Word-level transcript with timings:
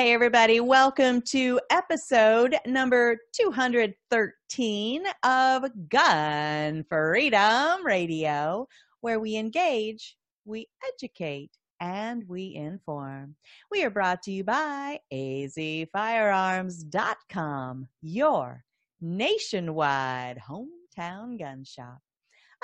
Hey, 0.00 0.14
everybody, 0.14 0.60
welcome 0.60 1.20
to 1.26 1.60
episode 1.68 2.56
number 2.64 3.18
213 3.34 5.02
of 5.22 5.64
Gun 5.90 6.86
Freedom 6.88 7.84
Radio, 7.84 8.66
where 9.02 9.20
we 9.20 9.36
engage, 9.36 10.16
we 10.46 10.68
educate, 10.88 11.50
and 11.80 12.26
we 12.26 12.54
inform. 12.54 13.36
We 13.70 13.84
are 13.84 13.90
brought 13.90 14.22
to 14.22 14.32
you 14.32 14.42
by 14.42 15.00
azfirearms.com, 15.12 17.88
your 18.00 18.64
nationwide 19.02 20.40
hometown 20.48 21.38
gun 21.38 21.62
shop. 21.62 21.98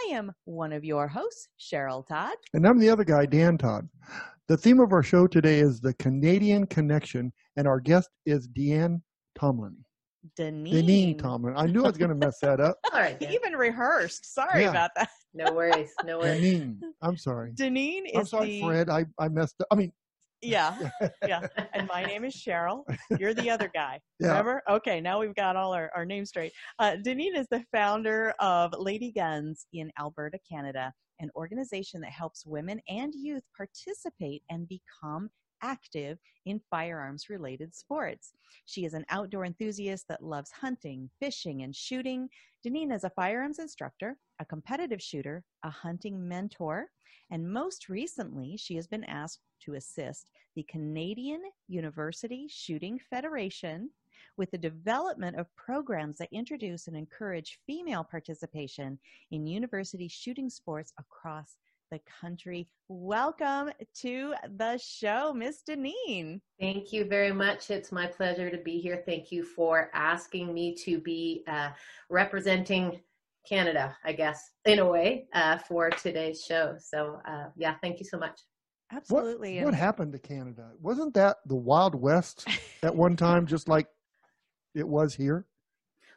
I 0.00 0.08
am 0.12 0.32
one 0.46 0.72
of 0.72 0.86
your 0.86 1.06
hosts, 1.06 1.48
Cheryl 1.60 2.06
Todd. 2.06 2.36
And 2.54 2.66
I'm 2.66 2.78
the 2.78 2.88
other 2.88 3.04
guy, 3.04 3.26
Dan 3.26 3.58
Todd. 3.58 3.90
The 4.48 4.56
theme 4.56 4.78
of 4.78 4.92
our 4.92 5.02
show 5.02 5.26
today 5.26 5.58
is 5.58 5.80
the 5.80 5.92
Canadian 5.94 6.66
Connection, 6.66 7.32
and 7.56 7.66
our 7.66 7.80
guest 7.80 8.08
is 8.26 8.46
Deanne 8.48 9.00
Tomlin. 9.36 9.76
Deneen. 10.38 10.72
Deneen 10.72 11.18
Tomlin. 11.18 11.54
I 11.56 11.66
knew 11.66 11.82
I 11.84 11.88
was 11.88 11.98
going 11.98 12.10
to 12.10 12.14
mess 12.14 12.38
that 12.42 12.60
up. 12.60 12.78
All 12.92 13.00
right. 13.00 13.16
He 13.20 13.34
even 13.34 13.54
rehearsed. 13.54 14.32
Sorry 14.34 14.62
Yeah. 14.62 14.70
about 14.70 14.90
that. 14.96 15.08
No 15.34 15.52
worries. 15.52 15.90
No 16.04 16.18
worries. 16.18 16.40
Deneen. 16.42 16.78
I'm 17.02 17.16
sorry. 17.16 17.52
Deneen 17.52 18.02
is 18.06 18.12
I'm 18.16 18.26
sorry, 18.26 18.46
the 18.46 18.62
Fred. 18.62 18.88
I, 18.88 19.04
I 19.18 19.28
messed 19.28 19.56
up. 19.60 19.66
I 19.72 19.74
mean, 19.74 19.92
yeah, 20.46 20.90
yeah. 21.26 21.46
And 21.74 21.88
my 21.88 22.04
name 22.04 22.24
is 22.24 22.34
Cheryl. 22.34 22.84
You're 23.18 23.34
the 23.34 23.50
other 23.50 23.70
guy. 23.72 24.00
Yeah. 24.18 24.28
Remember? 24.28 24.62
Okay, 24.70 24.98
now 24.98 25.20
we've 25.20 25.34
got 25.34 25.56
all 25.56 25.74
our, 25.74 25.90
our 25.94 26.06
names 26.06 26.30
straight. 26.30 26.52
Uh, 26.78 26.96
Deneen 27.04 27.36
is 27.36 27.46
the 27.50 27.62
founder 27.70 28.32
of 28.40 28.72
Lady 28.78 29.12
Guns 29.12 29.66
in 29.74 29.90
Alberta, 30.00 30.38
Canada, 30.50 30.90
an 31.20 31.30
organization 31.36 32.00
that 32.00 32.12
helps 32.12 32.46
women 32.46 32.80
and 32.88 33.12
youth 33.14 33.42
participate 33.54 34.42
and 34.48 34.66
become 34.68 35.28
active 35.66 36.18
in 36.44 36.60
firearms 36.70 37.28
related 37.28 37.74
sports. 37.74 38.32
She 38.66 38.84
is 38.84 38.94
an 38.94 39.04
outdoor 39.10 39.44
enthusiast 39.44 40.06
that 40.08 40.22
loves 40.22 40.52
hunting, 40.52 41.10
fishing, 41.18 41.62
and 41.62 41.74
shooting. 41.74 42.28
Deneen 42.64 42.94
is 42.94 43.04
a 43.04 43.10
firearms 43.10 43.58
instructor, 43.58 44.16
a 44.38 44.44
competitive 44.44 45.02
shooter, 45.02 45.42
a 45.64 45.70
hunting 45.70 46.28
mentor, 46.28 46.86
and 47.30 47.52
most 47.52 47.88
recently, 47.88 48.56
she 48.56 48.76
has 48.76 48.86
been 48.86 49.04
asked 49.04 49.40
to 49.64 49.74
assist 49.74 50.30
the 50.54 50.62
Canadian 50.64 51.42
University 51.66 52.46
Shooting 52.48 53.00
Federation 53.10 53.90
with 54.36 54.50
the 54.50 54.58
development 54.58 55.36
of 55.36 55.54
programs 55.56 56.18
that 56.18 56.28
introduce 56.32 56.86
and 56.86 56.96
encourage 56.96 57.58
female 57.66 58.04
participation 58.04 58.98
in 59.32 59.46
university 59.46 60.08
shooting 60.08 60.48
sports 60.48 60.92
across 60.98 61.56
the 61.90 62.00
country. 62.20 62.68
Welcome 62.88 63.70
to 64.00 64.34
the 64.56 64.78
show, 64.78 65.32
Miss 65.32 65.62
Deneen. 65.68 66.40
Thank 66.60 66.92
you 66.92 67.04
very 67.04 67.32
much. 67.32 67.70
It's 67.70 67.92
my 67.92 68.06
pleasure 68.06 68.50
to 68.50 68.58
be 68.58 68.78
here. 68.78 69.02
Thank 69.06 69.30
you 69.30 69.44
for 69.44 69.90
asking 69.94 70.52
me 70.52 70.74
to 70.84 70.98
be 70.98 71.44
uh, 71.46 71.70
representing 72.10 73.00
Canada, 73.48 73.96
I 74.04 74.12
guess, 74.12 74.50
in 74.64 74.80
a 74.80 74.86
way, 74.86 75.26
uh, 75.32 75.58
for 75.58 75.90
today's 75.90 76.44
show. 76.44 76.76
So, 76.78 77.20
uh, 77.26 77.46
yeah, 77.56 77.74
thank 77.80 78.00
you 78.00 78.04
so 78.04 78.18
much. 78.18 78.40
Absolutely. 78.92 79.64
what 79.64 79.74
happened 79.74 80.12
to 80.12 80.18
Canada? 80.18 80.70
Wasn't 80.80 81.14
that 81.14 81.38
the 81.46 81.56
Wild 81.56 81.94
West 81.94 82.46
at 82.82 82.94
one 82.94 83.16
time, 83.16 83.46
just 83.46 83.68
like 83.68 83.88
it 84.74 84.86
was 84.86 85.14
here? 85.14 85.46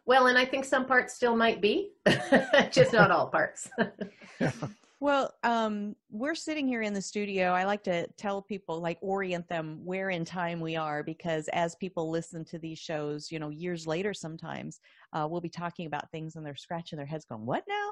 Well, 0.06 0.28
and 0.28 0.38
I 0.38 0.46
think 0.46 0.66
some 0.66 0.86
parts 0.86 1.14
still 1.14 1.36
might 1.36 1.62
be, 1.62 1.92
just 2.72 2.94
not 2.94 3.12
all 3.12 3.28
parts. 3.28 3.70
Well, 5.02 5.34
um, 5.44 5.96
we're 6.10 6.36
sitting 6.36 6.68
here 6.68 6.82
in 6.82 6.94
the 6.94 7.02
studio. 7.02 7.52
I 7.54 7.64
like 7.64 7.84
to 7.86 8.06
tell 8.18 8.42
people, 8.42 8.82
like, 8.82 8.98
orient 9.02 9.48
them 9.48 9.80
where 9.86 10.10
in 10.10 10.26
time 10.26 10.60
we 10.60 10.76
are, 10.76 11.04
because 11.04 11.48
as 11.54 11.74
people 11.76 12.10
listen 12.10 12.44
to 12.46 12.60
these 12.60 12.80
shows, 12.80 13.32
you 13.32 13.40
know, 13.40 13.48
years 13.48 13.88
later, 13.88 14.14
sometimes 14.14 14.82
uh, 15.14 15.26
we'll 15.30 15.40
be 15.40 15.48
talking 15.50 15.86
about 15.86 16.12
things 16.12 16.36
and 16.36 16.46
they're 16.46 16.56
scratching 16.58 16.98
their 16.98 17.06
heads, 17.06 17.24
going, 17.24 17.46
"What 17.46 17.64
now?" 17.68 17.92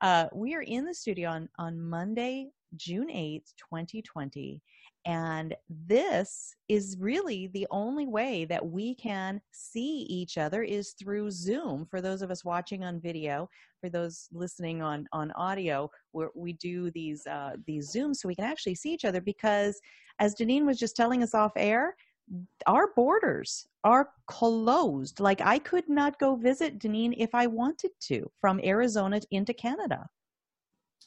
Uh, 0.00 0.28
we 0.34 0.54
are 0.54 0.62
in 0.62 0.86
the 0.86 0.94
studio 0.94 1.28
on 1.28 1.48
on 1.58 1.78
Monday, 1.78 2.48
June 2.76 3.10
eighth, 3.10 3.52
twenty 3.56 4.02
twenty, 4.02 4.62
and 5.04 5.54
this 5.68 6.54
is 6.68 6.96
really 6.98 7.48
the 7.48 7.66
only 7.70 8.06
way 8.06 8.44
that 8.46 8.64
we 8.64 8.94
can 8.94 9.40
see 9.52 10.00
each 10.08 10.38
other 10.38 10.62
is 10.62 10.92
through 10.92 11.30
Zoom. 11.30 11.86
For 11.90 12.00
those 12.00 12.22
of 12.22 12.30
us 12.30 12.44
watching 12.44 12.84
on 12.84 13.00
video, 13.00 13.48
for 13.80 13.88
those 13.88 14.28
listening 14.32 14.82
on 14.82 15.06
on 15.12 15.30
audio 15.32 15.90
where 16.12 16.30
we 16.34 16.54
do 16.54 16.90
these 16.90 17.26
uh, 17.26 17.52
these 17.66 17.94
zooms 17.94 18.16
so 18.16 18.28
we 18.28 18.34
can 18.34 18.44
actually 18.44 18.74
see 18.74 18.92
each 18.92 19.04
other 19.04 19.20
because 19.20 19.80
as 20.18 20.34
Janine 20.34 20.66
was 20.66 20.78
just 20.78 20.96
telling 20.96 21.22
us 21.22 21.34
off 21.34 21.52
air 21.56 21.94
our 22.66 22.92
borders 22.96 23.68
are 23.84 24.08
closed 24.26 25.20
like 25.20 25.40
I 25.40 25.60
could 25.60 25.88
not 25.88 26.18
go 26.18 26.34
visit 26.34 26.80
Janine 26.80 27.14
if 27.16 27.34
I 27.34 27.46
wanted 27.46 27.92
to 28.08 28.28
from 28.40 28.60
Arizona 28.64 29.20
into 29.30 29.54
Canada 29.54 30.08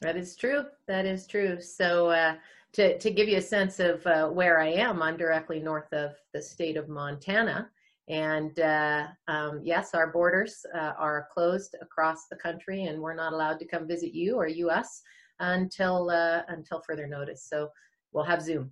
That 0.02 0.16
is 0.16 0.36
true. 0.36 0.64
That 0.88 1.06
is 1.06 1.28
true. 1.28 1.60
So, 1.62 2.10
uh, 2.10 2.36
to 2.74 2.98
to 3.00 3.12
give 3.12 3.28
you 3.28 3.38
a 3.38 3.42
sense 3.42 3.80
of 3.80 4.06
uh, 4.06 4.28
where 4.30 4.60
I 4.60 4.68
am, 4.70 5.02
I'm 5.02 5.18
directly 5.18 5.60
north 5.60 5.92
of 5.92 6.12
the 6.34 6.42
state 6.42 6.78
of 6.78 6.88
Montana, 6.88 7.70
and 8.08 8.58
uh, 8.60 9.08
um, 9.28 9.60
yes, 9.64 9.94
our 9.94 10.12
borders 10.12 10.66
uh, 10.74 10.94
are 10.98 11.28
closed 11.34 11.76
across 11.82 12.28
the 12.28 12.38
country, 12.38 12.86
and 12.86 13.02
we're 13.02 13.16
not 13.16 13.34
allowed 13.34 13.60
to 13.60 13.66
come 13.66 13.88
visit 13.88 14.14
you 14.14 14.36
or 14.36 14.48
U.S. 14.48 15.02
until 15.40 16.10
uh, 16.10 16.44
until 16.48 16.82
further 16.88 17.08
notice. 17.08 17.44
So, 17.50 17.70
we'll 18.14 18.24
have 18.24 18.42
Zoom. 18.42 18.72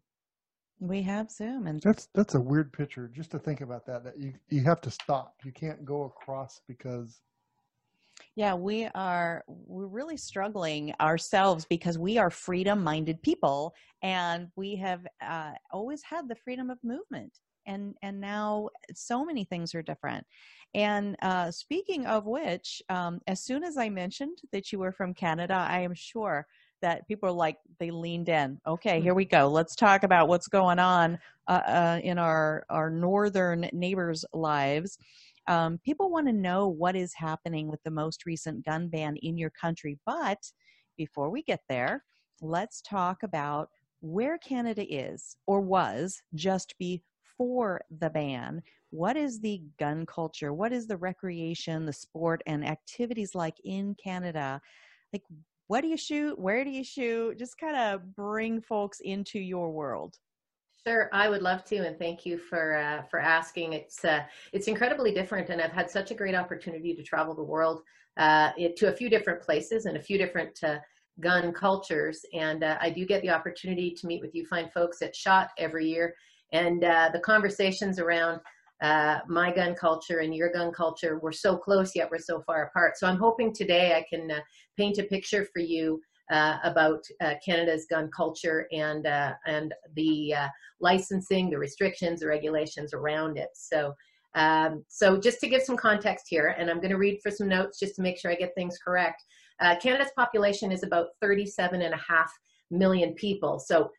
we 0.79 1.01
have 1.01 1.29
Zoom 1.31 1.67
and 1.67 1.81
That's 1.81 2.07
that's 2.13 2.35
a 2.35 2.39
weird 2.39 2.71
picture. 2.71 3.09
Just 3.13 3.31
to 3.31 3.39
think 3.39 3.61
about 3.61 3.85
that, 3.87 4.03
that 4.05 4.17
you 4.17 4.33
you 4.49 4.63
have 4.63 4.79
to 4.81 4.91
stop. 4.91 5.33
You 5.43 5.51
can't 5.51 5.83
go 5.83 6.03
across 6.05 6.61
because 6.67 7.19
Yeah, 8.37 8.53
we 8.53 8.85
are 8.93 9.43
we're 9.47 9.87
really 9.87 10.15
struggling 10.15 10.93
ourselves 11.01 11.65
because 11.65 11.97
we 11.97 12.19
are 12.19 12.29
freedom 12.29 12.83
minded 12.83 13.19
people 13.23 13.73
and 14.03 14.49
we 14.55 14.75
have 14.75 15.07
uh, 15.25 15.53
always 15.71 16.03
had 16.03 16.27
the 16.27 16.35
freedom 16.35 16.69
of 16.69 16.77
movement 16.83 17.39
and 17.65 17.95
and 18.03 18.21
now 18.21 18.69
so 18.93 19.25
many 19.25 19.43
things 19.43 19.73
are 19.73 19.81
different. 19.81 20.23
And 20.75 21.15
uh, 21.23 21.49
speaking 21.49 22.05
of 22.05 22.27
which, 22.27 22.79
um, 22.89 23.21
as 23.25 23.43
soon 23.43 23.63
as 23.63 23.75
I 23.75 23.89
mentioned 23.89 24.37
that 24.51 24.71
you 24.71 24.77
were 24.77 24.91
from 24.91 25.15
Canada, 25.15 25.55
I 25.55 25.79
am 25.79 25.95
sure 25.95 26.45
that 26.83 27.07
people 27.07 27.29
are 27.29 27.31
like 27.31 27.57
they 27.79 27.89
leaned 27.89 28.29
in. 28.29 28.59
Okay, 28.67 29.01
here 29.01 29.15
we 29.15 29.25
go. 29.25 29.47
Let's 29.47 29.75
talk 29.75 30.03
about 30.03 30.27
what's 30.27 30.47
going 30.47 30.77
on 30.77 31.17
uh, 31.47 31.61
uh, 31.65 31.99
in 32.03 32.19
our 32.19 32.67
our 32.69 32.91
northern 32.91 33.67
neighbors' 33.73 34.25
lives 34.31 34.99
um, 35.47 35.79
people 35.83 36.09
want 36.09 36.27
to 36.27 36.33
know 36.33 36.67
what 36.67 36.95
is 36.95 37.13
happening 37.13 37.67
with 37.67 37.81
the 37.83 37.91
most 37.91 38.25
recent 38.25 38.65
gun 38.65 38.89
ban 38.89 39.15
in 39.17 39.37
your 39.37 39.49
country. 39.49 39.97
But 40.05 40.39
before 40.97 41.29
we 41.29 41.43
get 41.43 41.61
there, 41.69 42.03
let's 42.41 42.81
talk 42.81 43.23
about 43.23 43.69
where 44.01 44.37
Canada 44.37 44.85
is 44.87 45.37
or 45.47 45.61
was 45.61 46.21
just 46.35 46.75
before 46.77 47.81
the 47.99 48.09
ban. 48.09 48.61
What 48.89 49.17
is 49.17 49.39
the 49.39 49.61
gun 49.79 50.05
culture? 50.05 50.53
What 50.53 50.71
is 50.71 50.87
the 50.87 50.97
recreation, 50.97 51.85
the 51.85 51.93
sport, 51.93 52.41
and 52.45 52.65
activities 52.65 53.35
like 53.35 53.55
in 53.63 53.95
Canada? 54.01 54.61
Like, 55.13 55.23
what 55.67 55.81
do 55.81 55.87
you 55.87 55.97
shoot? 55.97 56.39
Where 56.39 56.63
do 56.63 56.69
you 56.69 56.83
shoot? 56.83 57.37
Just 57.37 57.57
kind 57.57 57.75
of 57.75 58.15
bring 58.15 58.61
folks 58.61 58.99
into 59.01 59.39
your 59.39 59.71
world. 59.71 60.15
Sure, 60.87 61.09
I 61.11 61.27
would 61.27 61.41
love 61.41 61.65
to, 61.65 61.85
and 61.85 61.99
thank 61.99 62.25
you 62.25 62.37
for 62.37 62.77
uh, 62.77 63.01
for 63.11 63.19
asking. 63.19 63.73
It's 63.73 64.05
uh, 64.05 64.23
it's 64.53 64.69
incredibly 64.69 65.11
different, 65.11 65.49
and 65.49 65.61
I've 65.61 65.73
had 65.73 65.89
such 65.89 66.11
a 66.11 66.15
great 66.15 66.33
opportunity 66.33 66.93
to 66.95 67.03
travel 67.03 67.35
the 67.35 67.43
world 67.43 67.81
uh, 68.15 68.51
it, 68.57 68.77
to 68.77 68.87
a 68.87 68.93
few 68.93 69.09
different 69.09 69.41
places 69.41 69.85
and 69.85 69.97
a 69.97 70.01
few 70.01 70.17
different 70.17 70.57
uh, 70.63 70.77
gun 71.19 71.51
cultures. 71.51 72.21
And 72.33 72.63
uh, 72.63 72.77
I 72.79 72.89
do 72.89 73.05
get 73.05 73.21
the 73.21 73.31
opportunity 73.31 73.91
to 73.99 74.07
meet 74.07 74.21
with 74.21 74.33
you 74.33 74.45
fine 74.45 74.69
folks 74.69 75.01
at 75.01 75.13
Shot 75.13 75.49
every 75.57 75.89
year, 75.89 76.13
and 76.53 76.81
uh, 76.85 77.09
the 77.11 77.19
conversations 77.19 77.99
around 77.99 78.39
my 79.27 79.51
gun 79.53 79.75
culture 79.75 80.19
and 80.19 80.33
your 80.33 80.53
gun 80.53 80.71
culture, 80.71 81.19
we're 81.19 81.33
so 81.33 81.57
close 81.57 81.97
yet 81.97 82.09
we're 82.09 82.17
so 82.17 82.39
far 82.39 82.67
apart. 82.67 82.97
So 82.97 83.07
I'm 83.07 83.19
hoping 83.19 83.51
today 83.51 83.93
I 83.97 84.05
can 84.09 84.31
paint 84.77 84.99
a 84.99 85.03
picture 85.03 85.45
for 85.51 85.59
you 85.59 85.99
uh, 86.31 86.57
about 86.63 87.03
uh, 87.21 87.35
Canada's 87.43 87.85
gun 87.89 88.09
culture 88.15 88.67
and 88.71 89.05
uh, 89.07 89.33
and 89.45 89.73
the 89.95 90.33
uh, 90.33 90.47
licensing, 90.79 91.49
the 91.49 91.57
restrictions, 91.57 92.21
the 92.21 92.27
regulations 92.27 92.93
around 92.93 93.37
it. 93.37 93.49
So. 93.53 93.93
Um, 94.35 94.83
so 94.87 95.17
just 95.17 95.39
to 95.39 95.47
give 95.47 95.63
some 95.63 95.77
context 95.77 96.27
here, 96.29 96.53
and 96.59 96.69
I'm 96.69 96.77
going 96.77 96.91
to 96.91 96.97
read 96.97 97.21
for 97.23 97.31
some 97.31 97.47
notes 97.47 97.79
just 97.79 97.95
to 97.95 98.03
make 98.03 98.19
sure 98.19 98.29
I 98.29 98.35
get 98.35 98.53
things 98.53 98.77
correct. 98.77 99.23
Canada's 99.81 100.11
population 100.15 100.71
is 100.71 100.83
about 100.83 101.07
37 101.21 101.81
and 101.81 101.91
a 101.91 101.97
half 101.97 102.31
million 102.69 103.13
people. 103.15 103.57
So 103.57 103.89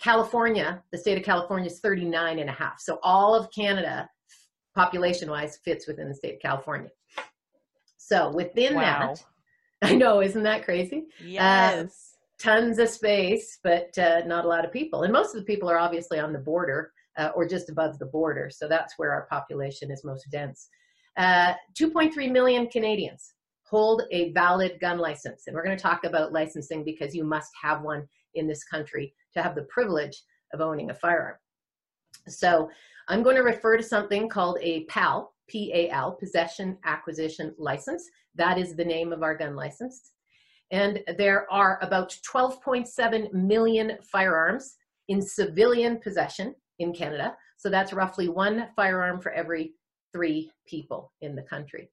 California, 0.00 0.82
the 0.92 0.98
state 0.98 1.18
of 1.18 1.24
California 1.24 1.68
is 1.68 1.80
39 1.80 2.38
and 2.38 2.50
a 2.50 2.52
half. 2.52 2.80
So 2.80 2.98
all 3.02 3.34
of 3.34 3.50
Canada, 3.50 4.08
population 4.74 5.30
wise, 5.30 5.58
fits 5.64 5.86
within 5.86 6.08
the 6.08 6.14
state 6.14 6.34
of 6.34 6.40
California. 6.40 6.90
So 7.96 8.30
within 8.30 8.74
wow. 8.74 9.14
that, 9.14 9.24
I 9.82 9.94
know, 9.94 10.22
isn't 10.22 10.42
that 10.42 10.64
crazy? 10.64 11.06
Yes. 11.24 11.84
Uh, 11.84 11.86
tons 12.38 12.78
of 12.78 12.88
space, 12.88 13.58
but 13.62 13.96
uh, 13.98 14.22
not 14.26 14.44
a 14.44 14.48
lot 14.48 14.64
of 14.64 14.72
people. 14.72 15.02
And 15.02 15.12
most 15.12 15.34
of 15.34 15.40
the 15.40 15.46
people 15.46 15.70
are 15.70 15.78
obviously 15.78 16.18
on 16.18 16.32
the 16.32 16.38
border 16.38 16.92
uh, 17.16 17.30
or 17.34 17.46
just 17.46 17.70
above 17.70 17.98
the 17.98 18.06
border. 18.06 18.50
So 18.50 18.68
that's 18.68 18.94
where 18.96 19.12
our 19.12 19.26
population 19.26 19.90
is 19.90 20.04
most 20.04 20.26
dense. 20.30 20.68
Uh, 21.16 21.54
2.3 21.74 22.30
million 22.30 22.68
Canadians 22.68 23.34
hold 23.64 24.02
a 24.12 24.32
valid 24.32 24.78
gun 24.80 24.98
license. 24.98 25.44
And 25.46 25.54
we're 25.54 25.64
going 25.64 25.76
to 25.76 25.82
talk 25.82 26.04
about 26.04 26.32
licensing 26.32 26.84
because 26.84 27.14
you 27.14 27.24
must 27.24 27.50
have 27.60 27.82
one 27.82 28.06
in 28.34 28.46
this 28.46 28.64
country 28.64 29.14
to 29.34 29.42
have 29.42 29.54
the 29.54 29.62
privilege 29.64 30.22
of 30.52 30.60
owning 30.60 30.90
a 30.90 30.94
firearm. 30.94 31.36
So 32.28 32.70
I'm 33.08 33.22
going 33.22 33.36
to 33.36 33.42
refer 33.42 33.76
to 33.76 33.82
something 33.82 34.28
called 34.28 34.58
a 34.60 34.84
PAL, 34.84 35.32
P-A-L, 35.48 36.12
Possession 36.12 36.78
Acquisition 36.84 37.54
License. 37.58 38.08
That 38.34 38.58
is 38.58 38.74
the 38.74 38.84
name 38.84 39.12
of 39.12 39.22
our 39.22 39.36
gun 39.36 39.54
license. 39.56 40.12
And 40.70 41.00
there 41.16 41.50
are 41.50 41.78
about 41.82 42.16
12.7 42.32 43.32
million 43.32 43.98
firearms 44.02 44.76
in 45.08 45.22
civilian 45.22 45.98
possession 46.00 46.54
in 46.78 46.92
Canada. 46.92 47.36
So 47.56 47.70
that's 47.70 47.92
roughly 47.92 48.28
one 48.28 48.68
firearm 48.74 49.20
for 49.20 49.32
every 49.32 49.74
three 50.12 50.50
people 50.66 51.12
in 51.20 51.36
the 51.36 51.42
country. 51.42 51.90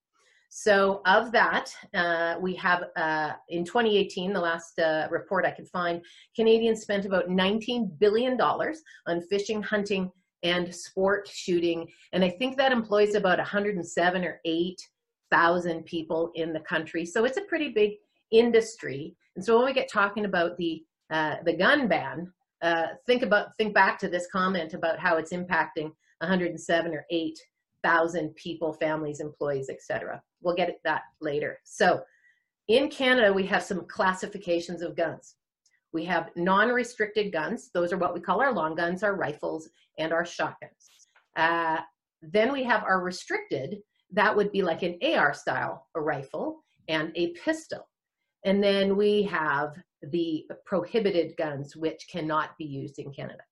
So 0.56 1.02
of 1.08 1.32
that, 1.32 1.74
uh, 1.96 2.36
we 2.40 2.54
have 2.56 2.84
uh, 2.96 3.32
in 3.50 3.66
2018, 3.66 4.34
the 4.34 4.40
last 4.40 4.78
uh, 4.78 5.08
report 5.10 5.46
I 5.46 5.52
could 5.52 5.68
find, 5.68 6.00
Canadians 6.36 6.82
spent 6.82 7.06
about 7.06 7.28
19 7.28 7.92
billion 7.98 8.38
dollars 8.38 8.82
on 9.08 9.22
fishing, 9.22 9.64
hunting, 9.64 10.12
and 10.44 10.74
sport 10.74 11.28
shooting, 11.28 11.88
and 12.12 12.24
I 12.24 12.30
think 12.30 12.58
that 12.58 12.72
employs 12.72 13.16
about 13.16 13.38
107 13.38 14.24
or 14.24 14.40
8 14.46 14.90
thousand 15.34 15.84
people 15.86 16.32
in 16.36 16.54
the 16.54 16.60
country. 16.60 17.06
So 17.06 17.26
it's 17.26 17.38
a 17.38 17.42
pretty 17.42 17.70
big 17.70 17.94
industry. 18.32 19.16
And 19.36 19.44
so 19.44 19.58
when 19.58 19.66
we 19.66 19.74
get 19.74 19.90
talking 19.92 20.26
about 20.26 20.58
the 20.58 20.84
uh, 21.10 21.38
the 21.44 21.54
gun 21.54 21.88
ban, 21.88 22.32
uh, 22.62 22.88
think 23.08 23.24
about 23.24 23.58
think 23.58 23.74
back 23.74 23.98
to 24.00 24.08
this 24.08 24.28
comment 24.32 24.74
about 24.74 25.00
how 25.00 25.18
it's 25.18 25.34
impacting 25.34 25.92
107 26.20 26.94
or 26.94 27.06
8 27.10 27.40
thousand 27.84 28.34
people, 28.36 28.74
families, 28.74 29.20
employees, 29.20 29.70
etc. 29.70 30.22
We'll 30.42 30.56
get 30.56 30.70
at 30.70 30.84
that 30.84 31.02
later. 31.20 31.60
So 31.64 32.02
in 32.68 32.90
Canada, 32.90 33.34
we 33.34 33.46
have 33.48 33.64
some 33.64 33.86
classifications 33.88 34.82
of 34.82 34.96
guns. 34.96 35.36
We 35.94 36.04
have 36.06 36.32
non-restricted 36.36 37.32
guns. 37.32 37.70
Those 37.74 37.94
are 37.94 37.98
what 37.98 38.16
we 38.16 38.20
call 38.20 38.42
our 38.42 38.52
long 38.52 38.76
guns, 38.76 39.04
our 39.04 39.16
rifles, 39.16 39.70
and 40.00 40.12
our 40.12 40.26
shotguns. 40.26 41.08
Uh, 41.36 41.78
then 42.22 42.52
we 42.52 42.64
have 42.64 42.84
our 42.84 43.00
restricted. 43.00 43.80
That 44.12 44.36
would 44.36 44.52
be 44.52 44.64
like 44.64 44.82
an 44.82 44.98
AR 45.04 45.34
style, 45.34 45.88
a 45.96 46.02
rifle, 46.02 46.64
and 46.88 47.12
a 47.16 47.28
pistol. 47.34 47.88
And 48.44 48.62
then 48.62 48.98
we 48.98 49.24
have 49.24 49.76
the 50.02 50.46
prohibited 50.66 51.38
guns, 51.38 51.76
which 51.76 52.08
cannot 52.12 52.58
be 52.58 52.66
used 52.66 53.00
in 53.00 53.14
Canada. 53.14 53.44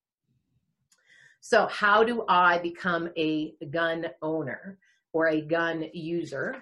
So, 1.40 1.68
how 1.68 2.04
do 2.04 2.24
I 2.28 2.60
become 2.60 3.10
a 3.18 3.54
gun 3.72 4.08
owner 4.22 4.78
or 5.14 5.30
a 5.30 5.42
gun 5.42 5.86
user? 5.94 6.58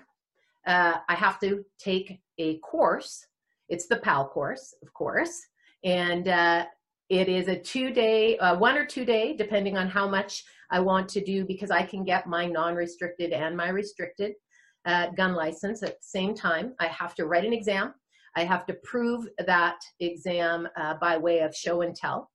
Uh, 0.66 0.96
I 1.08 1.16
have 1.16 1.40
to 1.42 1.66
take 1.78 2.22
a 2.38 2.60
course. 2.60 3.26
It's 3.68 3.88
the 3.88 3.98
PAL 3.98 4.30
course, 4.30 4.74
of 4.82 4.94
course, 4.94 5.42
and 5.84 6.28
uh, 6.28 6.66
it 7.10 7.28
is 7.28 7.48
a 7.48 7.60
two 7.60 7.92
day, 7.92 8.38
uh, 8.38 8.58
one 8.58 8.78
or 8.78 8.86
two 8.86 9.06
day, 9.06 9.36
depending 9.36 9.78
on 9.78 9.88
how 9.88 10.08
much 10.08 10.44
I 10.72 10.80
want 10.80 11.10
to 11.10 11.24
do, 11.24 11.46
because 11.46 11.72
I 11.72 11.84
can 11.84 12.04
get 12.04 12.28
my 12.28 12.46
non 12.46 12.76
restricted 12.76 13.32
and 13.32 13.58
my 13.58 13.70
restricted 13.70 14.34
uh, 14.86 15.08
gun 15.18 15.34
license 15.34 15.84
at 15.84 16.00
the 16.00 16.08
same 16.08 16.36
time. 16.36 16.74
I 16.80 16.88
have 16.88 17.16
to 17.16 17.26
write 17.26 17.46
an 17.46 17.54
exam. 17.54 17.94
I 18.36 18.44
have 18.44 18.66
to 18.68 18.74
prove 18.84 19.28
that 19.46 19.80
exam 20.00 20.68
uh, 20.78 20.96
by 21.02 21.18
way 21.18 21.40
of 21.40 21.56
show 21.56 21.82
and 21.82 21.96
tell. 21.96 22.30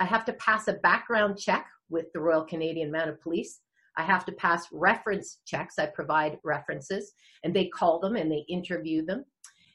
I 0.00 0.04
have 0.04 0.24
to 0.26 0.32
pass 0.34 0.68
a 0.68 0.74
background 0.74 1.38
check 1.38 1.66
with 1.88 2.06
the 2.12 2.20
Royal 2.20 2.44
Canadian 2.44 2.90
Mounted 2.90 3.20
Police. 3.20 3.60
I 3.96 4.02
have 4.02 4.24
to 4.26 4.32
pass 4.32 4.66
reference 4.72 5.38
checks. 5.46 5.78
I 5.78 5.86
provide 5.86 6.38
references 6.42 7.12
and 7.44 7.54
they 7.54 7.66
call 7.68 8.00
them 8.00 8.16
and 8.16 8.30
they 8.30 8.44
interview 8.48 9.04
them. 9.04 9.24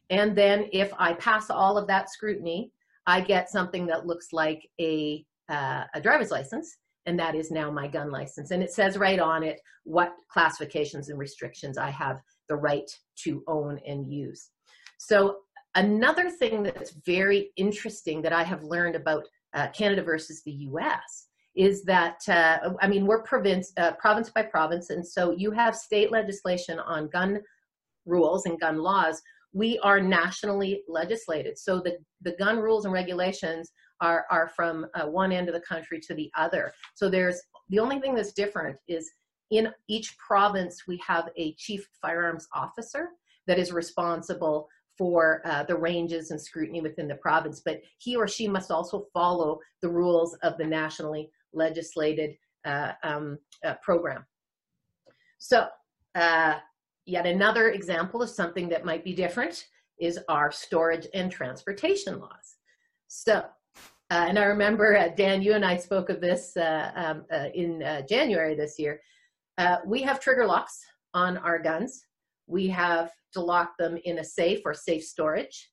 And 0.10 0.36
then 0.36 0.68
if 0.72 0.92
I 0.98 1.14
pass 1.14 1.50
all 1.50 1.78
of 1.78 1.88
that 1.88 2.10
scrutiny, 2.10 2.72
I 3.08 3.22
get 3.22 3.50
something 3.50 3.86
that 3.88 4.06
looks 4.06 4.34
like 4.34 4.68
a, 4.80 5.26
uh, 5.50 5.84
a 5.94 6.02
driver's 6.02 6.32
license, 6.32 6.76
and 7.06 7.20
that 7.20 7.36
is 7.36 7.52
now 7.52 7.70
my 7.70 7.88
gun 7.88 8.12
license. 8.12 8.52
And 8.52 8.64
it 8.64 8.72
says 8.72 8.98
right 8.98 9.20
on 9.20 9.44
it 9.44 9.60
what 9.84 10.14
classifications 10.32 11.10
and 11.10 11.20
restrictions 11.20 11.78
I 11.78 11.90
have 11.92 12.20
the 12.50 12.56
right 12.56 12.90
to 13.24 13.44
own 13.48 13.80
and 13.88 14.12
use. 14.12 14.50
So, 14.98 15.38
another 15.76 16.30
thing 16.30 16.64
that's 16.64 16.92
very 17.06 17.52
interesting 17.58 18.22
that 18.22 18.34
I 18.34 18.44
have 18.44 18.64
learned 18.64 18.96
about 18.96 19.26
uh, 19.54 19.68
Canada 19.70 20.02
versus 20.02 20.42
the 20.44 20.52
US 20.52 21.28
is 21.56 21.84
that 21.84 22.18
uh, 22.28 22.72
I 22.82 22.88
mean 22.88 23.06
we're 23.06 23.24
province 23.24 23.72
uh, 23.78 23.94
province 23.94 24.30
by 24.30 24.44
province, 24.44 24.90
and 24.90 25.06
so 25.06 25.32
you 25.32 25.52
have 25.52 25.76
state 25.76 26.12
legislation 26.12 26.80
on 26.80 27.08
gun 27.10 27.40
rules 28.06 28.46
and 28.46 28.60
gun 28.60 28.78
laws. 28.78 29.22
We 29.56 29.80
are 29.80 30.02
nationally 30.02 30.84
legislated, 30.88 31.58
so 31.58 31.80
the 31.80 31.98
the 32.22 32.36
gun 32.38 32.58
rules 32.60 32.84
and 32.86 32.94
regulations 32.94 33.72
are 34.02 34.26
are 34.30 34.52
from 34.56 34.86
uh, 34.94 35.08
one 35.08 35.32
end 35.32 35.48
of 35.48 35.56
the 35.56 35.62
country 35.62 36.00
to 36.02 36.14
the 36.14 36.30
other. 36.38 36.74
So 36.94 37.10
there's 37.10 37.42
the 37.70 37.80
only 37.80 38.00
thing 38.00 38.16
that's 38.16 38.34
different 38.34 38.78
is 38.88 39.10
in 39.52 39.70
each 39.88 40.18
province 40.18 40.84
we 40.88 41.02
have 41.08 41.30
a 41.38 41.54
chief 41.56 41.88
firearms 42.02 42.48
officer 42.54 43.10
that 43.48 43.58
is 43.58 43.72
responsible 43.72 44.68
for 44.98 45.42
uh, 45.46 45.64
the 45.64 45.76
ranges 45.76 46.32
and 46.32 46.42
scrutiny 46.42 46.82
within 46.82 47.08
the 47.08 47.16
province, 47.16 47.62
but 47.64 47.82
he 48.00 48.16
or 48.16 48.28
she 48.28 48.48
must 48.48 48.72
also 48.72 49.06
follow 49.14 49.60
the 49.82 49.90
rules 49.90 50.36
of 50.44 50.58
the 50.58 50.66
nationally 50.66 51.30
legislated 51.54 52.36
uh, 52.66 52.92
um, 53.04 53.38
uh, 53.66 53.76
program. 53.84 54.26
So, 55.38 55.68
uh, 56.16 56.56
yet 57.06 57.26
another 57.26 57.70
example 57.70 58.22
of 58.22 58.30
something 58.30 58.70
that 58.70 58.86
might 58.86 59.04
be 59.04 59.14
different 59.14 59.68
is 60.00 60.20
our 60.28 60.52
storage 60.52 61.08
and 61.14 61.32
transportation 61.32 62.20
laws. 62.20 62.58
So, 63.08 63.46
uh, 64.12 64.26
and 64.28 64.38
I 64.38 64.46
remember, 64.46 64.98
uh, 64.98 65.10
Dan, 65.16 65.42
you 65.42 65.54
and 65.54 65.66
I 65.66 65.78
spoke 65.78 66.10
of 66.10 66.22
this 66.22 66.56
um, 66.58 67.26
in 67.54 68.04
January 68.08 68.56
this 68.56 68.78
year. 68.78 69.02
we 69.86 70.02
have 70.02 70.20
trigger 70.20 70.46
locks 70.46 70.80
on 71.14 71.38
our 71.38 71.58
guns. 71.58 72.06
We 72.48 72.68
have 72.68 73.12
to 73.34 73.40
lock 73.42 73.78
them 73.78 73.98
in 74.04 74.20
a 74.20 74.24
safe 74.24 74.62
or 74.66 74.74
safe 74.74 75.04
storage. 75.04 75.72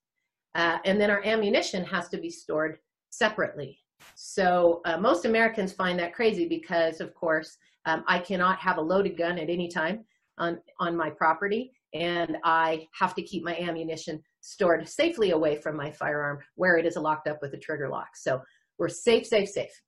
Uh, 0.54 0.78
and 0.84 1.00
then 1.00 1.10
our 1.10 1.24
ammunition 1.24 1.84
has 1.84 2.08
to 2.10 2.18
be 2.18 2.30
stored 2.30 2.78
separately. 3.10 3.78
So 4.14 4.80
uh, 4.84 4.98
most 4.98 5.24
Americans 5.24 5.72
find 5.72 5.98
that 5.98 6.14
crazy 6.14 6.46
because, 6.46 7.00
of 7.00 7.14
course, 7.14 7.56
um, 7.86 8.04
I 8.06 8.18
cannot 8.18 8.58
have 8.58 8.78
a 8.78 8.82
loaded 8.82 9.16
gun 9.16 9.38
at 9.38 9.48
any 9.48 9.68
time 9.68 10.04
on, 10.38 10.58
on 10.78 10.96
my 10.96 11.10
property, 11.10 11.72
and 11.94 12.36
I 12.44 12.88
have 12.98 13.14
to 13.14 13.22
keep 13.22 13.44
my 13.44 13.56
ammunition 13.56 14.22
stored 14.40 14.88
safely 14.88 15.30
away 15.30 15.56
from 15.56 15.76
my 15.76 15.90
firearm 15.90 16.38
where 16.54 16.76
it 16.76 16.86
is 16.86 16.96
locked 16.96 17.28
up 17.28 17.38
with 17.42 17.54
a 17.54 17.58
trigger 17.58 17.88
lock. 17.88 18.16
So 18.16 18.40
we're 18.78 18.88
safe, 18.88 19.26
safe, 19.26 19.48
safe. 19.48 19.82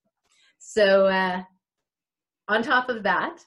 So 0.59 1.07
uh, 1.07 1.43
on 2.49 2.63
top 2.63 2.89
of 2.89 3.03
that, 3.03 3.45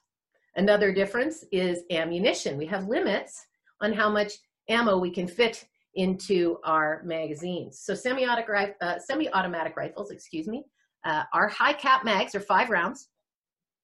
another 0.56 0.92
difference 0.92 1.44
is 1.52 1.84
ammunition. 1.92 2.58
We 2.58 2.66
have 2.68 2.88
limits 2.88 3.46
on 3.82 3.94
how 3.94 4.10
much 4.10 4.34
ammo 4.70 4.98
we 4.98 5.12
can 5.12 5.28
fit 5.28 5.66
into 5.96 6.58
our 6.64 7.02
magazines. 7.04 7.80
So 7.80 7.94
semi-automatic, 7.94 8.76
uh, 8.82 9.00
semi-automatic 9.00 9.76
rifles, 9.78 10.12
excuse 10.12 10.48
me, 10.48 10.66
uh, 11.06 11.24
our 11.34 11.48
high 11.48 11.74
cap 11.74 12.06
mags 12.06 12.36
are 12.36 12.40
five 12.40 12.70
rounds, 12.70 13.10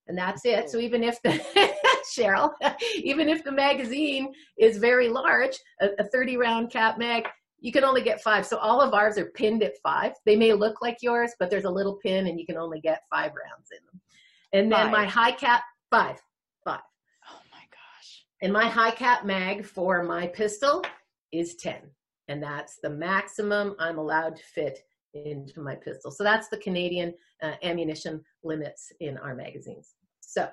and 0.08 0.17
that's 0.17 0.46
it. 0.46 0.70
So 0.70 0.79
even 0.79 1.03
if 1.03 1.22
the 1.22 1.32
Cheryl, 2.05 2.51
even 2.95 3.29
if 3.29 3.43
the 3.43 3.51
magazine 3.51 4.33
is 4.57 4.77
very 4.77 5.10
large, 5.10 5.57
a, 5.81 5.89
a 6.00 6.03
30 6.05 6.38
round 6.38 6.72
cap 6.72 6.98
mag, 6.98 7.27
you 7.60 7.72
can 7.72 7.83
only 7.83 8.01
get 8.01 8.22
five. 8.22 8.45
So 8.45 8.57
all 8.57 8.81
of 8.81 8.93
ours 8.93 9.17
are 9.17 9.31
pinned 9.31 9.63
at 9.63 9.74
five. 9.81 10.13
They 10.25 10.36
may 10.36 10.53
look 10.53 10.81
like 10.81 10.98
yours, 11.01 11.31
but 11.39 11.50
there's 11.50 11.63
a 11.65 11.69
little 11.69 11.95
pin, 12.03 12.27
and 12.27 12.39
you 12.39 12.45
can 12.45 12.57
only 12.57 12.81
get 12.81 13.03
five 13.10 13.31
rounds 13.31 13.69
in 13.72 13.79
them. 13.86 14.01
And 14.51 14.72
then 14.72 14.86
five. 14.86 14.91
my 14.91 15.05
high 15.05 15.31
cap 15.31 15.63
Five. 15.93 16.19
Five. 16.65 16.79
Oh 17.29 17.39
my 17.51 17.60
gosh. 17.69 18.25
And 18.41 18.51
my 18.51 18.67
high 18.67 18.89
cap 18.89 19.25
mag 19.25 19.63
for 19.63 20.01
my 20.01 20.25
pistol 20.25 20.83
is 21.31 21.53
10. 21.57 21.75
And 22.29 22.41
that's 22.41 22.79
the 22.81 22.89
maximum 22.89 23.75
I'm 23.77 24.00
allowed 24.00 24.36
to 24.38 24.43
fit 24.43 24.79
into 25.13 25.62
my 25.62 25.75
pistol. 25.75 26.10
So 26.10 26.24
that's 26.24 26.48
the 26.48 26.57
Canadian 26.57 27.13
uh, 27.43 27.51
ammunition 27.62 28.24
limits 28.43 28.91
in 29.01 29.19
our 29.19 29.36
magazines. 29.36 29.93
So, 30.19 30.50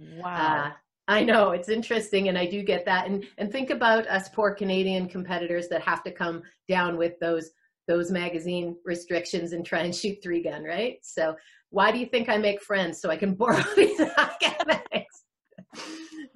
Wow. 0.00 0.66
uh, 0.66 0.72
I 1.08 1.24
know 1.24 1.50
it's 1.50 1.68
interesting, 1.68 2.28
and 2.28 2.38
I 2.38 2.46
do 2.46 2.62
get 2.62 2.84
that. 2.86 3.06
And 3.06 3.26
and 3.38 3.50
think 3.50 3.70
about 3.70 4.06
us 4.06 4.28
poor 4.28 4.54
Canadian 4.54 5.08
competitors 5.08 5.68
that 5.68 5.82
have 5.82 6.02
to 6.04 6.12
come 6.12 6.42
down 6.68 6.96
with 6.96 7.18
those 7.20 7.50
those 7.88 8.10
magazine 8.10 8.76
restrictions 8.84 9.52
and 9.52 9.66
try 9.66 9.80
and 9.80 9.94
shoot 9.94 10.22
three 10.22 10.42
gun, 10.42 10.62
right? 10.62 10.98
So 11.02 11.36
why 11.70 11.90
do 11.90 11.98
you 11.98 12.06
think 12.06 12.28
I 12.28 12.36
make 12.36 12.62
friends 12.62 13.00
so 13.00 13.10
I 13.10 13.16
can 13.16 13.34
borrow 13.42 13.62
these 13.76 13.98
mags? 13.98 15.24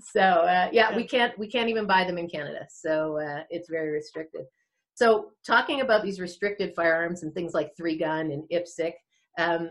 So 0.01 0.21
uh, 0.21 0.69
yeah, 0.73 0.95
we 0.95 1.05
can't 1.05 1.39
we 1.39 1.47
can't 1.47 1.69
even 1.69 1.87
buy 1.87 2.05
them 2.05 2.19
in 2.19 2.29
Canada. 2.29 2.67
So 2.71 3.19
uh, 3.19 3.43
it's 3.51 3.69
very 3.69 3.91
restricted. 3.91 4.47
So 4.95 5.33
talking 5.47 5.81
about 5.81 6.03
these 6.05 6.21
restricted 6.21 6.75
firearms 6.75 7.23
and 7.23 7.35
things 7.35 7.53
like 7.53 7.77
three 7.77 7.99
gun 7.99 8.31
and 8.31 8.45
IPSC, 8.49 8.93
um, 9.39 9.71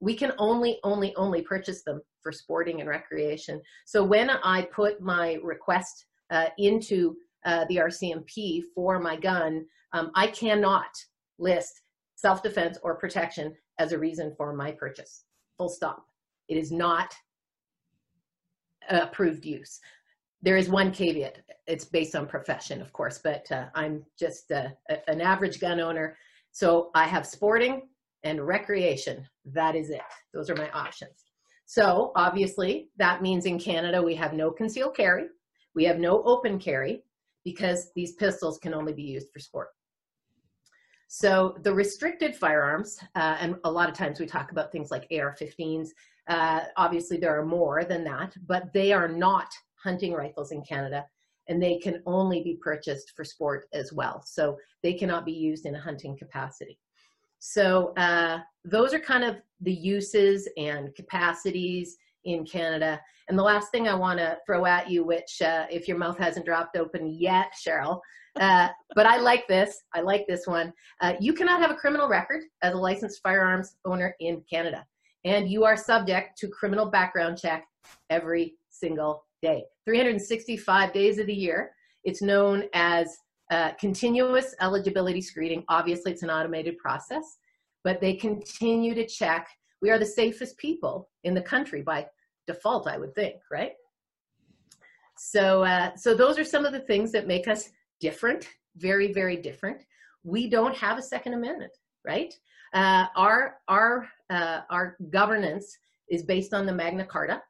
we 0.00 0.14
can 0.14 0.32
only 0.38 0.78
only 0.82 1.14
only 1.16 1.42
purchase 1.42 1.82
them 1.82 2.00
for 2.22 2.32
sporting 2.32 2.80
and 2.80 2.88
recreation. 2.88 3.60
So 3.84 4.02
when 4.04 4.30
I 4.30 4.62
put 4.72 5.00
my 5.00 5.38
request 5.42 6.06
uh, 6.30 6.46
into 6.58 7.16
uh, 7.44 7.64
the 7.68 7.76
RCMP 7.76 8.62
for 8.74 8.98
my 9.00 9.16
gun, 9.16 9.66
um, 9.92 10.10
I 10.14 10.28
cannot 10.28 10.90
list 11.38 11.82
self-defense 12.16 12.78
or 12.82 12.94
protection 12.94 13.54
as 13.78 13.92
a 13.92 13.98
reason 13.98 14.32
for 14.36 14.52
my 14.52 14.70
purchase. 14.72 15.24
Full 15.58 15.68
stop. 15.68 16.06
It 16.48 16.56
is 16.56 16.70
not 16.70 17.14
approved 18.88 19.44
use. 19.44 19.80
There 20.42 20.56
is 20.56 20.68
one 20.68 20.90
caveat. 20.92 21.38
It's 21.66 21.84
based 21.84 22.16
on 22.16 22.26
profession, 22.26 22.80
of 22.80 22.92
course, 22.92 23.18
but 23.22 23.50
uh, 23.52 23.66
I'm 23.74 24.04
just 24.18 24.50
uh, 24.50 24.68
a, 24.88 25.10
an 25.10 25.20
average 25.20 25.60
gun 25.60 25.80
owner. 25.80 26.16
So 26.50 26.90
I 26.94 27.04
have 27.06 27.26
sporting 27.26 27.82
and 28.24 28.44
recreation. 28.46 29.26
That 29.44 29.74
is 29.74 29.90
it. 29.90 30.00
Those 30.34 30.50
are 30.50 30.56
my 30.56 30.70
options. 30.70 31.31
So 31.72 32.12
obviously, 32.16 32.90
that 32.98 33.22
means 33.22 33.46
in 33.46 33.58
Canada 33.58 34.02
we 34.02 34.14
have 34.16 34.34
no 34.34 34.50
concealed 34.50 34.94
carry, 34.94 35.28
we 35.74 35.84
have 35.84 35.98
no 35.98 36.22
open 36.24 36.58
carry 36.58 37.02
because 37.46 37.90
these 37.96 38.12
pistols 38.12 38.58
can 38.58 38.74
only 38.74 38.92
be 38.92 39.04
used 39.04 39.28
for 39.32 39.38
sport. 39.38 39.68
So 41.08 41.56
the 41.62 41.72
restricted 41.72 42.36
firearms, 42.36 42.98
uh, 43.14 43.38
and 43.40 43.56
a 43.64 43.70
lot 43.70 43.88
of 43.88 43.94
times 43.94 44.20
we 44.20 44.26
talk 44.26 44.52
about 44.52 44.70
things 44.70 44.90
like 44.90 45.06
AR-15s. 45.10 45.88
Uh, 46.28 46.60
obviously, 46.76 47.16
there 47.16 47.38
are 47.40 47.46
more 47.46 47.84
than 47.84 48.04
that, 48.04 48.34
but 48.46 48.70
they 48.74 48.92
are 48.92 49.08
not 49.08 49.50
hunting 49.82 50.12
rifles 50.12 50.52
in 50.52 50.60
Canada, 50.60 51.06
and 51.48 51.62
they 51.62 51.78
can 51.78 52.02
only 52.04 52.42
be 52.42 52.58
purchased 52.60 53.12
for 53.16 53.24
sport 53.24 53.66
as 53.72 53.94
well. 53.94 54.22
So 54.26 54.58
they 54.82 54.92
cannot 54.92 55.24
be 55.24 55.32
used 55.32 55.64
in 55.64 55.74
a 55.74 55.80
hunting 55.80 56.18
capacity. 56.18 56.78
So 57.44 57.92
uh, 57.96 58.38
those 58.64 58.94
are 58.94 59.00
kind 59.00 59.24
of 59.24 59.38
the 59.62 59.72
uses 59.72 60.48
and 60.56 60.94
capacities 60.94 61.96
in 62.24 62.46
Canada. 62.46 63.00
And 63.28 63.36
the 63.36 63.42
last 63.42 63.72
thing 63.72 63.88
I 63.88 63.96
want 63.96 64.20
to 64.20 64.38
throw 64.46 64.64
at 64.64 64.88
you, 64.88 65.02
which 65.02 65.42
uh, 65.42 65.66
if 65.68 65.88
your 65.88 65.98
mouth 65.98 66.16
hasn't 66.18 66.46
dropped 66.46 66.76
open 66.76 67.16
yet, 67.18 67.52
Cheryl, 67.60 67.98
uh, 68.38 68.68
but 68.94 69.06
I 69.06 69.16
like 69.16 69.48
this. 69.48 69.82
I 69.92 70.02
like 70.02 70.24
this 70.28 70.46
one. 70.46 70.72
Uh, 71.00 71.14
you 71.18 71.32
cannot 71.32 71.60
have 71.60 71.72
a 71.72 71.74
criminal 71.74 72.08
record 72.08 72.42
as 72.62 72.74
a 72.74 72.78
licensed 72.78 73.20
firearms 73.24 73.74
owner 73.84 74.14
in 74.20 74.44
Canada, 74.48 74.86
and 75.24 75.50
you 75.50 75.64
are 75.64 75.76
subject 75.76 76.38
to 76.38 76.48
criminal 76.48 76.92
background 76.92 77.38
check 77.38 77.66
every 78.08 78.54
single 78.70 79.24
day, 79.42 79.64
365 79.84 80.92
days 80.92 81.18
of 81.18 81.26
the 81.26 81.34
year. 81.34 81.72
It's 82.04 82.22
known 82.22 82.68
as 82.72 83.16
uh, 83.52 83.72
continuous 83.78 84.54
eligibility 84.62 85.20
screening. 85.20 85.62
Obviously, 85.68 86.10
it's 86.10 86.22
an 86.22 86.30
automated 86.30 86.78
process, 86.78 87.36
but 87.84 88.00
they 88.00 88.14
continue 88.14 88.94
to 88.94 89.06
check. 89.06 89.46
We 89.82 89.90
are 89.90 89.98
the 89.98 90.06
safest 90.06 90.56
people 90.56 91.10
in 91.24 91.34
the 91.34 91.42
country 91.42 91.82
by 91.82 92.06
default, 92.46 92.88
I 92.88 92.96
would 92.96 93.14
think, 93.14 93.36
right? 93.50 93.72
So, 95.18 95.64
uh, 95.64 95.94
so 95.96 96.14
those 96.14 96.38
are 96.38 96.44
some 96.44 96.64
of 96.64 96.72
the 96.72 96.80
things 96.80 97.12
that 97.12 97.26
make 97.26 97.46
us 97.46 97.68
different, 98.00 98.48
very, 98.76 99.12
very 99.12 99.36
different. 99.36 99.84
We 100.24 100.48
don't 100.48 100.74
have 100.76 100.96
a 100.96 101.02
Second 101.02 101.34
Amendment, 101.34 101.72
right? 102.06 102.32
Uh, 102.72 103.04
our 103.16 103.58
our 103.68 104.08
uh, 104.30 104.60
our 104.70 104.96
governance 105.10 105.76
is 106.08 106.22
based 106.22 106.54
on 106.54 106.64
the 106.64 106.72
Magna 106.72 107.04
Carta, 107.04 107.42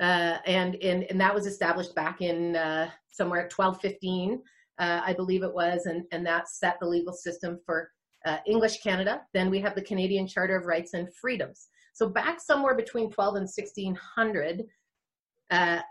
uh, 0.00 0.38
and, 0.46 0.74
and 0.82 1.04
and 1.04 1.20
that 1.20 1.32
was 1.32 1.46
established 1.46 1.94
back 1.94 2.22
in 2.22 2.56
uh, 2.56 2.90
somewhere 3.08 3.40
at 3.40 3.56
1215, 3.56 4.42
uh, 4.78 5.00
I 5.04 5.12
believe 5.12 5.42
it 5.42 5.54
was, 5.54 5.86
and 5.86 6.04
and 6.12 6.26
that 6.26 6.48
set 6.48 6.78
the 6.80 6.86
legal 6.86 7.12
system 7.12 7.58
for 7.64 7.90
uh, 8.26 8.38
English 8.46 8.80
Canada. 8.82 9.22
Then 9.32 9.50
we 9.50 9.60
have 9.60 9.74
the 9.74 9.82
Canadian 9.82 10.26
Charter 10.26 10.56
of 10.56 10.66
Rights 10.66 10.94
and 10.94 11.12
Freedoms. 11.14 11.68
So 11.94 12.08
back 12.08 12.40
somewhere 12.40 12.74
between 12.74 13.10
12 13.10 13.34
and 13.36 13.42
1600, 13.42 14.64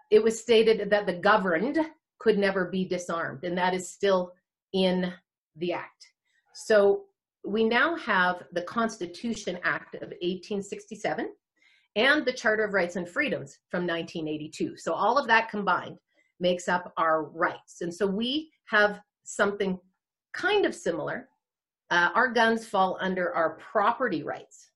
it 0.10 0.24
was 0.24 0.39
stated 0.39 0.89
that 0.89 1.06
the 1.06 1.13
governed 1.13 1.79
could 2.20 2.38
never 2.38 2.65
be 2.65 2.86
disarmed, 2.86 3.44
and 3.44 3.58
that 3.58 3.74
is 3.74 3.91
still 3.91 4.34
in 4.74 5.13
the 5.58 5.74
act. 5.74 6.08
So 6.53 7.03
we 7.46 7.63
now 7.63 7.96
have 7.96 8.44
the 8.51 8.63
Constitution 8.63 9.58
Act 9.63 9.96
of 9.96 10.10
1867 10.10 11.29
and 11.96 12.25
the 12.25 12.34
Charter 12.34 12.65
of 12.65 12.74
Rights 12.74 12.96
and 12.96 13.08
Freedoms 13.08 13.60
from 13.70 13.88
1982. 13.88 14.77
So 14.77 14.94
all 14.94 15.17
of 15.17 15.27
that 15.27 15.50
combined 15.50 15.98
makes 16.39 16.67
up 16.67 16.94
our 16.98 17.24
rights. 17.24 17.82
And 17.82 17.94
so 17.94 18.06
we 18.06 18.51
have 18.67 19.01
something 19.24 19.79
kind 20.33 20.65
of 20.65 20.75
similar. 20.75 21.27
Uh, 21.89 22.09
our 22.15 22.31
guns 22.31 22.65
fall 22.65 22.97
under 23.01 23.33
our 23.33 23.57
property 23.57 24.24
rights. 24.24 24.69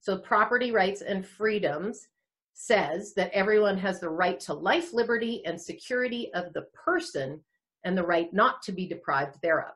So 0.00 0.18
property 0.18 0.72
rights 0.72 1.02
and 1.02 1.26
freedoms 1.26 2.08
says 2.54 3.14
that 3.14 3.30
everyone 3.32 3.78
has 3.78 4.00
the 4.00 4.08
right 4.08 4.38
to 4.40 4.54
life, 4.54 4.92
liberty, 4.92 5.42
and 5.46 5.60
security 5.60 6.32
of 6.34 6.52
the 6.52 6.66
person 6.74 7.40
and 7.84 7.96
the 7.96 8.06
right 8.06 8.32
not 8.32 8.62
to 8.62 8.72
be 8.72 8.86
deprived 8.86 9.40
thereof, 9.40 9.72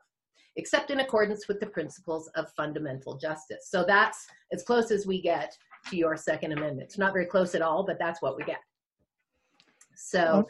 except 0.55 0.91
in 0.91 0.99
accordance 0.99 1.47
with 1.47 1.59
the 1.59 1.65
principles 1.65 2.27
of 2.35 2.51
fundamental 2.51 3.17
justice. 3.17 3.67
So 3.69 3.83
that's 3.83 4.27
as 4.51 4.63
close 4.63 4.91
as 4.91 5.07
we 5.07 5.21
get 5.21 5.57
to 5.89 5.97
your 5.97 6.15
Second 6.15 6.51
Amendment. 6.51 6.87
It's 6.89 6.97
not 6.97 7.13
very 7.13 7.25
close 7.25 7.55
at 7.55 7.63
all, 7.63 7.83
but 7.83 7.97
that's 7.99 8.21
what 8.21 8.37
we 8.37 8.43
get. 8.43 8.61
So 9.95 10.47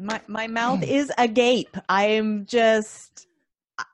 my 0.00 0.20
my 0.26 0.46
mouth 0.46 0.82
is 0.82 1.12
agape. 1.18 1.76
I'm 1.88 2.46
just 2.46 3.26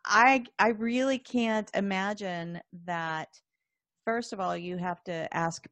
I 0.05 0.45
I 0.59 0.69
really 0.69 1.19
can't 1.19 1.71
imagine 1.75 2.61
that 2.87 3.41
first 4.05 4.33
of 4.33 4.41
all 4.41 4.57
you 4.57 4.77
have 4.77 5.03
to 5.05 5.35
ask 5.37 5.67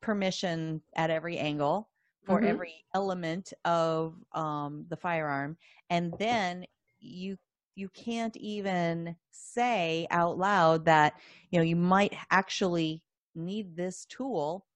permission 0.00 0.82
at 0.94 1.10
every 1.10 1.38
angle 1.38 1.88
for 2.24 2.38
mm-hmm. 2.38 2.48
every 2.48 2.74
element 2.94 3.52
of 3.64 4.14
um, 4.32 4.84
the 4.88 4.96
firearm 4.96 5.56
and 5.90 6.14
then 6.18 6.64
you 7.00 7.36
you 7.74 7.88
can't 7.88 8.36
even 8.36 9.16
say 9.30 10.06
out 10.10 10.36
loud 10.36 10.84
that 10.84 11.14
you 11.50 11.58
know 11.58 11.64
you 11.64 11.76
might 11.76 12.14
actually 12.30 13.02
need 13.34 13.76
this 13.76 14.04
tool 14.06 14.66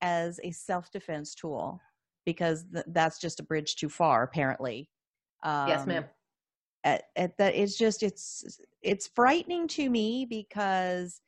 as 0.00 0.40
a 0.42 0.50
self-defense 0.50 1.34
tool 1.34 1.80
because 2.26 2.66
th- 2.70 2.84
that's 2.88 3.18
just 3.18 3.40
a 3.40 3.42
bridge 3.42 3.76
too 3.76 3.88
far 3.88 4.24
apparently. 4.24 4.90
Um, 5.42 5.68
yes 5.68 5.86
ma'am. 5.86 6.04
at, 6.84 7.04
at 7.16 7.38
that 7.38 7.54
it's 7.54 7.76
just 7.76 8.02
it's 8.02 8.60
it's 8.82 9.06
frightening 9.06 9.68
to 9.68 9.88
me 9.88 10.26
because 10.28 11.20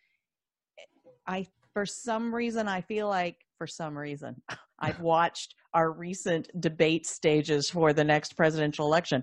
i 1.27 1.47
for 1.73 1.87
some 1.87 2.35
reason 2.35 2.69
i 2.69 2.81
feel 2.81 3.09
like 3.09 3.37
for 3.57 3.67
some 3.67 3.97
reason 3.97 4.41
i've 4.81 5.01
watched 5.01 5.55
our 5.75 5.93
recent 5.93 6.49
debate 6.61 7.07
stages 7.07 7.69
for 7.71 7.93
the 7.93 8.05
next 8.05 8.37
presidential 8.37 8.87
election. 8.87 9.23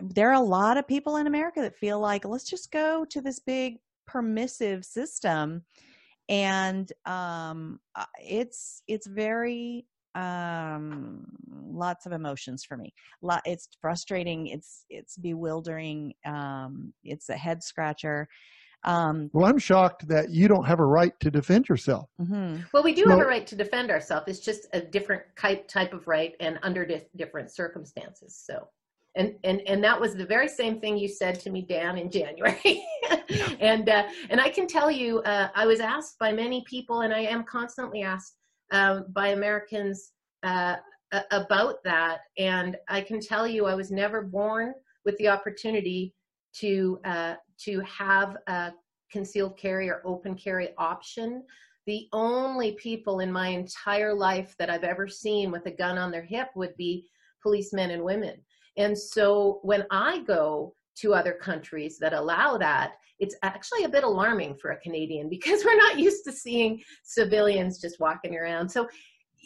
There 0.00 0.30
are 0.30 0.34
a 0.34 0.40
lot 0.40 0.76
of 0.76 0.86
people 0.86 1.16
in 1.16 1.26
america 1.26 1.60
that 1.60 1.76
feel 1.76 2.00
like 2.00 2.24
let's 2.24 2.44
just 2.44 2.70
go 2.70 3.04
to 3.10 3.20
this 3.20 3.40
big 3.40 3.78
permissive 4.06 4.84
system 4.84 5.62
and 6.28 6.92
um 7.06 7.78
it's 8.22 8.82
it's 8.88 9.06
very 9.06 9.86
um 10.14 11.24
lots 11.70 12.06
of 12.06 12.12
emotions 12.12 12.64
for 12.64 12.76
me 12.76 12.94
it's 13.44 13.68
frustrating 13.80 14.46
it's 14.46 14.84
it's 14.88 15.16
bewildering 15.16 16.12
um 16.24 16.92
it's 17.02 17.28
a 17.28 17.36
head 17.36 17.62
scratcher 17.62 18.28
um, 18.84 19.30
well, 19.32 19.46
I'm 19.46 19.58
shocked 19.58 20.06
that 20.08 20.30
you 20.30 20.46
don't 20.46 20.64
have 20.64 20.78
a 20.78 20.84
right 20.84 21.18
to 21.20 21.30
defend 21.30 21.68
yourself. 21.68 22.10
Mm-hmm. 22.20 22.64
Well, 22.72 22.82
we 22.82 22.92
do 22.92 23.04
well, 23.06 23.16
have 23.16 23.26
a 23.26 23.28
right 23.28 23.46
to 23.46 23.56
defend 23.56 23.90
ourselves. 23.90 24.28
It's 24.28 24.40
just 24.40 24.66
a 24.72 24.80
different 24.80 25.22
type 25.38 25.68
type 25.68 25.94
of 25.94 26.06
right 26.06 26.34
and 26.40 26.58
under 26.62 26.84
di- 26.84 27.06
different 27.16 27.50
circumstances. 27.50 28.38
So, 28.46 28.68
and 29.16 29.34
and 29.44 29.60
and 29.66 29.82
that 29.84 30.00
was 30.00 30.14
the 30.14 30.26
very 30.26 30.48
same 30.48 30.80
thing 30.80 30.96
you 30.96 31.08
said 31.08 31.38
to 31.40 31.50
me, 31.50 31.62
Dan, 31.62 31.98
in 31.98 32.10
January. 32.18 32.84
and 33.60 33.88
uh, 33.88 34.04
and 34.30 34.40
I 34.40 34.50
can 34.50 34.66
tell 34.66 34.90
you, 34.90 35.20
uh, 35.20 35.48
I 35.54 35.66
was 35.66 35.80
asked 35.80 36.18
by 36.18 36.32
many 36.32 36.64
people, 36.68 37.02
and 37.02 37.12
I 37.12 37.20
am 37.20 37.44
constantly 37.44 38.02
asked 38.02 38.36
um, 38.72 39.06
by 39.10 39.28
Americans 39.28 40.12
uh, 40.42 40.76
about 41.30 41.76
that. 41.84 42.20
And 42.38 42.76
I 42.88 43.00
can 43.00 43.20
tell 43.20 43.46
you, 43.46 43.66
I 43.66 43.74
was 43.74 43.90
never 43.90 44.22
born 44.22 44.74
with 45.04 45.16
the 45.18 45.28
opportunity 45.28 46.14
to 46.60 46.98
uh, 47.04 47.34
to 47.64 47.80
have 47.80 48.36
a 48.46 48.72
concealed 49.10 49.56
carry 49.56 49.88
or 49.88 50.02
open 50.04 50.34
carry 50.34 50.70
option. 50.78 51.44
The 51.86 52.08
only 52.12 52.72
people 52.72 53.20
in 53.20 53.30
my 53.30 53.48
entire 53.48 54.14
life 54.14 54.54
that 54.58 54.70
I've 54.70 54.84
ever 54.84 55.06
seen 55.06 55.50
with 55.50 55.66
a 55.66 55.70
gun 55.70 55.98
on 55.98 56.10
their 56.10 56.22
hip 56.22 56.48
would 56.56 56.74
be 56.76 57.06
policemen 57.42 57.90
and 57.90 58.02
women. 58.02 58.36
And 58.76 58.96
so 58.98 59.60
when 59.62 59.84
I 59.90 60.20
go 60.20 60.74
to 60.96 61.14
other 61.14 61.32
countries 61.32 61.98
that 61.98 62.12
allow 62.12 62.56
that, 62.58 62.94
it's 63.18 63.36
actually 63.42 63.84
a 63.84 63.88
bit 63.88 64.04
alarming 64.04 64.56
for 64.56 64.70
a 64.70 64.80
Canadian 64.80 65.28
because 65.36 65.64
we're 65.64 65.76
not 65.76 65.98
used 65.98 66.24
to 66.24 66.32
seeing 66.32 66.82
civilians 67.02 67.80
just 67.80 68.00
walking 68.00 68.36
around. 68.36 68.68
So 68.68 68.88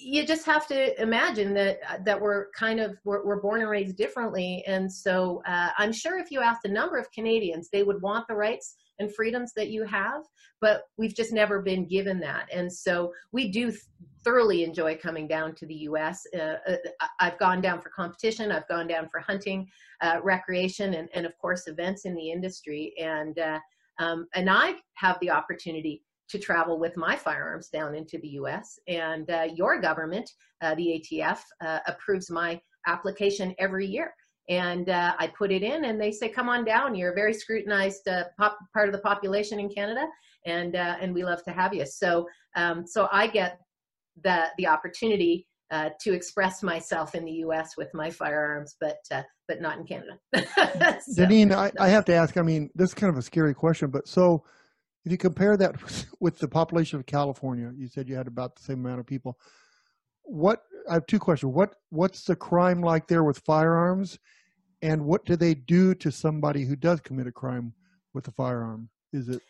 you 0.00 0.24
just 0.24 0.46
have 0.46 0.66
to 0.68 1.00
imagine 1.02 1.52
that 1.54 2.04
that 2.04 2.20
we're 2.20 2.50
kind 2.50 2.78
of 2.78 2.96
we're, 3.04 3.24
we're 3.24 3.40
born 3.40 3.60
and 3.60 3.70
raised 3.70 3.96
differently 3.96 4.62
and 4.66 4.90
so 4.90 5.42
uh, 5.46 5.70
i'm 5.76 5.92
sure 5.92 6.18
if 6.18 6.30
you 6.30 6.40
asked 6.40 6.64
a 6.64 6.70
number 6.70 6.96
of 6.96 7.10
canadians 7.10 7.68
they 7.68 7.82
would 7.82 8.00
want 8.00 8.26
the 8.28 8.34
rights 8.34 8.76
and 9.00 9.12
freedoms 9.14 9.52
that 9.56 9.70
you 9.70 9.84
have 9.84 10.22
but 10.60 10.82
we've 10.98 11.16
just 11.16 11.32
never 11.32 11.60
been 11.60 11.84
given 11.84 12.20
that 12.20 12.48
and 12.52 12.72
so 12.72 13.12
we 13.32 13.50
do 13.50 13.72
thoroughly 14.24 14.64
enjoy 14.64 14.96
coming 14.96 15.26
down 15.26 15.54
to 15.54 15.66
the 15.66 15.74
us 15.74 16.26
uh, 16.34 16.56
uh, 16.68 16.76
i've 17.20 17.38
gone 17.38 17.60
down 17.60 17.80
for 17.80 17.90
competition 17.90 18.52
i've 18.52 18.68
gone 18.68 18.86
down 18.86 19.08
for 19.08 19.20
hunting 19.20 19.66
uh, 20.00 20.18
recreation 20.22 20.94
and, 20.94 21.08
and 21.14 21.26
of 21.26 21.36
course 21.38 21.66
events 21.66 22.04
in 22.04 22.14
the 22.14 22.30
industry 22.30 22.94
and 23.00 23.38
uh, 23.38 23.58
um, 23.98 24.26
and 24.34 24.48
i 24.50 24.74
have 24.94 25.18
the 25.20 25.30
opportunity 25.30 26.02
to 26.28 26.38
travel 26.38 26.78
with 26.78 26.96
my 26.96 27.16
firearms 27.16 27.68
down 27.68 27.94
into 27.94 28.18
the 28.18 28.28
US. 28.40 28.78
And 28.86 29.30
uh, 29.30 29.46
your 29.54 29.80
government, 29.80 30.30
uh, 30.60 30.74
the 30.74 31.02
ATF, 31.02 31.38
approves 31.86 32.30
my 32.30 32.60
application 32.86 33.54
every 33.58 33.86
year. 33.86 34.12
And 34.50 34.90
I 34.90 35.30
put 35.36 35.52
it 35.52 35.62
in, 35.62 35.86
and 35.86 36.00
they 36.00 36.10
say, 36.10 36.28
"Come 36.28 36.48
on 36.48 36.64
down. 36.64 36.94
You're 36.94 37.12
a 37.12 37.14
very 37.14 37.34
scrutinized 37.34 38.08
pop- 38.38 38.58
part 38.72 38.88
of 38.88 38.94
the 38.94 39.00
population 39.00 39.58
in 39.58 39.68
Canada, 39.68 40.06
and 40.46 40.74
and 40.74 41.12
we 41.12 41.22
love 41.22 41.42
to 41.44 41.50
have 41.50 41.74
you." 41.74 41.84
So 41.84 42.26
um, 42.56 42.86
so 42.86 43.08
I 43.12 43.26
get 43.26 43.60
the 44.22 44.46
the 44.58 44.66
opportunity 44.66 45.46
uh, 45.70 45.90
to 46.00 46.12
express 46.12 46.62
myself 46.62 47.14
in 47.14 47.24
the 47.24 47.32
U.S. 47.32 47.76
with 47.76 47.92
my 47.92 48.10
firearms, 48.10 48.76
but 48.80 48.98
uh, 49.10 49.22
but 49.46 49.60
not 49.60 49.78
in 49.78 49.84
Canada. 49.84 50.18
so, 50.34 51.24
Deneen, 51.24 51.52
I, 51.52 51.70
I, 51.78 51.88
have 51.88 52.04
to 52.06 52.14
ask. 52.14 52.36
I 52.36 52.42
mean, 52.42 52.70
this 52.74 52.90
is 52.90 52.94
kind 52.94 53.10
of 53.10 53.18
a 53.18 53.22
scary 53.22 53.54
question, 53.54 53.90
but 53.90 54.08
so 54.08 54.44
if 55.04 55.12
you 55.12 55.18
compare 55.18 55.56
that 55.56 55.76
with 56.20 56.38
the 56.38 56.48
population 56.48 56.98
of 56.98 57.06
California, 57.06 57.70
you 57.76 57.88
said 57.88 58.08
you 58.08 58.16
had 58.16 58.26
about 58.26 58.56
the 58.56 58.62
same 58.62 58.84
amount 58.84 59.00
of 59.00 59.06
people. 59.06 59.38
What 60.22 60.62
I 60.88 60.94
have 60.94 61.06
two 61.06 61.18
questions. 61.18 61.52
What 61.54 61.74
what's 61.90 62.24
the 62.24 62.36
crime 62.36 62.80
like 62.80 63.06
there 63.06 63.24
with 63.24 63.38
firearms, 63.40 64.18
and 64.82 65.04
what 65.04 65.24
do 65.24 65.36
they 65.36 65.54
do 65.54 65.94
to 65.96 66.10
somebody 66.10 66.64
who 66.64 66.76
does 66.76 67.00
commit 67.00 67.26
a 67.26 67.32
crime 67.32 67.74
with 68.14 68.26
a 68.28 68.32
firearm? 68.32 68.88
Is 69.12 69.28
it 69.28 69.42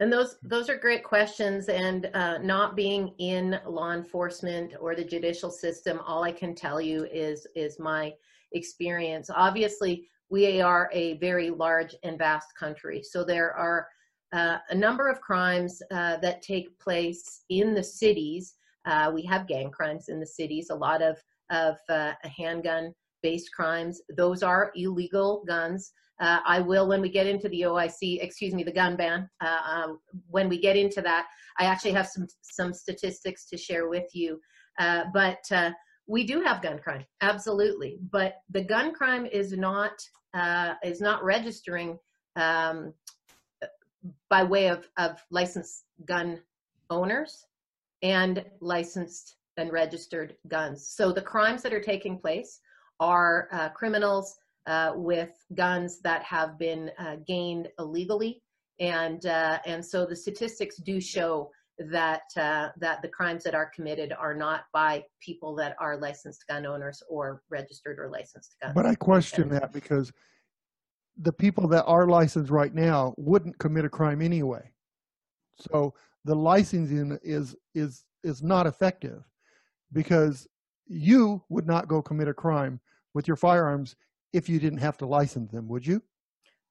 and 0.00 0.12
those 0.12 0.36
those 0.42 0.68
are 0.68 0.76
great 0.76 1.04
questions. 1.04 1.68
And 1.68 2.10
uh, 2.14 2.38
not 2.38 2.76
being 2.76 3.14
in 3.18 3.58
law 3.66 3.92
enforcement 3.92 4.74
or 4.80 4.94
the 4.94 5.04
judicial 5.04 5.50
system, 5.50 6.00
all 6.06 6.22
I 6.22 6.32
can 6.32 6.54
tell 6.54 6.80
you 6.80 7.06
is 7.12 7.46
is 7.54 7.78
my 7.78 8.12
experience. 8.52 9.30
Obviously, 9.34 10.08
we 10.28 10.60
are 10.60 10.90
a 10.92 11.14
very 11.18 11.50
large 11.50 11.94
and 12.02 12.18
vast 12.18 12.54
country, 12.56 13.02
so 13.02 13.24
there 13.24 13.52
are 13.52 13.88
uh, 14.32 14.58
a 14.70 14.74
number 14.74 15.08
of 15.08 15.20
crimes 15.20 15.82
uh, 15.90 16.16
that 16.18 16.42
take 16.42 16.78
place 16.78 17.44
in 17.48 17.74
the 17.74 17.82
cities. 17.82 18.54
Uh, 18.84 19.10
we 19.12 19.22
have 19.22 19.46
gang 19.46 19.70
crimes 19.70 20.08
in 20.08 20.20
the 20.20 20.26
cities, 20.26 20.70
a 20.70 20.74
lot 20.74 21.00
of, 21.02 21.16
of 21.50 21.76
uh, 21.88 22.12
handgun 22.22 22.92
based 23.28 23.50
crimes. 23.52 23.94
Those 24.16 24.40
are 24.42 24.72
illegal 24.76 25.44
guns. 25.46 25.92
Uh, 26.20 26.38
I 26.46 26.60
will, 26.60 26.86
when 26.88 27.00
we 27.00 27.10
get 27.18 27.26
into 27.26 27.48
the 27.48 27.62
OIC, 27.62 28.22
excuse 28.22 28.54
me, 28.54 28.62
the 28.62 28.78
gun 28.82 28.94
ban, 28.96 29.28
uh, 29.40 29.62
um, 29.74 29.98
when 30.28 30.48
we 30.48 30.58
get 30.58 30.76
into 30.76 31.00
that, 31.02 31.26
I 31.58 31.64
actually 31.64 31.94
have 31.98 32.06
some, 32.06 32.26
some 32.42 32.72
statistics 32.72 33.48
to 33.50 33.56
share 33.56 33.88
with 33.88 34.08
you. 34.14 34.40
but 35.12 35.44
we 36.14 36.22
do 36.32 36.40
have 36.46 36.62
gun 36.62 36.78
crime, 36.78 37.04
absolutely. 37.20 37.98
But 38.12 38.34
the 38.56 38.64
gun 38.74 38.94
crime 38.94 39.26
is 39.40 39.48
not, 39.68 39.94
is 40.84 41.00
not 41.00 41.24
registering 41.24 41.98
um, 42.36 42.94
by 44.30 44.42
way 44.44 44.68
of, 44.68 44.88
of 44.98 45.12
licensed 45.30 45.84
gun 46.04 46.40
owners 46.90 47.46
and 48.02 48.44
licensed 48.60 49.36
and 49.56 49.72
registered 49.72 50.36
guns. 50.48 50.86
So 50.86 51.12
the 51.12 51.22
crimes 51.22 51.62
that 51.62 51.72
are 51.72 51.80
taking 51.80 52.18
place 52.18 52.60
are 53.00 53.48
uh, 53.52 53.68
criminals 53.70 54.36
uh, 54.66 54.92
with 54.94 55.32
guns 55.54 56.00
that 56.00 56.22
have 56.22 56.58
been 56.58 56.90
uh, 56.98 57.16
gained 57.26 57.68
illegally, 57.78 58.42
and 58.80 59.26
uh, 59.26 59.58
and 59.66 59.84
so 59.84 60.04
the 60.06 60.16
statistics 60.16 60.76
do 60.76 61.00
show 61.00 61.50
that 61.78 62.22
uh, 62.36 62.68
that 62.78 63.02
the 63.02 63.08
crimes 63.08 63.44
that 63.44 63.54
are 63.54 63.70
committed 63.74 64.12
are 64.12 64.34
not 64.34 64.64
by 64.72 65.04
people 65.20 65.54
that 65.56 65.76
are 65.78 65.96
licensed 65.96 66.44
gun 66.48 66.66
owners 66.66 67.02
or 67.08 67.42
registered 67.50 67.98
or 67.98 68.08
licensed 68.08 68.56
gun. 68.62 68.72
But 68.74 68.86
I 68.86 68.94
question 68.94 69.48
that 69.50 69.72
because 69.72 70.12
the 71.18 71.32
people 71.32 71.68
that 71.68 71.84
are 71.84 72.06
licensed 72.06 72.50
right 72.50 72.74
now 72.74 73.14
wouldn't 73.16 73.58
commit 73.58 73.84
a 73.84 73.88
crime 73.88 74.20
anyway. 74.20 74.72
So 75.58 75.94
the 76.24 76.34
licensing 76.34 77.18
is 77.22 77.54
is 77.74 78.04
is 78.24 78.42
not 78.42 78.66
effective 78.66 79.22
because 79.92 80.46
you 80.86 81.42
would 81.48 81.66
not 81.66 81.88
go 81.88 82.02
commit 82.02 82.28
a 82.28 82.34
crime 82.34 82.80
with 83.14 83.26
your 83.26 83.36
firearms 83.36 83.96
if 84.32 84.48
you 84.48 84.58
didn't 84.58 84.78
have 84.78 84.96
to 84.98 85.06
license 85.06 85.50
them, 85.50 85.68
would 85.68 85.86
you? 85.86 86.02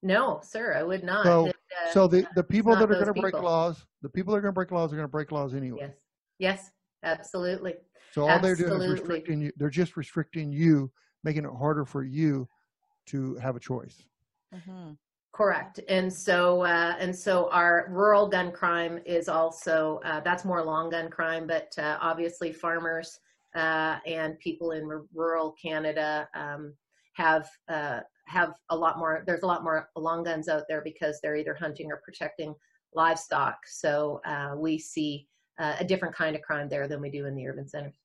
No, 0.04 0.40
sir, 0.44 0.76
I 0.78 0.84
would 0.84 1.04
not. 1.04 1.26
So, 1.26 1.48
uh, 1.48 1.92
so 1.92 2.08
the, 2.08 2.28
the 2.36 2.44
people 2.44 2.76
that 2.76 2.84
are 2.84 2.94
going 2.94 3.14
to 3.14 3.22
break 3.22 3.34
laws, 3.34 3.86
the 4.02 4.10
people 4.10 4.34
that 4.34 4.40
are 4.40 4.42
going 4.42 4.52
to 4.52 4.56
break 4.56 4.72
laws 4.72 4.94
are 4.94 4.96
going 4.96 5.08
to 5.08 5.12
break 5.12 5.32
laws 5.32 5.54
anyway. 5.54 5.80
Yes, 5.82 5.96
yes, 6.38 6.72
absolutely. 7.04 7.76
So 8.12 8.24
all 8.24 8.30
absolutely. 8.30 8.64
they're 8.64 8.78
doing 8.78 8.82
is 8.84 9.00
restricting 9.00 9.42
you. 9.42 9.52
They're 9.58 9.70
just 9.70 9.98
restricting 9.98 10.52
you, 10.52 10.92
making 11.24 11.46
it 11.46 11.52
harder 11.58 11.86
for 11.86 12.04
you 12.04 12.48
to 13.08 13.36
have 13.38 13.56
a 13.56 13.60
choice. 13.60 14.04
Mm-hmm. 14.54 14.92
Correct. 15.32 15.80
And 15.90 16.12
so, 16.12 16.62
uh, 16.62 16.96
and 16.98 17.14
so 17.14 17.50
our 17.52 17.88
rural 17.90 18.30
gun 18.30 18.52
crime 18.52 19.00
is 19.06 19.28
also, 19.28 20.00
uh, 20.06 20.22
that's 20.22 20.46
more 20.46 20.64
long 20.64 20.92
gun 20.92 21.10
crime, 21.10 21.46
but 21.46 21.74
uh, 21.78 21.98
obviously 22.00 22.54
farmers 22.54 23.20
uh, 23.56 24.00
and 24.06 24.38
people 24.40 24.72
in 24.72 24.86
r- 24.86 25.06
rural 25.14 25.56
Canada 25.62 26.28
um, 26.36 26.74
have, 27.14 27.50
uh, 27.70 28.02
have 28.28 28.54
a 28.70 28.76
lot 28.76 28.98
more, 28.98 29.24
there's 29.26 29.44
a 29.44 29.48
lot 29.48 29.64
more 29.64 29.90
long 29.96 30.24
guns 30.24 30.48
out 30.48 30.64
there 30.68 30.82
because 30.82 31.20
they're 31.22 31.36
either 31.36 31.54
hunting 31.54 31.92
or 31.92 32.02
protecting 32.04 32.54
livestock. 32.94 33.58
So 33.68 34.22
uh, 34.26 34.56
we 34.56 34.78
see 34.78 35.28
a 35.58 35.86
different 35.86 36.14
kind 36.14 36.36
of 36.36 36.42
crime 36.42 36.68
there 36.68 36.86
than 36.86 37.00
we 37.00 37.10
do 37.10 37.26
in 37.28 37.36
the 37.36 37.48
urban 37.48 37.68
centers. 37.68 37.96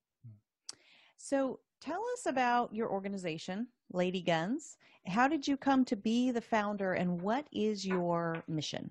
So 1.16 1.58
tell 1.80 2.02
us 2.14 2.26
about 2.26 2.72
your 2.72 2.88
organization, 2.90 3.66
Lady 3.92 4.22
Guns. 4.22 4.76
How 5.06 5.26
did 5.26 5.48
you 5.48 5.56
come 5.56 5.84
to 5.86 5.96
be 5.96 6.30
the 6.30 6.40
founder 6.40 6.94
and 6.94 7.20
what 7.20 7.46
is 7.52 7.84
your 7.84 8.42
mission? 8.46 8.90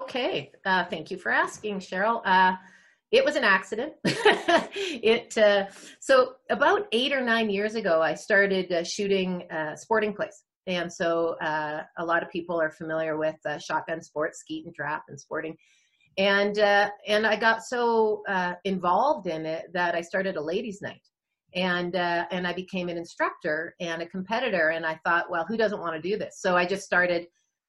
Okay, 0.00 0.50
uh, 0.64 0.84
thank 0.86 1.10
you 1.10 1.18
for 1.18 1.30
asking, 1.30 1.80
Cheryl. 1.80 2.22
Uh, 3.12 3.16
it 3.16 3.24
was 3.24 3.36
an 3.36 3.44
accident. 3.44 3.92
it 4.04 5.36
uh, 5.38 5.66
so 6.00 6.34
about 6.50 6.86
eight 6.92 7.12
or 7.12 7.20
nine 7.20 7.50
years 7.50 7.74
ago, 7.74 8.02
I 8.02 8.14
started 8.14 8.72
uh, 8.72 8.84
shooting 8.84 9.50
uh, 9.50 9.76
sporting 9.76 10.14
clays, 10.14 10.44
and 10.66 10.92
so 10.92 11.36
uh, 11.40 11.82
a 11.98 12.04
lot 12.04 12.22
of 12.22 12.30
people 12.30 12.60
are 12.60 12.70
familiar 12.70 13.16
with 13.16 13.36
shotgun 13.60 14.02
sports, 14.02 14.40
skeet 14.40 14.66
and 14.66 14.74
trap, 14.74 15.04
and 15.08 15.18
sporting. 15.18 15.56
And 16.16 16.58
and 16.58 17.26
I 17.26 17.36
got 17.36 17.62
so 17.62 18.22
involved 18.64 19.28
in 19.28 19.46
it 19.46 19.72
that 19.72 19.94
I 19.94 20.00
started 20.00 20.36
a 20.36 20.42
ladies' 20.42 20.82
night 20.82 21.00
and 21.54 21.96
uh, 21.96 22.26
and 22.30 22.46
I 22.46 22.52
became 22.52 22.88
an 22.88 22.96
instructor 22.96 23.74
and 23.80 24.02
a 24.02 24.06
competitor. 24.06 24.70
And 24.70 24.84
I 24.84 24.98
thought, 25.04 25.30
well, 25.30 25.44
who 25.46 25.56
doesn't 25.56 25.80
want 25.80 25.94
to 26.00 26.08
do 26.08 26.18
this? 26.18 26.40
So 26.40 26.56
I 26.56 26.66
just 26.66 26.84
started 26.84 27.26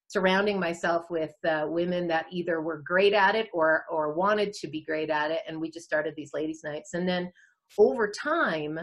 surrounding 0.10 0.60
myself 0.60 1.06
with 1.10 1.34
uh, 1.48 1.66
women 1.68 2.08
that 2.08 2.26
either 2.32 2.62
were 2.62 2.82
great 2.86 3.14
at 3.14 3.36
it 3.36 3.48
or 3.54 3.86
or 3.90 4.14
wanted 4.14 4.52
to 4.54 4.68
be 4.68 4.84
great 4.84 5.10
at 5.10 5.32
it. 5.32 5.42
And 5.48 5.62
we 5.62 5.72
just 5.72 5.86
started 5.86 6.14
these 6.16 6.34
ladies' 6.34 6.64
nights. 6.64 6.94
And 6.94 7.08
then 7.08 7.32
over 7.78 8.10
time, 8.10 8.80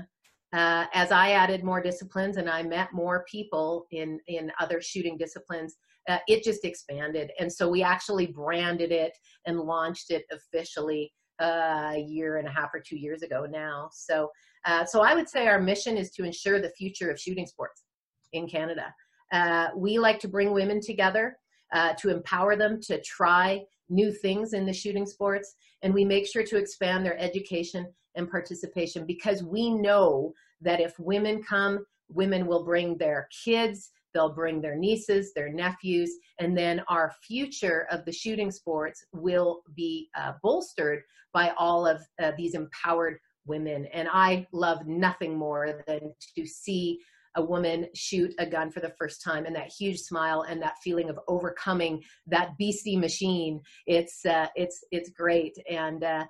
uh, 0.52 0.86
as 0.94 1.10
I 1.10 1.32
added 1.32 1.64
more 1.64 1.82
disciplines 1.82 2.36
and 2.36 2.48
I 2.48 2.62
met 2.62 2.94
more 2.94 3.24
people 3.30 3.86
in 3.90 4.20
in 4.28 4.52
other 4.60 4.80
shooting 4.80 5.18
disciplines, 5.18 5.76
uh, 6.08 6.18
it 6.28 6.44
just 6.44 6.64
expanded. 6.64 7.32
And 7.40 7.52
so 7.52 7.68
we 7.68 7.82
actually 7.82 8.28
branded 8.28 8.92
it 8.92 9.12
and 9.46 9.60
launched 9.60 10.10
it 10.10 10.24
officially 10.30 11.12
uh, 11.42 11.92
a 11.94 11.98
year 11.98 12.36
and 12.36 12.46
a 12.46 12.50
half 12.50 12.70
or 12.72 12.80
two 12.80 12.96
years 12.96 13.22
ago 13.22 13.46
now. 13.50 13.90
So, 13.92 14.30
uh, 14.64 14.84
so 14.84 15.02
I 15.02 15.14
would 15.14 15.28
say 15.28 15.48
our 15.48 15.60
mission 15.60 15.96
is 15.96 16.10
to 16.12 16.24
ensure 16.24 16.60
the 16.60 16.70
future 16.70 17.10
of 17.10 17.20
shooting 17.20 17.46
sports 17.46 17.82
in 18.32 18.48
Canada. 18.48 18.94
Uh, 19.32 19.68
we 19.76 19.98
like 19.98 20.18
to 20.20 20.28
bring 20.28 20.52
women 20.52 20.80
together. 20.80 21.36
uh, 21.72 21.92
to 21.94 22.10
empower 22.10 22.56
them 22.56 22.80
to 22.80 23.00
try 23.02 23.62
new 23.88 24.12
things 24.12 24.52
in 24.52 24.66
the 24.66 24.72
shooting 24.72 25.06
sports. 25.06 25.54
And 25.82 25.92
we 25.92 26.04
make 26.04 26.26
sure 26.26 26.44
to 26.44 26.56
expand 26.56 27.04
their 27.04 27.18
education 27.18 27.86
and 28.14 28.30
participation 28.30 29.04
because 29.06 29.42
we 29.42 29.70
know 29.70 30.32
that 30.60 30.80
if 30.80 30.98
women 30.98 31.42
come, 31.42 31.84
women 32.08 32.46
will 32.46 32.64
bring 32.64 32.96
their 32.96 33.28
kids, 33.44 33.90
they'll 34.14 34.32
bring 34.32 34.60
their 34.60 34.76
nieces, 34.76 35.32
their 35.34 35.52
nephews, 35.52 36.10
and 36.38 36.56
then 36.56 36.82
our 36.88 37.12
future 37.22 37.86
of 37.90 38.04
the 38.04 38.12
shooting 38.12 38.50
sports 38.50 39.04
will 39.12 39.62
be 39.74 40.08
uh, 40.16 40.32
bolstered 40.42 41.02
by 41.34 41.52
all 41.58 41.86
of 41.86 42.00
uh, 42.22 42.32
these 42.38 42.54
empowered 42.54 43.18
women. 43.44 43.86
And 43.92 44.08
I 44.10 44.46
love 44.52 44.86
nothing 44.86 45.36
more 45.36 45.82
than 45.86 46.14
to 46.36 46.46
see 46.46 47.00
a 47.36 47.42
woman 47.42 47.86
shoot 47.94 48.34
a 48.38 48.46
gun 48.46 48.70
for 48.70 48.80
the 48.80 48.94
first 48.98 49.22
time 49.22 49.46
and 49.46 49.54
that 49.54 49.72
huge 49.72 49.98
smile 49.98 50.42
and 50.48 50.60
that 50.60 50.76
feeling 50.82 51.08
of 51.08 51.18
overcoming 51.28 52.02
that 52.26 52.56
beastie 52.58 52.96
machine 52.96 53.60
it's 53.86 54.24
uh, 54.26 54.48
it's 54.56 54.84
it's 54.90 55.10
great. 55.10 55.56
And 55.70 56.02
uh, 56.02 56.26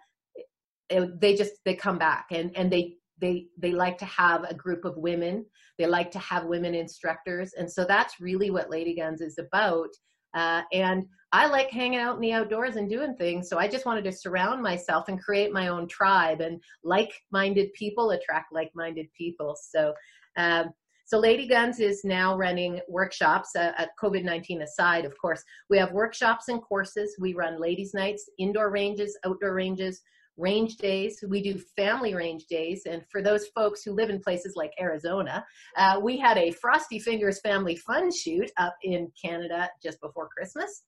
it, 0.88 1.20
they 1.20 1.34
just 1.34 1.54
they 1.64 1.74
come 1.74 1.98
back 1.98 2.26
and 2.30 2.56
and 2.56 2.70
they 2.70 2.96
they 3.20 3.46
they 3.58 3.72
like 3.72 3.98
to 3.98 4.04
have 4.04 4.44
a 4.44 4.54
group 4.54 4.84
of 4.84 4.96
women. 4.96 5.46
They 5.78 5.86
like 5.86 6.10
to 6.12 6.18
have 6.18 6.44
women 6.44 6.74
instructors. 6.74 7.52
And 7.54 7.70
so 7.70 7.84
that's 7.84 8.20
really 8.20 8.50
what 8.50 8.70
lady 8.70 8.94
guns 8.94 9.20
is 9.20 9.38
about. 9.38 9.88
Uh, 10.34 10.62
and 10.72 11.06
i 11.32 11.46
like 11.46 11.70
hanging 11.70 11.98
out 11.98 12.14
in 12.14 12.20
the 12.20 12.32
outdoors 12.32 12.76
and 12.76 12.90
doing 12.90 13.16
things 13.16 13.48
so 13.48 13.58
i 13.58 13.66
just 13.66 13.86
wanted 13.86 14.04
to 14.04 14.12
surround 14.12 14.62
myself 14.62 15.08
and 15.08 15.20
create 15.20 15.50
my 15.52 15.68
own 15.68 15.88
tribe 15.88 16.40
and 16.40 16.60
like-minded 16.84 17.72
people 17.72 18.10
attract 18.10 18.52
like-minded 18.52 19.08
people. 19.16 19.56
So 19.60 19.94
um, 20.36 20.72
so 21.06 21.20
Lady 21.20 21.46
Guns 21.46 21.78
is 21.78 22.02
now 22.04 22.36
running 22.36 22.80
workshops, 22.88 23.54
uh, 23.54 23.72
at 23.78 23.90
COVID-19 24.02 24.62
aside, 24.62 25.04
of 25.04 25.16
course. 25.16 25.44
We 25.70 25.78
have 25.78 25.92
workshops 25.92 26.48
and 26.48 26.60
courses. 26.60 27.14
We 27.20 27.32
run 27.32 27.60
ladies' 27.60 27.94
nights, 27.94 28.28
indoor 28.38 28.72
ranges, 28.72 29.16
outdoor 29.24 29.54
ranges, 29.54 30.02
range 30.36 30.78
days. 30.78 31.22
We 31.26 31.42
do 31.42 31.60
family 31.76 32.12
range 32.16 32.46
days. 32.46 32.86
And 32.86 33.04
for 33.08 33.22
those 33.22 33.46
folks 33.54 33.84
who 33.84 33.92
live 33.92 34.10
in 34.10 34.20
places 34.20 34.54
like 34.56 34.72
Arizona, 34.80 35.46
uh, 35.76 36.00
we 36.02 36.18
had 36.18 36.38
a 36.38 36.50
Frosty 36.50 36.98
Fingers 36.98 37.40
family 37.40 37.76
fun 37.76 38.10
shoot 38.12 38.50
up 38.58 38.74
in 38.82 39.08
Canada 39.22 39.70
just 39.80 40.00
before 40.00 40.28
Christmas 40.28 40.82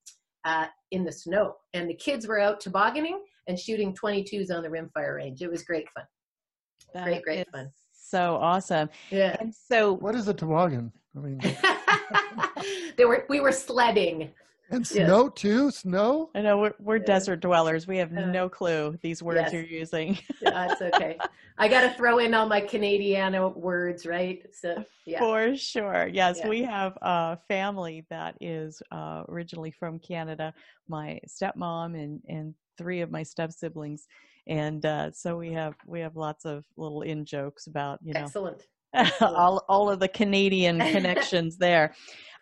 uh, 0.45 0.67
in 0.91 1.05
the 1.05 1.13
snow. 1.13 1.55
And 1.75 1.89
the 1.89 1.95
kids 1.95 2.27
were 2.27 2.41
out 2.41 2.59
tobogganing 2.59 3.23
and 3.47 3.57
shooting 3.57 3.95
22s 3.95 4.51
on 4.51 4.65
the 4.65 4.69
rimfire 4.69 5.15
range. 5.15 5.43
It 5.43 5.51
was 5.51 5.63
great 5.63 5.89
fun. 5.91 6.05
That 6.93 7.05
great, 7.05 7.23
great 7.23 7.51
fun 7.53 7.71
so 8.09 8.37
awesome. 8.37 8.89
Yeah. 9.11 9.37
And 9.41 9.55
so 9.55 9.93
What 9.95 10.15
is 10.15 10.29
a 10.29 10.35
toboggan? 10.35 10.93
I 11.17 11.21
mean, 11.21 11.41
they 12.97 13.05
were 13.05 13.27
we 13.29 13.41
were 13.41 13.53
sledding. 13.53 14.31
and 14.71 14.89
Yeah. 14.91 15.07
snow 15.07 15.29
too. 15.29 15.71
Snow. 15.71 16.31
I 16.35 16.43
know 16.43 16.59
we're, 16.59 16.75
we're 16.79 16.97
Yeah. 16.99 17.05
desert 17.05 17.41
dwellers. 17.41 17.87
We 17.87 17.97
have 17.99 18.13
Uh, 18.17 18.27
no 18.27 18.49
clue 18.49 18.99
these 19.03 19.23
words 19.23 19.41
yes. 19.41 19.53
you're 19.53 19.63
using. 19.63 20.19
Yeah, 20.43 20.73
it's 20.73 20.83
okay. 20.83 21.19
I 21.57 21.69
got 21.69 21.81
to 21.83 21.91
throw 21.95 22.19
in 22.19 22.35
all 22.35 22.47
my 22.47 22.61
Canadiana 22.61 23.55
words, 23.57 24.07
right? 24.07 24.43
So 24.55 24.85
yeah, 25.07 25.19
For 25.21 25.57
sure. 25.57 26.07
Yes, 26.07 26.39
Yeah. 26.39 26.49
we 26.49 26.63
have 26.63 26.97
a 27.03 27.39
family 27.49 28.07
that 28.11 28.37
is 28.41 28.83
uh, 28.93 29.25
originally 29.29 29.71
from 29.71 29.99
Canada. 29.99 30.53
My 30.87 31.19
stepmom 31.27 31.95
and 32.03 32.21
and 32.29 32.55
three 32.77 33.01
of 33.01 33.11
my 33.11 33.25
step 33.25 33.51
siblings, 33.53 34.07
and 34.49 34.85
uh, 34.85 35.11
so 35.13 35.37
we 35.37 35.53
have 35.53 35.75
we 35.87 36.01
have 36.01 36.17
lots 36.17 36.45
of 36.45 36.65
little 36.77 37.03
in 37.03 37.25
jokes 37.25 37.67
about 37.67 37.99
you 38.03 38.15
know 38.15 38.21
excellent. 38.21 38.63
all 39.21 39.65
all 39.69 39.91
of 39.91 40.01
the 40.01 40.09
Canadian 40.09 40.79
connections 40.93 41.57
there. 41.59 41.95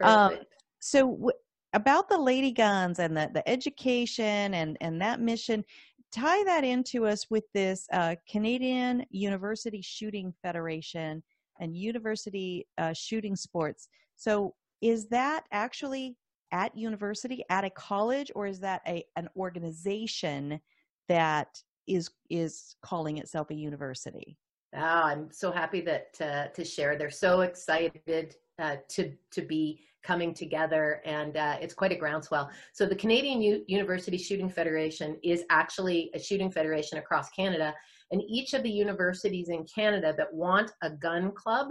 Um, 0.03 0.39
so 0.79 1.11
w- 1.11 1.33
about 1.73 2.09
the 2.09 2.19
lady 2.19 2.53
guns 2.53 2.99
and 2.99 3.17
the, 3.17 3.31
the 3.35 3.49
education 3.49 4.55
and 4.55 4.77
and 4.81 5.01
that 5.01 5.21
mission 5.21 5.65
tie 6.13 6.45
that 6.45 6.65
into 6.65 7.07
us 7.07 7.27
with 7.31 7.45
this 7.53 7.87
uh, 7.93 8.15
canadian 8.31 9.05
university 9.11 9.83
shooting 9.83 10.33
federation 10.43 11.23
and 11.61 11.77
university 11.77 12.67
uh, 12.79 12.93
shooting 12.93 13.35
sports 13.35 13.89
so 14.15 14.55
is 14.81 15.09
that 15.09 15.45
actually 15.53 16.17
at 16.53 16.77
university 16.77 17.45
at 17.51 17.65
a 17.65 17.71
college 17.71 18.31
or 18.35 18.47
is 18.47 18.61
that 18.61 18.81
a 18.87 19.05
an 19.17 19.29
organization 19.37 20.61
that 21.09 21.49
is 21.87 22.11
is 22.31 22.77
calling 22.83 23.19
itself 23.19 23.51
a 23.51 23.55
university 23.55 24.37
Ah, 24.75 25.07
I'm 25.07 25.33
so 25.33 25.51
happy 25.51 25.81
that 25.83 26.09
uh, 26.21 26.49
to 26.49 26.65
share. 26.65 26.99
They're 26.99 27.09
so 27.09 27.41
excited 27.41 28.37
uh, 28.59 28.77
to 28.91 29.13
to 29.33 29.43
be 29.43 29.81
coming 30.05 30.35
together, 30.35 31.01
and 31.05 31.37
uh, 31.37 31.57
it's 31.61 31.75
quite 31.75 31.93
a 31.93 31.97
groundswell. 31.97 32.51
So 32.75 32.87
the 32.87 32.95
Canadian 32.95 33.41
U- 33.43 33.65
University 33.67 34.19
Shooting 34.19 34.51
Federation 34.51 35.17
is 35.23 35.45
actually 35.51 36.11
a 36.15 36.19
shooting 36.19 36.51
federation 36.51 36.99
across 36.99 37.31
Canada, 37.31 37.75
and 38.11 38.23
each 38.29 38.55
of 38.55 38.63
the 38.63 38.71
universities 38.71 39.49
in 39.49 39.65
Canada 39.65 40.15
that 40.17 40.33
want 40.33 40.73
a 40.83 40.91
gun 40.91 41.33
club 41.33 41.69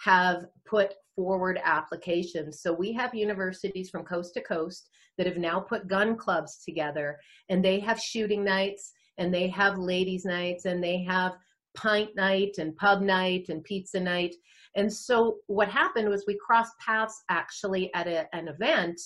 have 0.00 0.46
put 0.66 0.94
forward 1.14 1.60
applications. 1.64 2.60
So 2.60 2.72
we 2.72 2.92
have 2.92 3.14
universities 3.14 3.88
from 3.88 4.04
coast 4.04 4.34
to 4.34 4.42
coast 4.42 4.88
that 5.16 5.26
have 5.26 5.36
now 5.38 5.60
put 5.60 5.88
gun 5.88 6.16
clubs 6.16 6.62
together, 6.64 7.18
and 7.48 7.64
they 7.64 7.80
have 7.80 7.98
shooting 7.98 8.44
nights, 8.44 8.92
and 9.18 9.32
they 9.32 9.48
have 9.48 9.78
ladies' 9.78 10.24
nights, 10.24 10.64
and 10.64 10.82
they 10.82 11.02
have 11.04 11.32
pint 11.74 12.10
night 12.16 12.56
and 12.58 12.76
pub 12.76 13.00
night 13.00 13.46
and 13.48 13.64
pizza 13.64 13.98
night. 13.98 14.34
And 14.76 14.92
so 14.92 15.38
what 15.46 15.68
happened 15.68 16.08
was 16.08 16.24
we 16.26 16.38
crossed 16.44 16.78
paths 16.78 17.22
actually 17.28 17.92
at 17.94 18.06
a, 18.06 18.26
an 18.34 18.48
event 18.48 19.00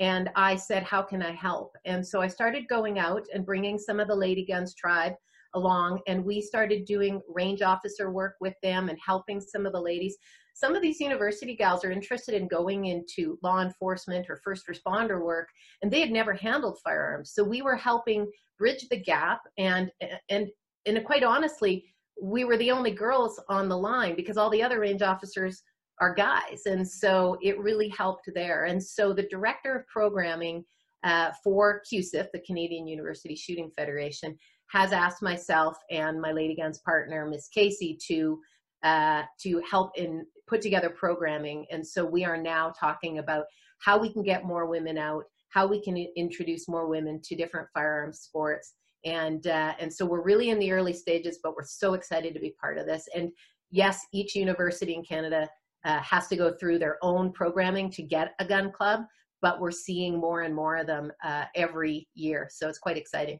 and 0.00 0.30
I 0.36 0.54
said, 0.54 0.84
how 0.84 1.02
can 1.02 1.22
I 1.22 1.32
help? 1.32 1.72
And 1.84 2.06
so 2.06 2.20
I 2.20 2.28
started 2.28 2.68
going 2.68 2.98
out 2.98 3.26
and 3.34 3.44
bringing 3.44 3.78
some 3.78 3.98
of 3.98 4.06
the 4.06 4.14
Lady 4.14 4.46
Guns 4.46 4.74
tribe 4.74 5.14
along 5.54 6.00
and 6.06 6.24
we 6.24 6.40
started 6.40 6.84
doing 6.84 7.20
range 7.28 7.62
officer 7.62 8.12
work 8.12 8.34
with 8.40 8.54
them 8.62 8.88
and 8.88 8.98
helping 9.04 9.40
some 9.40 9.66
of 9.66 9.72
the 9.72 9.80
ladies. 9.80 10.16
Some 10.54 10.76
of 10.76 10.82
these 10.82 11.00
university 11.00 11.56
gals 11.56 11.84
are 11.84 11.90
interested 11.90 12.34
in 12.34 12.48
going 12.48 12.86
into 12.86 13.38
law 13.42 13.60
enforcement 13.62 14.26
or 14.28 14.40
first 14.44 14.66
responder 14.68 15.20
work 15.20 15.48
and 15.82 15.90
they 15.90 16.00
had 16.00 16.10
never 16.10 16.34
handled 16.34 16.78
firearms. 16.84 17.32
So 17.34 17.42
we 17.42 17.62
were 17.62 17.76
helping 17.76 18.30
bridge 18.58 18.86
the 18.90 19.00
gap 19.00 19.42
and 19.56 19.90
and 20.28 20.48
and 20.86 21.04
quite 21.04 21.22
honestly, 21.22 21.84
we 22.20 22.44
were 22.44 22.56
the 22.56 22.70
only 22.70 22.90
girls 22.90 23.40
on 23.48 23.68
the 23.68 23.76
line 23.76 24.16
because 24.16 24.36
all 24.36 24.50
the 24.50 24.62
other 24.62 24.80
range 24.80 25.02
officers 25.02 25.62
are 26.00 26.14
guys. 26.14 26.62
And 26.66 26.88
so 26.88 27.36
it 27.42 27.58
really 27.58 27.88
helped 27.88 28.30
there. 28.34 28.64
And 28.64 28.82
so 28.82 29.12
the 29.12 29.28
director 29.28 29.76
of 29.76 29.86
programming 29.86 30.64
uh, 31.04 31.30
for 31.42 31.82
CUSIF, 31.90 32.28
the 32.32 32.40
Canadian 32.40 32.86
University 32.86 33.34
Shooting 33.34 33.70
Federation, 33.76 34.36
has 34.70 34.92
asked 34.92 35.22
myself 35.22 35.76
and 35.90 36.20
my 36.20 36.32
Lady 36.32 36.54
Guns 36.54 36.78
partner, 36.78 37.26
Miss 37.26 37.48
Casey, 37.48 37.98
to 38.08 38.38
uh, 38.84 39.22
to 39.42 39.60
help 39.68 39.90
in 39.96 40.24
put 40.46 40.60
together 40.60 40.88
programming. 40.88 41.66
And 41.70 41.84
so 41.84 42.04
we 42.04 42.24
are 42.24 42.36
now 42.36 42.72
talking 42.78 43.18
about 43.18 43.44
how 43.80 43.98
we 43.98 44.12
can 44.12 44.22
get 44.22 44.44
more 44.44 44.66
women 44.66 44.96
out, 44.96 45.24
how 45.48 45.66
we 45.66 45.80
can 45.82 45.96
introduce 46.16 46.68
more 46.68 46.86
women 46.86 47.20
to 47.24 47.36
different 47.36 47.68
firearms 47.74 48.20
sports, 48.20 48.74
and 49.04 49.46
uh, 49.46 49.74
and 49.78 49.92
so 49.92 50.04
we're 50.04 50.22
really 50.22 50.50
in 50.50 50.58
the 50.58 50.72
early 50.72 50.92
stages 50.92 51.38
but 51.42 51.54
we're 51.54 51.64
so 51.64 51.94
excited 51.94 52.34
to 52.34 52.40
be 52.40 52.54
part 52.60 52.78
of 52.78 52.86
this 52.86 53.08
and 53.14 53.30
yes 53.70 54.06
each 54.12 54.34
university 54.34 54.94
in 54.94 55.04
canada 55.04 55.48
uh, 55.84 56.00
has 56.00 56.26
to 56.28 56.36
go 56.36 56.52
through 56.52 56.78
their 56.78 56.98
own 57.02 57.32
programming 57.32 57.90
to 57.90 58.02
get 58.02 58.34
a 58.40 58.44
gun 58.44 58.72
club 58.72 59.02
but 59.40 59.60
we're 59.60 59.70
seeing 59.70 60.18
more 60.18 60.42
and 60.42 60.54
more 60.54 60.76
of 60.76 60.86
them 60.86 61.12
uh, 61.24 61.44
every 61.54 62.08
year 62.14 62.48
so 62.50 62.68
it's 62.68 62.78
quite 62.78 62.96
exciting 62.96 63.38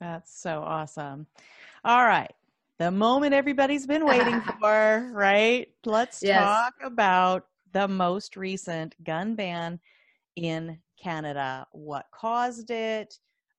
That's 0.00 0.40
so 0.40 0.62
awesome. 0.62 1.26
All 1.84 2.04
right. 2.06 2.32
The 2.78 2.90
moment 2.90 3.34
everybody's 3.34 3.86
been 3.86 4.06
waiting 4.06 4.40
for, 4.60 5.10
right? 5.12 5.68
Let's 5.84 6.22
Yes. 6.22 6.48
talk 6.48 6.72
about 6.82 7.48
the 7.72 7.86
most 7.86 8.34
recent 8.34 8.94
gun 9.04 9.34
ban 9.34 9.78
in 10.36 10.78
Canada. 11.02 11.66
What 11.72 12.06
caused 12.14 12.70
it? 12.70 13.14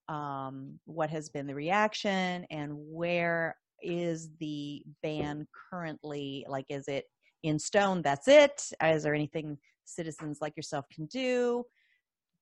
Um, 0.09 0.79
what 0.85 1.09
has 1.09 1.29
been 1.29 1.47
the 1.47 1.55
reaction? 1.55 2.45
And 2.51 2.71
where 2.75 3.55
is 3.81 4.29
the 4.39 4.83
ban 5.01 5.47
currently? 5.71 6.45
Like, 6.47 6.65
is 6.69 6.87
it 6.87 7.05
in 7.43 7.57
stone? 7.57 8.01
That's 8.01 8.27
it? 8.27 8.61
Is 8.83 9.03
there 9.03 9.15
anything 9.15 9.57
citizens 9.85 10.39
like 10.41 10.55
yourself 10.55 10.85
can 10.93 11.05
do? 11.07 11.63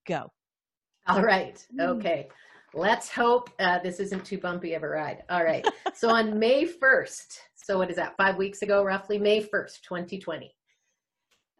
Go. 0.07 0.31
all 1.07 1.21
right 1.21 1.63
Mm. 1.77 1.88
okay 1.97 2.27
let's 2.73 3.09
hope 3.09 3.49
uh, 3.59 3.79
this 3.79 3.99
isn't 3.99 4.25
too 4.25 4.38
bumpy 4.39 4.73
of 4.73 4.81
a 4.83 4.88
ride 4.88 5.23
all 5.29 5.43
right 5.43 5.65
so 5.93 6.09
on 6.09 6.39
may 6.39 6.65
1st 6.65 7.38
so 7.55 7.77
what 7.77 7.89
is 7.91 7.95
that 7.97 8.15
five 8.17 8.38
weeks 8.38 8.62
ago 8.63 8.83
roughly 8.83 9.17
may 9.19 9.39
1st 9.41 9.81
2020 9.83 10.51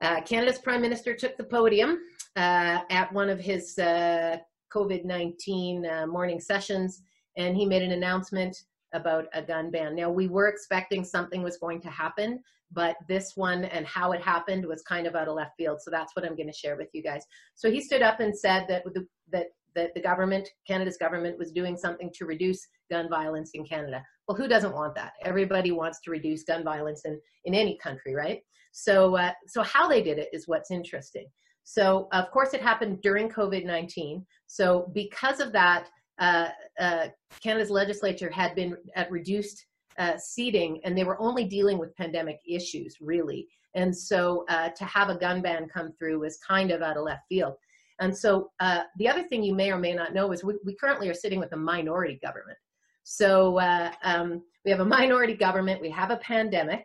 uh, 0.02 0.22
canada's 0.22 0.58
prime 0.60 0.82
minister 0.82 1.14
took 1.16 1.38
the 1.38 1.44
podium 1.44 2.00
uh, 2.36 2.82
at 2.90 3.12
one 3.12 3.30
of 3.30 3.40
his 3.40 3.78
uh, 3.78 4.38
COVID 4.74 5.06
19 5.06 5.86
uh, 5.86 6.08
morning 6.08 6.40
sessions, 6.40 7.02
and 7.38 7.56
he 7.56 7.66
made 7.66 7.82
an 7.82 7.92
announcement 7.92 8.56
about 8.94 9.26
a 9.34 9.42
gun 9.42 9.72
ban. 9.72 9.96
Now, 9.96 10.10
we 10.10 10.28
were 10.28 10.48
expecting 10.48 11.04
something 11.04 11.44
was 11.44 11.58
going 11.58 11.82
to 11.82 11.90
happen, 11.90 12.40
but 12.72 12.96
this 13.08 13.34
one 13.36 13.66
and 13.66 13.86
how 13.86 14.12
it 14.12 14.22
happened 14.22 14.66
was 14.66 14.82
kind 14.82 15.08
of 15.08 15.16
out 15.16 15.28
of 15.28 15.36
left 15.36 15.56
field. 15.58 15.80
So 15.82 15.92
that's 15.92 16.16
what 16.16 16.26
I'm 16.26 16.36
going 16.36 16.48
to 16.48 16.54
share 16.54 16.76
with 16.76 16.90
you 16.94 17.04
guys. 17.04 17.24
So 17.56 17.72
he 17.72 17.82
stood 17.82 18.02
up 18.02 18.20
and 18.20 18.38
said 18.38 18.66
that 18.70 18.84
the, 18.86 19.06
that 19.32 19.48
that 19.76 19.94
the 19.94 20.02
government, 20.02 20.50
Canada's 20.68 20.98
government, 20.98 21.38
was 21.38 21.52
doing 21.52 21.78
something 21.78 22.12
to 22.16 22.26
reduce 22.26 22.68
gun 22.90 23.08
violence 23.08 23.52
in 23.54 23.64
Canada. 23.64 24.04
Well, 24.28 24.36
who 24.36 24.48
doesn't 24.48 24.74
want 24.74 24.96
that? 24.96 25.14
Everybody 25.24 25.72
wants 25.72 26.00
to 26.02 26.12
reduce 26.12 26.44
gun 26.44 26.64
violence 26.64 27.06
in 27.06 27.20
in 27.46 27.54
any 27.54 27.78
country, 27.78 28.16
right? 28.16 28.42
So 28.72 29.16
uh, 29.16 29.34
so 29.48 29.62
how 29.64 29.88
they 29.88 30.02
did 30.02 30.18
it 30.18 30.30
is 30.34 30.48
what's 30.48 30.72
interesting. 30.72 31.28
So 31.70 32.08
of 32.14 32.32
course 32.32 32.56
it 32.56 32.64
happened 32.64 33.00
during 33.04 33.30
COVID-19. 33.30 34.26
So 34.48 34.92
because 34.96 35.40
of 35.40 35.52
that, 35.52 35.88
uh, 36.18 36.48
uh, 36.80 37.08
Canada's 37.44 37.70
legislature 37.70 38.32
had 38.32 38.56
been 38.56 38.76
at 38.96 39.12
reduced 39.12 39.68
uh, 40.00 40.18
seating 40.18 40.82
and 40.84 40.98
they 40.98 41.04
were 41.04 41.22
only 41.22 41.46
dealing 41.46 41.78
with 41.78 41.96
pandemic 41.96 42.40
issues 42.48 42.96
really. 43.00 43.48
And 43.76 43.96
so 43.96 44.46
uh, 44.50 44.70
to 44.70 44.84
have 44.86 45.10
a 45.10 45.20
gun 45.20 45.44
ban 45.44 45.68
come 45.72 45.92
through 45.92 46.22
was 46.22 46.40
kind 46.40 46.72
of 46.72 46.82
out 46.82 46.98
of 46.98 47.04
left 47.04 47.28
field. 47.30 47.54
And 48.00 48.18
so 48.18 48.50
uh, 48.60 48.82
the 48.98 49.08
other 49.08 49.22
thing 49.22 49.44
you 49.44 49.54
may 49.54 49.72
or 49.72 49.78
may 49.78 49.94
not 49.94 50.12
know 50.12 50.32
is 50.32 50.44
we, 50.44 50.56
we 50.66 50.76
currently 50.76 51.08
are 51.08 51.14
sitting 51.14 51.40
with 51.40 51.54
a 51.54 51.58
minority 51.58 52.20
government. 52.24 52.58
So 53.04 53.60
uh, 53.60 53.92
um, 54.02 54.42
we 54.66 54.72
have 54.72 54.80
a 54.80 54.86
minority 54.86 55.36
government, 55.36 55.82
we 55.82 55.92
have 55.92 56.10
a 56.10 56.18
pandemic, 56.18 56.84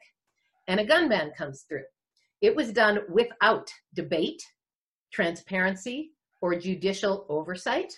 and 0.69 0.79
a 0.79 0.85
gun 0.85 1.09
ban 1.09 1.33
comes 1.39 1.65
through. 1.67 1.85
It 2.43 2.55
was 2.55 2.71
done 2.71 2.99
without 3.09 3.71
debate, 3.95 4.43
transparency, 5.15 6.11
or 6.43 6.55
judicial 6.57 7.25
oversight. 7.29 7.97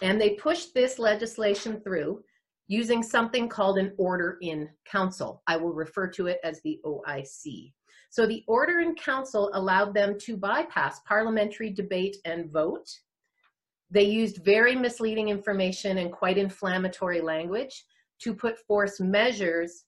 And 0.00 0.20
they 0.20 0.30
pushed 0.30 0.72
this 0.72 0.98
legislation 0.98 1.80
through 1.80 2.22
using 2.68 3.02
something 3.02 3.48
called 3.48 3.76
an 3.76 3.92
order 3.98 4.38
in 4.40 4.70
council. 4.86 5.42
I 5.46 5.56
will 5.56 5.74
refer 5.74 6.08
to 6.12 6.28
it 6.28 6.38
as 6.42 6.62
the 6.62 6.80
OIC. 6.86 7.72
So 8.08 8.26
the 8.26 8.44
order 8.46 8.78
in 8.78 8.94
council 8.94 9.50
allowed 9.52 9.92
them 9.92 10.16
to 10.20 10.36
bypass 10.36 11.00
parliamentary 11.00 11.70
debate 11.70 12.16
and 12.24 12.50
vote. 12.50 12.88
They 13.90 14.04
used 14.04 14.44
very 14.44 14.76
misleading 14.76 15.28
information 15.28 15.98
and 15.98 16.12
quite 16.12 16.38
inflammatory 16.38 17.20
language 17.20 17.84
to 18.20 18.32
put 18.32 18.58
force 18.66 19.00
measures, 19.00 19.84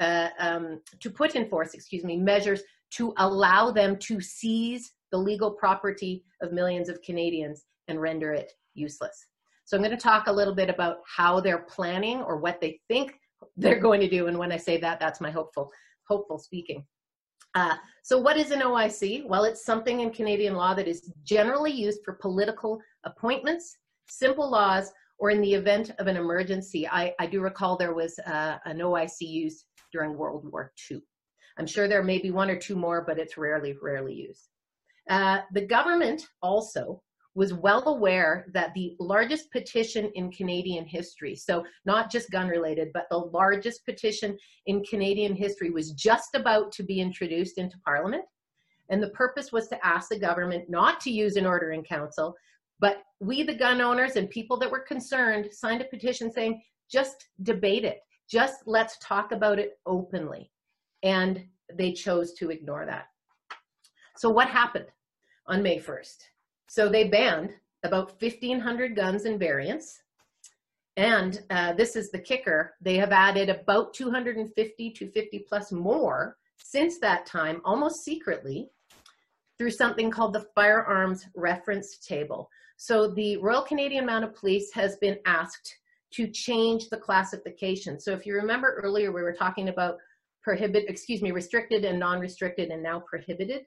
uh, 0.00 0.30
um, 0.38 0.80
to 1.00 1.10
put 1.10 1.36
in 1.36 1.48
force, 1.48 1.74
excuse 1.74 2.02
me, 2.02 2.16
measures 2.16 2.62
to 2.92 3.12
allow 3.18 3.70
them 3.70 3.98
to 3.98 4.20
seize 4.20 4.92
the 5.12 5.18
legal 5.18 5.50
property 5.50 6.24
of 6.42 6.52
millions 6.52 6.88
of 6.88 7.02
Canadians 7.02 7.64
and 7.88 8.00
render 8.00 8.32
it 8.32 8.52
useless. 8.74 9.26
So 9.64 9.76
I'm 9.76 9.82
going 9.82 9.96
to 9.96 10.02
talk 10.02 10.26
a 10.26 10.32
little 10.32 10.54
bit 10.54 10.70
about 10.70 10.98
how 11.06 11.40
they're 11.40 11.66
planning 11.68 12.20
or 12.20 12.36
what 12.36 12.60
they 12.60 12.80
think 12.88 13.18
they're 13.56 13.80
going 13.80 14.00
to 14.00 14.08
do. 14.08 14.28
And 14.28 14.38
when 14.38 14.52
I 14.52 14.56
say 14.56 14.78
that, 14.78 15.00
that's 15.00 15.20
my 15.20 15.30
hopeful, 15.30 15.70
hopeful 16.08 16.38
speaking. 16.38 16.84
Uh, 17.54 17.76
so 18.02 18.18
what 18.18 18.36
is 18.36 18.50
an 18.50 18.60
OIC? 18.60 19.26
Well, 19.26 19.44
it's 19.44 19.64
something 19.64 20.00
in 20.00 20.10
Canadian 20.10 20.54
law 20.54 20.74
that 20.74 20.86
is 20.86 21.10
generally 21.24 21.72
used 21.72 22.00
for 22.04 22.14
political 22.14 22.78
appointments, 23.04 23.76
simple 24.08 24.48
laws, 24.48 24.92
or 25.18 25.30
in 25.30 25.40
the 25.40 25.54
event 25.54 25.90
of 25.98 26.06
an 26.06 26.16
emergency. 26.16 26.86
I, 26.86 27.14
I 27.18 27.26
do 27.26 27.40
recall 27.40 27.76
there 27.76 27.94
was 27.94 28.18
uh, 28.20 28.58
an 28.66 28.78
OIC 28.78 29.20
used 29.20 29.64
during 29.90 30.16
World 30.16 30.50
War 30.52 30.72
II. 30.90 31.00
I'm 31.58 31.66
sure 31.66 31.88
there 31.88 32.02
may 32.02 32.18
be 32.18 32.30
one 32.30 32.50
or 32.50 32.56
two 32.56 32.76
more, 32.76 33.02
but 33.06 33.18
it's 33.18 33.38
rarely, 33.38 33.74
rarely 33.80 34.12
used. 34.12 34.48
Uh, 35.08 35.40
the 35.52 35.66
government 35.66 36.26
also 36.42 37.02
was 37.34 37.52
well 37.52 37.86
aware 37.88 38.46
that 38.54 38.72
the 38.74 38.96
largest 38.98 39.52
petition 39.52 40.10
in 40.14 40.32
Canadian 40.32 40.86
history, 40.86 41.36
so 41.36 41.62
not 41.84 42.10
just 42.10 42.30
gun 42.30 42.48
related, 42.48 42.88
but 42.94 43.06
the 43.10 43.18
largest 43.18 43.84
petition 43.84 44.36
in 44.64 44.82
Canadian 44.84 45.36
history 45.36 45.70
was 45.70 45.92
just 45.92 46.34
about 46.34 46.72
to 46.72 46.82
be 46.82 46.98
introduced 46.98 47.58
into 47.58 47.78
Parliament. 47.84 48.24
And 48.88 49.02
the 49.02 49.10
purpose 49.10 49.52
was 49.52 49.68
to 49.68 49.86
ask 49.86 50.08
the 50.08 50.18
government 50.18 50.70
not 50.70 50.98
to 51.00 51.10
use 51.10 51.36
an 51.36 51.44
order 51.44 51.72
in 51.72 51.82
council, 51.82 52.34
but 52.80 53.02
we, 53.20 53.42
the 53.42 53.54
gun 53.54 53.82
owners 53.82 54.16
and 54.16 54.30
people 54.30 54.56
that 54.58 54.70
were 54.70 54.80
concerned, 54.80 55.48
signed 55.52 55.82
a 55.82 55.86
petition 55.86 56.32
saying, 56.32 56.62
just 56.90 57.28
debate 57.42 57.84
it. 57.84 57.98
Just 58.30 58.62
let's 58.64 58.96
talk 59.02 59.32
about 59.32 59.58
it 59.58 59.78
openly. 59.84 60.50
And 61.02 61.44
they 61.74 61.92
chose 61.92 62.32
to 62.34 62.50
ignore 62.50 62.86
that. 62.86 63.06
So, 64.16 64.30
what 64.30 64.48
happened 64.48 64.86
on 65.48 65.62
May 65.62 65.78
1st? 65.78 66.16
So 66.68 66.88
they 66.88 67.08
banned 67.08 67.54
about 67.82 68.20
1,500 68.20 68.96
guns 68.96 69.24
and 69.24 69.38
variants. 69.38 70.02
And 70.96 71.42
uh, 71.50 71.74
this 71.74 71.94
is 71.94 72.10
the 72.10 72.18
kicker 72.18 72.74
they 72.80 72.96
have 72.96 73.12
added 73.12 73.48
about 73.48 73.94
250 73.94 74.90
to 74.90 75.10
50 75.10 75.38
plus 75.48 75.72
more 75.72 76.36
since 76.56 76.98
that 76.98 77.26
time, 77.26 77.60
almost 77.64 78.02
secretly, 78.04 78.70
through 79.58 79.70
something 79.70 80.10
called 80.10 80.32
the 80.32 80.46
Firearms 80.54 81.26
Reference 81.34 81.98
Table. 81.98 82.50
So 82.76 83.08
the 83.08 83.36
Royal 83.38 83.62
Canadian 83.62 84.06
Mounted 84.06 84.34
Police 84.34 84.72
has 84.72 84.96
been 84.96 85.18
asked 85.26 85.76
to 86.12 86.28
change 86.28 86.88
the 86.88 86.96
classification. 86.96 88.00
So 88.00 88.12
if 88.12 88.26
you 88.26 88.34
remember 88.34 88.80
earlier, 88.82 89.12
we 89.12 89.22
were 89.22 89.32
talking 89.32 89.68
about 89.68 89.98
prohibit, 90.42 90.84
excuse 90.88 91.22
me, 91.22 91.30
restricted 91.30 91.84
and 91.84 91.98
non-restricted 91.98 92.70
and 92.70 92.82
now 92.82 93.00
prohibited 93.00 93.66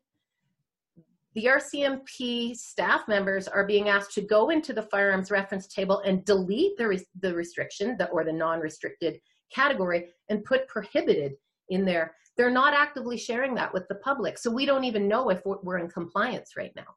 the 1.36 1.46
RCMP 1.46 2.56
staff 2.56 3.08
members 3.08 3.48
are 3.48 3.66
being 3.66 3.90
asked 3.90 4.14
to 4.14 4.22
go 4.22 4.50
into 4.50 4.74
the 4.74 4.82
firearms 4.84 5.30
reference 5.30 5.68
table 5.68 6.00
and 6.00 6.26
delete 6.26 6.78
the, 6.78 6.88
res- 6.88 7.06
the 7.22 7.34
restriction 7.34 7.96
the, 7.98 8.08
or 8.10 8.24
the 8.24 8.34
non-restricted 8.34 9.20
category 9.54 10.08
and 10.30 10.44
put 10.44 10.68
prohibited 10.68 11.34
in 11.70 11.86
there. 11.86 12.16
They're 12.36 12.50
not 12.50 12.74
actively 12.74 13.18
sharing 13.18 13.54
that 13.56 13.74
with 13.74 13.88
the 13.90 13.96
public. 13.96 14.38
So 14.38 14.50
we 14.50 14.66
don't 14.66 14.86
even 14.86 15.08
know 15.08 15.30
if 15.30 15.46
we're, 15.46 15.58
we're 15.62 15.78
in 15.78 15.90
compliance 15.90 16.52
right 16.58 16.72
now. 16.76 16.88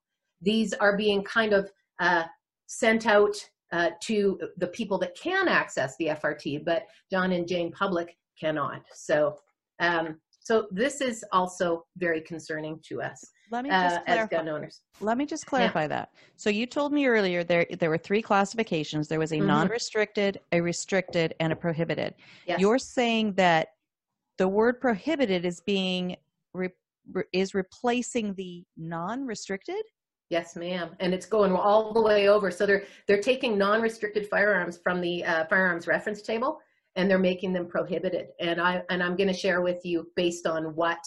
These 0.41 0.73
are 0.75 0.97
being 0.97 1.23
kind 1.25 1.53
of 1.53 1.71
uh, 2.01 2.25
sent 2.67 3.07
out 3.07 3.35
uh, 3.73 3.91
to 4.03 4.39
the 4.59 4.67
people 4.69 4.99
that 4.99 5.17
can 5.17 5.49
access 5.49 5.97
the 5.97 6.07
FRT, 6.09 6.65
but 6.65 6.87
John 7.11 7.33
and 7.33 7.49
Jane 7.49 7.73
Public 7.73 8.17
cannot. 8.39 8.83
So, 8.93 9.39
um, 9.81 10.21
so 10.43 10.67
this 10.71 11.01
is 11.01 11.25
also 11.33 11.87
very 11.97 12.21
concerning 12.21 12.81
to 12.89 13.01
us. 13.01 13.31
Let 13.51 13.65
me 13.65 13.71
just 13.71 13.97
uh, 13.97 14.03
as 14.07 14.29
gun 14.29 14.49
owners. 14.49 14.81
Let 15.01 15.19
me 15.19 15.27
just 15.27 15.47
clarify 15.47 15.83
yeah. 15.83 15.89
that. 15.89 16.11
So 16.37 16.51
you 16.51 16.67
told 16.67 16.93
me 16.93 17.07
earlier 17.07 17.45
there 17.45 17.67
there 17.79 17.91
were 17.91 17.99
three 17.99 18.23
classifications. 18.23 19.09
There 19.09 19.19
was 19.19 19.33
a 19.33 19.37
mm-hmm. 19.37 19.47
non-restricted, 19.47 20.41
a 20.51 20.61
restricted, 20.61 21.35
and 21.39 21.53
a 21.53 21.57
prohibited. 21.57 22.15
Yes. 22.47 22.61
You're 22.61 22.79
saying 22.79 23.35
that 23.35 23.69
the 24.39 24.49
word 24.49 24.81
prohibited 24.81 25.45
is 25.45 25.61
being 25.61 26.17
re, 26.55 26.71
re, 27.13 27.25
is 27.33 27.55
replacing 27.55 28.35
the 28.35 28.65
non-restricted. 28.77 29.83
Yes, 30.31 30.57
ma'am, 30.57 30.97
and 30.99 31.13
it's 31.13 31.27
going 31.27 31.53
all 31.53 31.93
the 31.93 32.01
way 32.01 32.29
over. 32.29 32.51
So 32.51 32.67
they're 32.67 32.85
they're 33.07 33.21
taking 33.21 33.59
non-restricted 33.59 34.29
firearms 34.29 34.79
from 34.83 35.01
the 35.01 35.25
uh, 35.25 35.45
firearms 35.45 35.87
reference 35.87 36.23
table 36.23 36.59
and 36.97 37.11
they're 37.11 37.19
making 37.19 37.53
them 37.53 37.67
prohibited. 37.67 38.29
And 38.41 38.61
I 38.61 38.83
and 38.91 39.03
I'm 39.03 39.17
going 39.17 39.29
to 39.29 39.35
share 39.35 39.63
with 39.63 39.85
you 39.85 40.09
based 40.17 40.47
on 40.47 40.75
what 40.75 40.99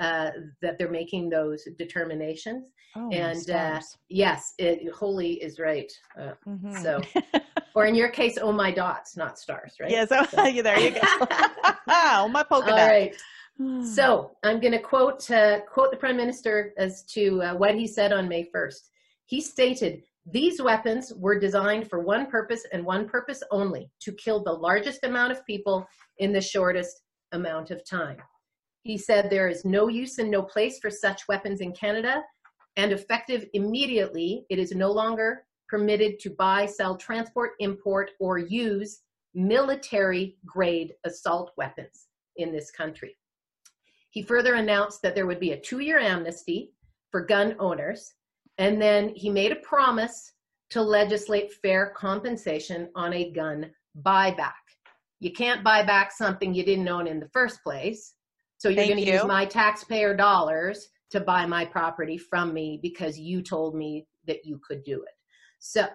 uh, 0.00 0.30
that 0.60 0.78
they're 0.78 0.90
making 0.90 1.30
those 1.30 1.66
determinations. 1.78 2.72
Oh, 2.94 3.10
and 3.10 3.48
uh, 3.50 3.80
yes, 4.08 4.54
it 4.58 4.92
wholly 4.92 5.34
is 5.34 5.58
right. 5.58 5.90
Uh, 6.18 6.32
mm-hmm. 6.46 6.76
So, 6.82 7.00
or 7.74 7.86
in 7.86 7.94
your 7.94 8.10
case, 8.10 8.36
oh 8.40 8.52
my 8.52 8.70
dots, 8.70 9.16
not 9.16 9.38
stars, 9.38 9.76
right? 9.80 9.90
Yes. 9.90 10.08
Oh, 10.10 10.24
so. 10.26 10.36
there 10.62 10.78
you 10.78 10.90
go. 10.90 11.00
oh 11.88 12.28
my 12.30 12.42
polka 12.42 12.70
dot. 12.70 12.78
All 12.78 12.88
right. 12.88 13.14
so 13.84 14.36
I'm 14.42 14.60
going 14.60 14.72
to 14.72 14.78
quote 14.78 15.30
uh, 15.30 15.60
quote 15.60 15.90
the 15.90 15.96
prime 15.96 16.16
minister 16.16 16.74
as 16.76 17.02
to 17.14 17.42
uh, 17.42 17.54
what 17.54 17.74
he 17.74 17.86
said 17.86 18.12
on 18.12 18.28
May 18.28 18.48
1st. 18.54 18.88
He 19.24 19.40
stated, 19.40 20.02
"These 20.26 20.62
weapons 20.62 21.12
were 21.14 21.38
designed 21.38 21.90
for 21.90 21.98
one 21.98 22.30
purpose 22.30 22.64
and 22.72 22.84
one 22.84 23.08
purpose 23.08 23.42
only: 23.50 23.90
to 24.00 24.12
kill 24.12 24.42
the 24.42 24.52
largest 24.52 25.04
amount 25.04 25.32
of 25.32 25.44
people 25.44 25.86
in 26.18 26.32
the 26.32 26.40
shortest 26.40 27.02
amount 27.32 27.72
of 27.72 27.84
time." 27.84 28.18
He 28.82 28.96
said 28.96 29.28
there 29.28 29.48
is 29.48 29.64
no 29.64 29.88
use 29.88 30.18
and 30.18 30.30
no 30.30 30.42
place 30.42 30.78
for 30.78 30.90
such 30.90 31.26
weapons 31.26 31.60
in 31.60 31.72
Canada, 31.72 32.22
and 32.76 32.92
effective 32.92 33.48
immediately, 33.52 34.46
it 34.48 34.58
is 34.58 34.72
no 34.72 34.92
longer 34.92 35.44
permitted 35.68 36.20
to 36.20 36.30
buy, 36.30 36.66
sell, 36.66 36.96
transport, 36.96 37.52
import, 37.58 38.12
or 38.20 38.38
use 38.38 39.02
military 39.34 40.36
grade 40.44 40.94
assault 41.04 41.52
weapons 41.56 42.08
in 42.36 42.52
this 42.52 42.70
country. 42.70 43.16
He 44.10 44.22
further 44.22 44.54
announced 44.54 45.02
that 45.02 45.14
there 45.14 45.26
would 45.26 45.40
be 45.40 45.52
a 45.52 45.60
two 45.60 45.80
year 45.80 45.98
amnesty 45.98 46.74
for 47.10 47.24
gun 47.24 47.56
owners, 47.58 48.14
and 48.58 48.80
then 48.80 49.10
he 49.14 49.30
made 49.30 49.52
a 49.52 49.56
promise 49.56 50.32
to 50.70 50.82
legislate 50.82 51.52
fair 51.52 51.92
compensation 51.96 52.88
on 52.94 53.12
a 53.12 53.30
gun 53.30 53.70
buyback. 54.02 54.52
You 55.20 55.32
can't 55.32 55.62
buy 55.62 55.82
back 55.82 56.12
something 56.12 56.54
you 56.54 56.64
didn't 56.64 56.88
own 56.88 57.06
in 57.06 57.20
the 57.20 57.28
first 57.28 57.62
place. 57.62 58.14
So 58.58 58.68
you're 58.68 58.86
going 58.86 58.98
to 58.98 59.04
you. 59.04 59.14
use 59.14 59.24
my 59.24 59.44
taxpayer 59.44 60.14
dollars 60.14 60.88
to 61.10 61.20
buy 61.20 61.46
my 61.46 61.64
property 61.64 62.16
from 62.16 62.54
me 62.54 62.78
because 62.82 63.18
you 63.18 63.42
told 63.42 63.74
me 63.74 64.06
that 64.26 64.44
you 64.44 64.60
could 64.66 64.82
do 64.84 65.02
it. 65.02 65.14
So 65.58 65.86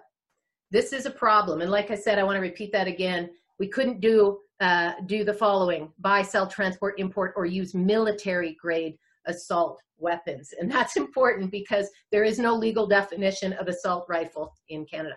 this 0.70 0.92
is 0.92 1.06
a 1.06 1.10
problem. 1.10 1.60
And 1.60 1.70
like 1.70 1.90
I 1.90 1.94
said, 1.94 2.18
I 2.18 2.22
want 2.22 2.36
to 2.36 2.40
repeat 2.40 2.72
that 2.72 2.86
again. 2.86 3.30
We 3.58 3.68
couldn't 3.68 4.00
do 4.00 4.38
uh, 4.60 4.92
do 5.06 5.24
the 5.24 5.34
following 5.34 5.92
buy, 5.98 6.22
sell, 6.22 6.46
transport, 6.46 6.98
import, 6.98 7.32
or 7.36 7.46
use 7.46 7.74
military 7.74 8.56
grade 8.60 8.96
assault 9.26 9.80
weapons. 9.98 10.54
And 10.58 10.70
that's 10.70 10.96
important 11.04 11.50
because 11.50 11.88
there 12.10 12.24
is 12.24 12.38
no 12.38 12.54
legal 12.54 12.86
definition 12.86 13.52
of 13.54 13.68
assault 13.68 14.06
rifle 14.08 14.54
in 14.68 14.84
Canada. 14.86 15.16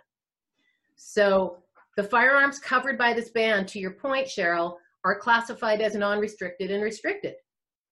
So 0.95 1.57
the 1.97 2.03
firearms 2.03 2.59
covered 2.59 2.97
by 2.97 3.13
this 3.13 3.29
ban, 3.29 3.65
to 3.67 3.79
your 3.79 3.91
point, 3.91 4.27
Cheryl, 4.27 4.75
are 5.03 5.19
classified 5.19 5.81
as 5.81 5.95
non 5.95 6.19
restricted 6.19 6.71
and 6.71 6.83
restricted. 6.83 7.33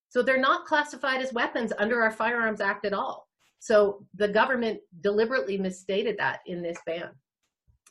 So 0.10 0.21
they're 0.21 0.39
not 0.39 0.65
classified 0.65 1.21
as 1.21 1.34
weapons 1.34 1.71
under 1.78 2.02
our 2.02 2.12
Firearms 2.12 2.62
Act 2.62 2.86
at 2.86 2.93
all. 2.93 3.28
So 3.60 4.06
the 4.15 4.28
government 4.28 4.80
deliberately 5.02 5.58
misstated 5.58 6.17
that 6.17 6.39
in 6.45 6.62
this 6.62 6.78
ban. 6.86 7.10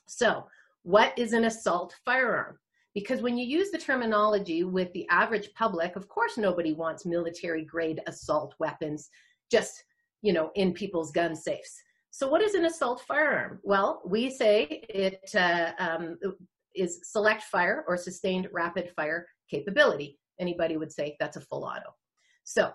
So, 0.07 0.47
what 0.83 1.17
is 1.19 1.35
an 1.35 1.45
assault 1.45 1.95
firearm? 2.05 2.59
Because 2.95 3.23
when 3.23 3.37
you 3.37 3.47
use 3.47 3.71
the 3.71 3.79
terminology 3.79 4.65
with 4.65 4.93
the 4.93 5.07
average 5.09 5.53
public, 5.55 5.97
of 5.97 6.09
course, 6.09 6.37
nobody 6.37 6.73
wants 6.73 7.07
military 7.07 7.65
grade 7.65 8.01
assault 8.07 8.55
weapons 8.59 9.09
just, 9.51 9.85
you 10.23 10.33
know, 10.33 10.51
in 10.55 10.73
people's 10.73 11.13
gun 11.13 11.37
safes. 11.37 11.81
So, 12.11 12.29
what 12.29 12.43
is 12.43 12.55
an 12.55 12.65
assault 12.65 13.03
firearm? 13.07 13.61
Well, 13.63 14.03
we 14.05 14.31
say 14.31 14.85
it 14.89 15.31
uh, 15.35 15.73
um, 15.79 16.19
is 16.75 17.01
select 17.05 17.45
fire 17.45 17.85
or 17.87 17.97
sustained 17.97 18.49
rapid 18.53 18.91
fire 18.97 19.27
capability. 19.51 20.19
Anybody 20.41 20.77
would 20.77 20.93
say 20.93 21.17
that's 21.21 21.37
a 21.37 21.43
full 21.43 21.65
auto. 21.65 21.95
So, 22.45 22.73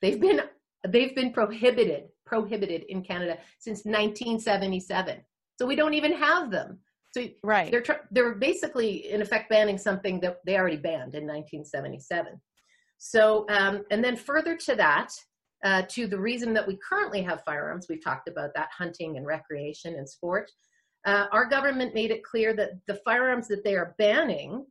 they've 0.00 0.20
been 0.20 0.40
they've 0.88 1.14
been 1.14 1.32
prohibited 1.32 2.04
prohibited 2.32 2.84
in 2.88 3.02
Canada 3.02 3.36
since 3.58 3.84
1977. 3.84 5.20
So 5.58 5.66
we 5.66 5.76
don't 5.76 5.92
even 5.92 6.14
have 6.14 6.50
them. 6.50 6.78
So 7.12 7.26
right. 7.44 7.70
they're 7.70 7.84
they're 8.10 8.34
basically 8.34 9.10
in 9.10 9.20
effect 9.20 9.50
banning 9.50 9.78
something 9.78 10.18
that 10.20 10.38
they 10.46 10.56
already 10.56 10.76
banned 10.76 11.14
in 11.14 11.26
1977. 11.26 12.40
So 12.98 13.46
um, 13.50 13.84
and 13.90 14.02
then 14.02 14.16
further 14.16 14.56
to 14.56 14.74
that, 14.76 15.10
uh, 15.64 15.82
to 15.90 16.06
the 16.06 16.18
reason 16.18 16.54
that 16.54 16.66
we 16.66 16.78
currently 16.88 17.22
have 17.22 17.44
firearms, 17.44 17.86
we've 17.88 18.02
talked 18.02 18.28
about 18.28 18.54
that 18.54 18.70
hunting 18.76 19.16
and 19.16 19.26
recreation 19.26 19.96
and 19.96 20.08
sport. 20.08 20.50
Uh, 21.04 21.26
our 21.32 21.46
government 21.46 21.94
made 21.94 22.10
it 22.10 22.22
clear 22.22 22.54
that 22.54 22.70
the 22.86 23.00
firearms 23.04 23.48
that 23.48 23.64
they 23.64 23.74
are 23.74 23.94
banning 23.98 24.64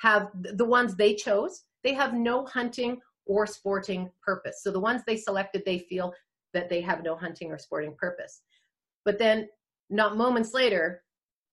have 0.00 0.28
the 0.34 0.64
ones 0.64 0.94
they 0.94 1.14
chose. 1.14 1.64
They 1.84 1.94
have 1.94 2.14
no 2.14 2.46
hunting 2.46 3.00
or 3.26 3.46
sporting 3.46 4.10
purpose. 4.24 4.60
So 4.62 4.70
the 4.70 4.80
ones 4.80 5.02
they 5.06 5.16
selected, 5.16 5.62
they 5.64 5.78
feel 5.78 6.12
that 6.54 6.68
they 6.68 6.80
have 6.80 7.02
no 7.02 7.16
hunting 7.16 7.50
or 7.50 7.58
sporting 7.58 7.94
purpose. 7.98 8.42
But 9.04 9.18
then, 9.18 9.48
not 9.90 10.16
moments 10.16 10.54
later, 10.54 11.02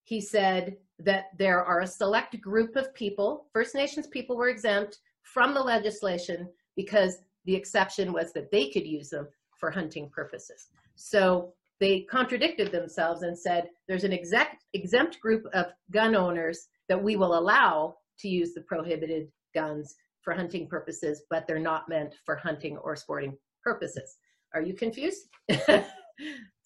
he 0.09 0.19
said 0.19 0.75
that 0.97 1.25
there 1.37 1.63
are 1.63 1.81
a 1.81 1.87
select 1.87 2.41
group 2.41 2.75
of 2.75 2.91
people, 2.95 3.45
First 3.53 3.75
Nations 3.75 4.07
people 4.07 4.35
were 4.35 4.49
exempt 4.49 4.97
from 5.21 5.53
the 5.53 5.61
legislation 5.61 6.49
because 6.75 7.19
the 7.45 7.55
exception 7.55 8.11
was 8.11 8.33
that 8.33 8.49
they 8.49 8.71
could 8.71 8.87
use 8.87 9.11
them 9.11 9.27
for 9.59 9.69
hunting 9.69 10.09
purposes. 10.09 10.69
So 10.95 11.53
they 11.79 12.07
contradicted 12.09 12.71
themselves 12.71 13.21
and 13.21 13.37
said 13.37 13.69
there's 13.87 14.03
an 14.03 14.11
exact, 14.11 14.65
exempt 14.73 15.19
group 15.19 15.45
of 15.53 15.67
gun 15.91 16.15
owners 16.15 16.69
that 16.87 17.01
we 17.01 17.15
will 17.15 17.37
allow 17.37 17.95
to 18.17 18.27
use 18.27 18.55
the 18.55 18.61
prohibited 18.61 19.27
guns 19.53 19.95
for 20.23 20.33
hunting 20.33 20.67
purposes, 20.67 21.21
but 21.29 21.45
they're 21.45 21.59
not 21.59 21.87
meant 21.87 22.15
for 22.25 22.35
hunting 22.35 22.77
or 22.77 22.95
sporting 22.95 23.37
purposes. 23.63 24.17
Are 24.55 24.63
you 24.63 24.73
confused? 24.73 25.29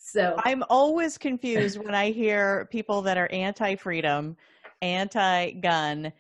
so 0.06 0.36
I'm 0.44 0.64
always 0.70 1.18
confused 1.18 1.78
when 1.78 1.96
I 1.96 2.12
hear 2.12 2.68
people 2.72 3.02
that 3.04 3.18
are 3.18 3.32
anti 3.32 3.76
freedom, 3.76 4.36
anti 4.82 5.52
gun 5.52 6.12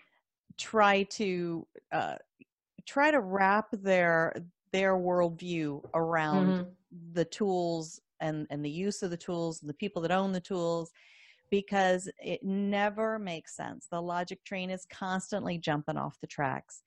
try 0.57 1.03
to 1.03 1.67
uh, 1.91 2.15
try 2.85 3.11
to 3.11 3.19
wrap 3.19 3.67
their 3.71 4.33
their 4.71 4.93
worldview 4.93 5.83
around 5.93 6.47
mm-hmm. 6.47 6.69
the 7.11 7.25
tools 7.25 7.99
and 8.21 8.47
and 8.49 8.63
the 8.63 8.69
use 8.69 9.03
of 9.03 9.11
the 9.11 9.17
tools 9.17 9.61
and 9.61 9.69
the 9.69 9.73
people 9.73 10.01
that 10.01 10.11
own 10.11 10.31
the 10.31 10.39
tools 10.39 10.91
because 11.51 12.09
it 12.23 12.41
never 12.41 13.19
makes 13.19 13.55
sense 13.55 13.87
the 13.91 14.01
logic 14.01 14.43
train 14.43 14.69
is 14.69 14.85
constantly 14.85 15.57
jumping 15.57 15.97
off 15.97 16.19
the 16.21 16.27
tracks 16.27 16.81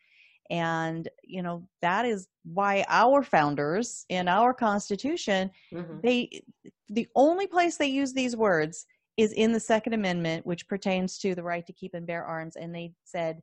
and 0.51 1.09
you 1.23 1.43
know 1.43 1.67
that 1.83 2.05
is 2.05 2.29
why 2.45 2.85
our 2.89 3.23
founders 3.23 4.05
in 4.09 4.29
our 4.29 4.53
constitution 4.55 5.51
mm-hmm. 5.73 6.01
they 6.03 6.43
the 6.89 7.09
only 7.15 7.47
place 7.47 7.77
they 7.77 7.87
use 7.87 8.13
these 8.13 8.37
words 8.37 8.87
is 9.17 9.33
in 9.33 9.53
the 9.53 9.61
second 9.61 9.93
amendment 9.93 10.47
which 10.47 10.69
pertains 10.69 11.19
to 11.19 11.35
the 11.35 11.43
right 11.43 11.67
to 11.67 11.73
keep 11.73 11.95
and 11.95 12.07
bear 12.07 12.25
arms 12.25 12.57
and 12.57 12.75
they 12.75 12.93
said 13.05 13.41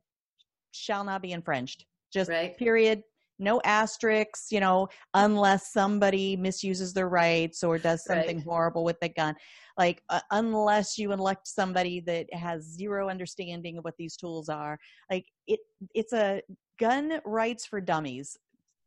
shall 0.72 1.04
not 1.04 1.22
be 1.22 1.32
infringed 1.32 1.84
just 2.12 2.30
right. 2.30 2.56
period 2.56 3.02
no 3.38 3.60
asterisks 3.64 4.50
you 4.50 4.60
know 4.60 4.88
unless 5.14 5.72
somebody 5.72 6.36
misuses 6.36 6.92
their 6.92 7.08
rights 7.08 7.64
or 7.64 7.78
does 7.78 8.04
something 8.04 8.36
right. 8.36 8.46
horrible 8.46 8.84
with 8.84 8.98
the 9.00 9.08
gun 9.08 9.34
like 9.76 10.02
uh, 10.08 10.20
unless 10.30 10.96
you 10.96 11.12
elect 11.12 11.46
somebody 11.48 12.00
that 12.00 12.32
has 12.32 12.62
zero 12.62 13.08
understanding 13.08 13.76
of 13.76 13.84
what 13.84 13.94
these 13.98 14.16
tools 14.16 14.48
are 14.48 14.78
like 15.10 15.26
it 15.46 15.60
it's 15.94 16.12
a 16.12 16.40
gun 16.78 17.20
rights 17.24 17.66
for 17.66 17.80
dummies 17.80 18.36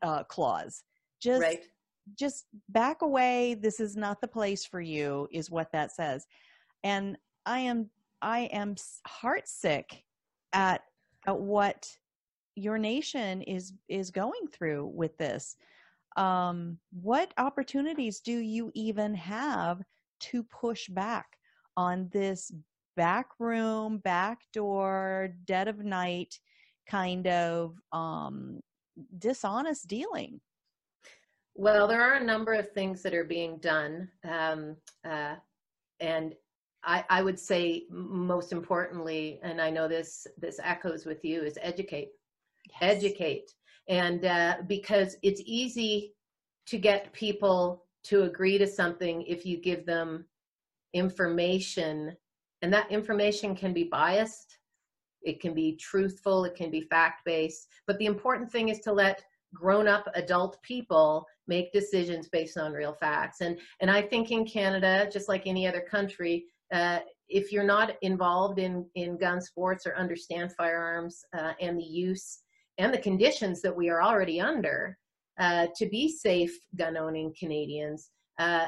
uh, 0.02 0.24
clause. 0.24 0.84
Just 1.22 1.42
right. 1.42 1.64
just 2.18 2.46
back 2.70 3.02
away. 3.02 3.56
This 3.56 3.80
is 3.80 3.96
not 3.96 4.22
the 4.22 4.28
place 4.28 4.66
for 4.66 4.82
you. 4.82 5.28
Is 5.32 5.50
what 5.50 5.72
that 5.72 5.92
says. 5.92 6.26
And 6.84 7.18
I 7.46 7.60
am 7.60 7.90
I 8.22 8.42
am 8.52 8.76
heartsick 9.08 9.86
at 10.54 10.82
at 11.26 11.38
what 11.38 11.90
your 12.56 12.78
nation 12.78 13.42
is 13.44 13.74
is 13.88 14.12
going 14.12 14.48
through 14.52 14.92
with 14.94 15.18
this. 15.18 15.56
Um, 16.16 16.80
what 16.92 17.32
opportunities 17.38 18.20
do 18.22 18.38
you 18.38 18.72
even 18.74 19.14
have 19.14 19.82
to 20.20 20.44
push 20.44 20.88
back 20.88 21.28
on 21.76 22.10
this 22.12 22.52
back 22.96 23.28
room, 23.38 24.00
back 24.00 24.40
door, 24.52 25.30
dead 25.46 25.68
of 25.68 25.80
night 25.84 26.40
kind 26.90 27.28
of 27.28 27.76
um, 27.92 28.60
dishonest 29.20 29.88
dealing? 29.88 30.40
Well, 31.56 31.88
there 31.88 32.02
are 32.02 32.16
a 32.16 32.24
number 32.24 32.54
of 32.54 32.72
things 32.72 33.02
that 33.02 33.14
are 33.14 33.24
being 33.24 33.58
done. 33.58 34.10
Um, 34.24 34.78
uh, 35.08 35.36
and 36.00 36.36
I, 36.84 37.04
I, 37.10 37.24
would 37.24 37.40
say 37.40 37.86
most 37.90 38.52
importantly, 38.52 39.40
and 39.42 39.60
I 39.60 39.72
know 39.72 39.88
this, 39.88 40.28
this 40.38 40.60
echoes 40.64 41.06
with 41.06 41.26
you, 41.26 41.42
is 41.42 41.58
educate. 41.62 42.10
Yes. 42.70 42.96
Educate. 42.96 43.52
And 43.90 44.26
uh, 44.26 44.58
because 44.68 45.18
it's 45.24 45.42
easy 45.46 46.14
to 46.68 46.78
get 46.78 47.12
people 47.14 47.86
to 48.04 48.24
agree 48.24 48.58
to 48.58 48.68
something 48.68 49.24
if 49.24 49.46
you 49.46 49.58
give 49.58 49.86
them 49.86 50.26
information, 50.94 52.16
and 52.62 52.72
that 52.72 52.92
information 52.92 53.56
can 53.56 53.74
be 53.74 53.86
biased 53.86 54.58
it 55.22 55.40
can 55.40 55.54
be 55.54 55.76
truthful, 55.76 56.46
it 56.46 56.56
can 56.56 56.72
be 56.72 56.82
fact 56.82 57.22
based. 57.26 57.68
But 57.86 57.98
the 57.98 58.06
important 58.06 58.52
thing 58.52 58.70
is 58.70 58.80
to 58.82 58.94
let 58.94 59.24
grown 59.54 59.88
up 59.88 60.08
adult 60.16 60.62
people 60.62 61.26
make 61.48 61.72
decisions 61.72 62.28
based 62.30 62.58
on 62.58 62.74
real 62.74 62.94
facts. 62.94 63.42
And, 63.42 63.58
and 63.82 63.90
I 63.90 64.02
think 64.02 64.32
in 64.32 64.46
Canada, 64.46 65.10
just 65.12 65.30
like 65.30 65.48
any 65.48 65.68
other 65.68 65.82
country, 65.82 66.46
uh, 66.74 67.00
if 67.30 67.52
you're 67.52 67.64
not 67.64 67.96
involved 68.02 68.60
in, 68.60 68.86
in 68.96 69.18
gun 69.18 69.42
sports 69.42 69.86
or 69.86 69.96
understand 69.96 70.52
firearms 70.54 71.24
uh, 71.38 71.54
and 71.60 71.80
the 71.80 71.84
use 71.84 72.40
and 72.78 72.94
the 72.94 72.98
conditions 72.98 73.62
that 73.62 73.76
we 73.76 73.90
are 73.90 74.02
already 74.02 74.40
under 74.40 74.98
uh, 75.40 75.68
to 75.76 75.88
be 75.88 76.10
safe 76.10 76.58
gun 76.76 76.98
owning 76.98 77.34
Canadians, 77.40 78.12
uh, 78.40 78.68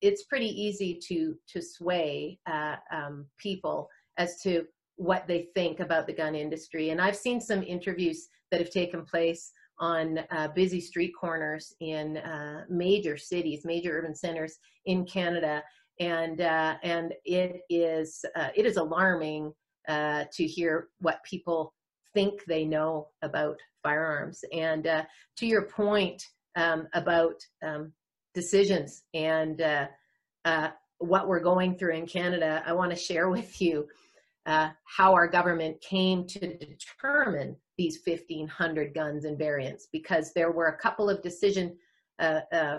it's 0.00 0.24
pretty 0.24 0.48
easy 0.48 0.98
to 1.08 1.36
to 1.46 1.60
sway 1.60 2.38
uh, 2.46 2.76
um, 2.90 3.26
people 3.38 3.88
as 4.16 4.40
to 4.40 4.64
what 5.00 5.26
they 5.26 5.48
think 5.54 5.80
about 5.80 6.06
the 6.06 6.12
gun 6.12 6.34
industry. 6.34 6.90
And 6.90 7.00
I've 7.00 7.16
seen 7.16 7.40
some 7.40 7.62
interviews 7.62 8.28
that 8.50 8.60
have 8.60 8.70
taken 8.70 9.02
place 9.02 9.50
on 9.78 10.20
uh, 10.30 10.48
busy 10.48 10.78
street 10.78 11.12
corners 11.18 11.72
in 11.80 12.18
uh, 12.18 12.64
major 12.68 13.16
cities, 13.16 13.64
major 13.64 13.96
urban 13.96 14.14
centers 14.14 14.58
in 14.84 15.06
Canada, 15.06 15.62
and 16.00 16.42
uh, 16.42 16.74
and 16.82 17.14
it 17.24 17.62
is 17.70 18.26
uh, 18.36 18.48
it 18.54 18.66
is 18.66 18.76
alarming 18.76 19.54
uh, 19.88 20.24
to 20.34 20.46
hear 20.46 20.88
what 21.00 21.24
people 21.24 21.72
think 22.12 22.44
they 22.44 22.66
know 22.66 23.08
about 23.22 23.56
firearms. 23.82 24.44
And 24.52 24.86
uh, 24.86 25.04
to 25.38 25.46
your 25.46 25.62
point 25.62 26.22
um, 26.56 26.88
about 26.92 27.40
um, 27.62 27.90
decisions 28.34 29.04
and 29.14 29.62
what 30.98 31.26
we're 31.26 31.40
going 31.40 31.78
through 31.78 31.94
in 31.94 32.06
Canada, 32.06 32.62
I 32.66 32.74
want 32.74 32.90
to 32.90 32.96
share 32.96 33.30
with 33.30 33.62
you 33.62 33.88
uh, 34.46 34.70
how 34.84 35.12
our 35.12 35.28
government 35.28 35.80
came 35.80 36.26
to 36.26 36.56
determine 36.58 37.56
these 37.76 38.00
1,500 38.04 38.94
guns 38.94 39.24
and 39.24 39.38
variants 39.38 39.88
because 39.92 40.32
there 40.34 40.50
were 40.50 40.66
a 40.66 40.78
couple 40.78 41.08
of 41.08 41.22
decision 41.22 41.76
uh, 42.18 42.40
uh, 42.52 42.78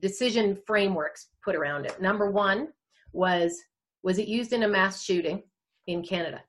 decision 0.00 0.58
frameworks 0.66 1.28
put 1.42 1.56
around 1.56 1.86
it. 1.86 2.00
Number 2.00 2.30
one 2.30 2.68
was 3.12 3.58
was 4.02 4.18
it 4.18 4.28
used 4.28 4.52
in 4.52 4.62
a 4.62 4.68
mass 4.68 5.02
shooting 5.02 5.42
in 5.86 6.02
Canada? 6.02 6.42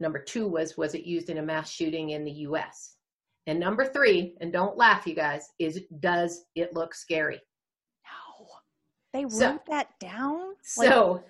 Number 0.00 0.18
two 0.18 0.48
was 0.48 0.76
was 0.76 0.94
it 0.94 1.04
used 1.04 1.30
in 1.30 1.38
a 1.38 1.42
mass 1.42 1.70
shooting 1.70 2.10
in 2.10 2.24
the 2.24 2.32
U.S. 2.32 2.96
And 3.46 3.60
number 3.60 3.84
three, 3.84 4.36
and 4.40 4.52
don't 4.52 4.76
laugh, 4.76 5.06
you 5.06 5.14
guys, 5.14 5.48
is 5.58 5.82
does 6.00 6.44
it 6.54 6.74
look 6.74 6.94
scary? 6.94 7.40
No, 8.04 8.46
they 9.12 9.24
wrote 9.24 9.32
So- 9.32 9.60
that 9.68 9.90
down. 10.00 10.48
Like, 10.76 10.88
So, 10.90 11.22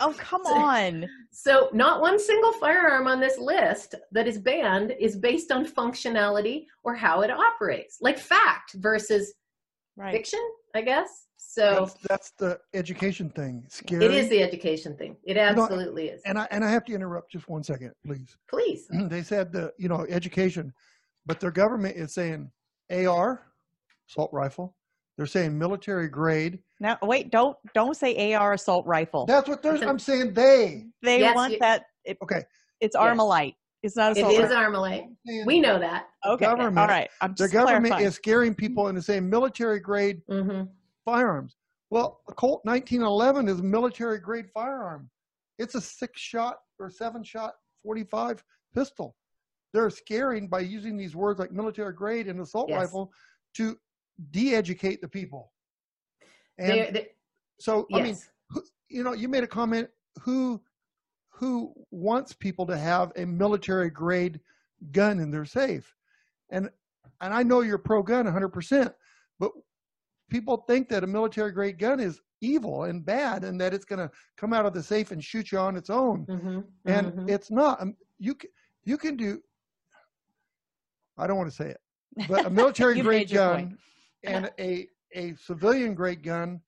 oh 0.00 0.14
come 0.18 0.42
on. 0.42 1.06
so 1.32 1.68
not 1.72 2.00
one 2.00 2.18
single 2.18 2.52
firearm 2.52 3.06
on 3.06 3.20
this 3.20 3.38
list 3.38 3.94
that 4.12 4.26
is 4.26 4.38
banned 4.38 4.92
is 4.98 5.16
based 5.16 5.52
on 5.52 5.66
functionality 5.66 6.66
or 6.82 6.94
how 6.94 7.22
it 7.22 7.30
operates, 7.30 7.98
like 8.00 8.18
fact 8.18 8.74
versus 8.74 9.34
Right. 9.96 10.12
fiction, 10.12 10.40
I 10.74 10.82
guess. 10.82 11.26
So 11.36 11.70
That's, 11.86 11.94
that's 12.08 12.30
the 12.32 12.58
education 12.74 13.30
thing. 13.30 13.64
Scary. 13.68 14.04
it 14.06 14.10
is 14.10 14.28
the 14.28 14.42
education 14.42 14.96
thing. 14.96 15.16
It 15.24 15.34
know, 15.34 15.42
absolutely 15.42 16.08
is. 16.08 16.20
and 16.24 16.36
I 16.38 16.48
and 16.50 16.64
I 16.64 16.70
have 16.70 16.84
to 16.86 16.92
interrupt 16.94 17.30
just 17.30 17.48
one 17.48 17.62
second, 17.62 17.92
please. 18.04 18.36
Please. 18.48 18.86
they 19.08 19.22
said 19.22 19.52
the 19.52 19.72
you 19.78 19.88
know 19.88 20.04
education, 20.08 20.72
but 21.26 21.38
their 21.38 21.52
government 21.52 21.96
is 21.96 22.12
saying 22.12 22.50
AR, 22.90 23.42
assault 24.10 24.30
rifle. 24.32 24.74
They're 25.16 25.26
saying 25.26 25.56
military 25.56 26.08
grade. 26.08 26.58
Now 26.80 26.98
wait, 27.02 27.30
don't 27.30 27.56
don't 27.74 27.96
say 27.96 28.34
AR 28.34 28.54
assault 28.54 28.84
rifle. 28.86 29.26
That's 29.26 29.48
what 29.48 29.62
they're. 29.62 29.74
It's 29.74 29.84
a- 29.84 29.88
I'm 29.88 29.98
saying 29.98 30.34
they. 30.34 30.86
they 31.02 31.20
Yes, 31.20 31.34
want 31.36 31.52
you- 31.52 31.58
that. 31.60 31.86
It, 32.04 32.18
Okay. 32.22 32.42
It's 32.80 32.96
Yes. 32.98 33.02
Armalite. 33.16 33.54
It's 33.82 33.96
not 33.96 34.12
It 34.12 34.18
assault 34.18 34.32
is 34.34 34.50
rifle. 34.50 34.56
Armalite. 34.56 35.46
We 35.46 35.60
know 35.60 35.78
that. 35.78 36.08
Okay. 36.26 36.44
government- 36.46 36.78
All 36.78 36.88
right. 36.88 37.08
I'm 37.20 37.34
The 37.34 37.48
government 37.48 37.86
clarifying. 37.86 38.06
is 38.06 38.14
scaring 38.14 38.54
people 38.54 38.88
into 38.88 39.02
saying 39.02 39.28
military 39.28 39.78
grade 39.78 40.20
hmm 40.28 40.62
firearms. 41.04 41.56
Well, 41.90 42.20
a 42.28 42.32
Colt 42.32 42.62
1911 42.64 43.48
is 43.48 43.60
a 43.60 43.62
military 43.62 44.18
grade 44.18 44.50
firearm. 44.52 45.10
It's 45.58 45.74
a 45.76 45.80
six 45.80 46.20
shot 46.20 46.58
or 46.80 46.90
seven 46.90 47.22
shot 47.22 47.54
45 47.84 48.42
pistol. 48.74 49.14
They're 49.72 49.90
scaring 49.90 50.48
by 50.48 50.60
using 50.60 50.96
these 50.96 51.14
words 51.14 51.38
like 51.38 51.52
military 51.52 51.92
grade 51.92 52.26
and 52.26 52.40
assault 52.40 52.68
Yes. 52.70 52.80
rifle 52.80 53.12
to 53.56 53.78
de-educate 54.30 55.00
the 55.00 55.08
people. 55.08 55.52
And 56.58 56.68
They're- 56.70 56.92
they- 56.92 57.08
so, 57.58 57.86
I 57.92 58.02
mean, 58.02 58.16
who, 58.50 58.62
you 58.88 59.02
know, 59.02 59.12
you 59.12 59.28
made 59.28 59.44
a 59.44 59.48
comment. 59.48 59.88
Who 60.22 60.62
who 61.30 61.74
wants 61.90 62.32
people 62.32 62.64
to 62.66 62.76
have 62.78 63.10
a 63.16 63.24
military 63.26 63.90
grade 63.90 64.40
gun 64.92 65.18
in 65.18 65.30
their 65.30 65.44
safe? 65.44 65.96
And 66.50 66.70
and 67.20 67.34
I 67.34 67.42
know 67.42 67.60
you're 67.60 67.78
pro 67.78 68.02
gun 68.02 68.24
100, 68.26 68.48
percent 68.50 68.92
but 69.40 69.50
people 70.30 70.58
think 70.68 70.88
that 70.88 71.02
a 71.04 71.06
military 71.06 71.50
grade 71.52 71.78
gun 71.78 71.98
is 72.00 72.20
evil 72.40 72.84
and 72.84 73.04
bad, 73.04 73.42
and 73.44 73.60
that 73.60 73.72
it's 73.74 73.84
going 73.84 73.98
to 73.98 74.10
come 74.36 74.52
out 74.52 74.66
of 74.66 74.74
the 74.74 74.82
safe 74.82 75.10
and 75.12 75.22
shoot 75.22 75.50
you 75.52 75.58
on 75.58 75.76
its 75.76 75.90
own. 75.90 76.24
hmm 76.24 76.60
And 76.84 77.12
mhm. 77.12 77.30
it's 77.30 77.50
not. 77.50 77.80
Um, 77.80 77.96
You 78.18 78.34
can 78.34 78.50
you 78.84 78.96
can 78.98 79.16
do. 79.16 79.42
I 81.18 81.26
don't 81.26 81.36
want 81.36 81.50
to 81.50 81.56
say 81.56 81.70
it, 81.70 81.80
but 82.28 82.46
a 82.46 82.50
military 82.62 83.00
grade 83.00 83.30
gun. 83.30 83.78
And 84.24 84.50
a 84.58 84.88
a 85.14 85.34
civilian 85.36 85.94
grade 85.94 86.22
gun, 86.22 86.60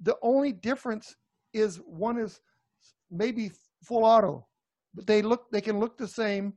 the 0.00 0.16
only 0.22 0.52
difference 0.52 1.16
is 1.52 1.76
one 1.78 2.18
is 2.18 2.40
maybe 3.10 3.50
full 3.82 4.04
auto, 4.04 4.46
but 4.94 5.06
they 5.06 5.22
look 5.22 5.50
they 5.50 5.60
can 5.60 5.78
look 5.80 5.96
the 5.96 6.08
same. 6.08 6.52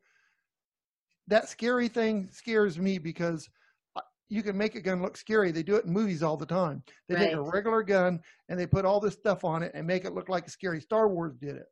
That 1.28 1.48
scary 1.48 1.88
thing 1.88 2.30
scares 2.32 2.78
me 2.78 2.98
because 2.98 3.48
uh, 3.96 4.02
you 4.28 4.44
can 4.44 4.58
make 4.58 4.76
a 4.76 4.82
gun 4.82 5.02
look 5.02 5.16
scary. 5.16 5.52
They 5.52 5.64
do 5.64 5.76
it 5.76 5.86
in 5.86 5.94
movies 5.94 6.24
all 6.24 6.36
the 6.36 6.46
time. 6.46 6.84
They 7.08 7.16
take 7.16 7.34
a 7.34 7.42
regular 7.42 7.84
gun 7.84 8.20
and 8.50 8.60
they 8.60 8.68
put 8.68 8.84
all 8.86 9.00
this 9.00 9.14
stuff 9.14 9.46
on 9.46 9.64
it 9.64 9.72
and 9.74 9.88
make 9.88 10.04
it 10.04 10.14
look 10.14 10.28
like 10.28 10.48
a 10.48 10.50
scary. 10.50 10.82
Star 10.82 11.08
Wars 11.08 11.36
did 11.40 11.56
it. 11.56 11.68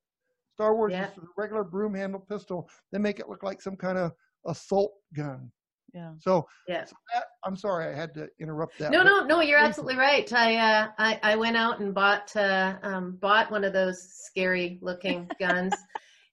Star 0.53 0.75
Wars 0.75 0.91
Yeah. 0.93 1.09
is 1.11 1.17
a 1.17 1.21
regular 1.35 1.63
broom 1.63 1.93
handle 1.93 2.21
pistol. 2.21 2.69
They 2.91 2.99
make 2.99 3.19
it 3.19 3.27
look 3.27 3.43
like 3.43 3.61
some 3.61 3.75
kind 3.75 3.97
of 3.97 4.13
assault 4.45 4.93
gun. 5.13 5.51
Yeah. 5.93 6.13
So 6.19 6.47
Yeah. 6.67 6.85
that, 7.13 7.25
I'm 7.43 7.55
sorry 7.55 7.93
I 7.93 7.95
had 7.95 8.13
to 8.15 8.27
interrupt 8.39 8.77
that. 8.79 8.91
No, 8.91 9.03
no, 9.03 9.25
no. 9.25 9.41
You're 9.41 9.59
absolutely 9.59 9.97
right. 9.97 10.31
I, 10.31 10.55
uh, 10.57 10.87
I, 10.97 11.19
I 11.23 11.35
went 11.35 11.57
out 11.57 11.79
and 11.79 11.93
bought, 11.93 12.35
uh, 12.35 12.75
um, 12.83 13.17
bought 13.21 13.51
one 13.51 13.63
of 13.63 13.73
those 13.73 14.01
scary 14.13 14.79
looking 14.81 15.27
guns, 15.39 15.75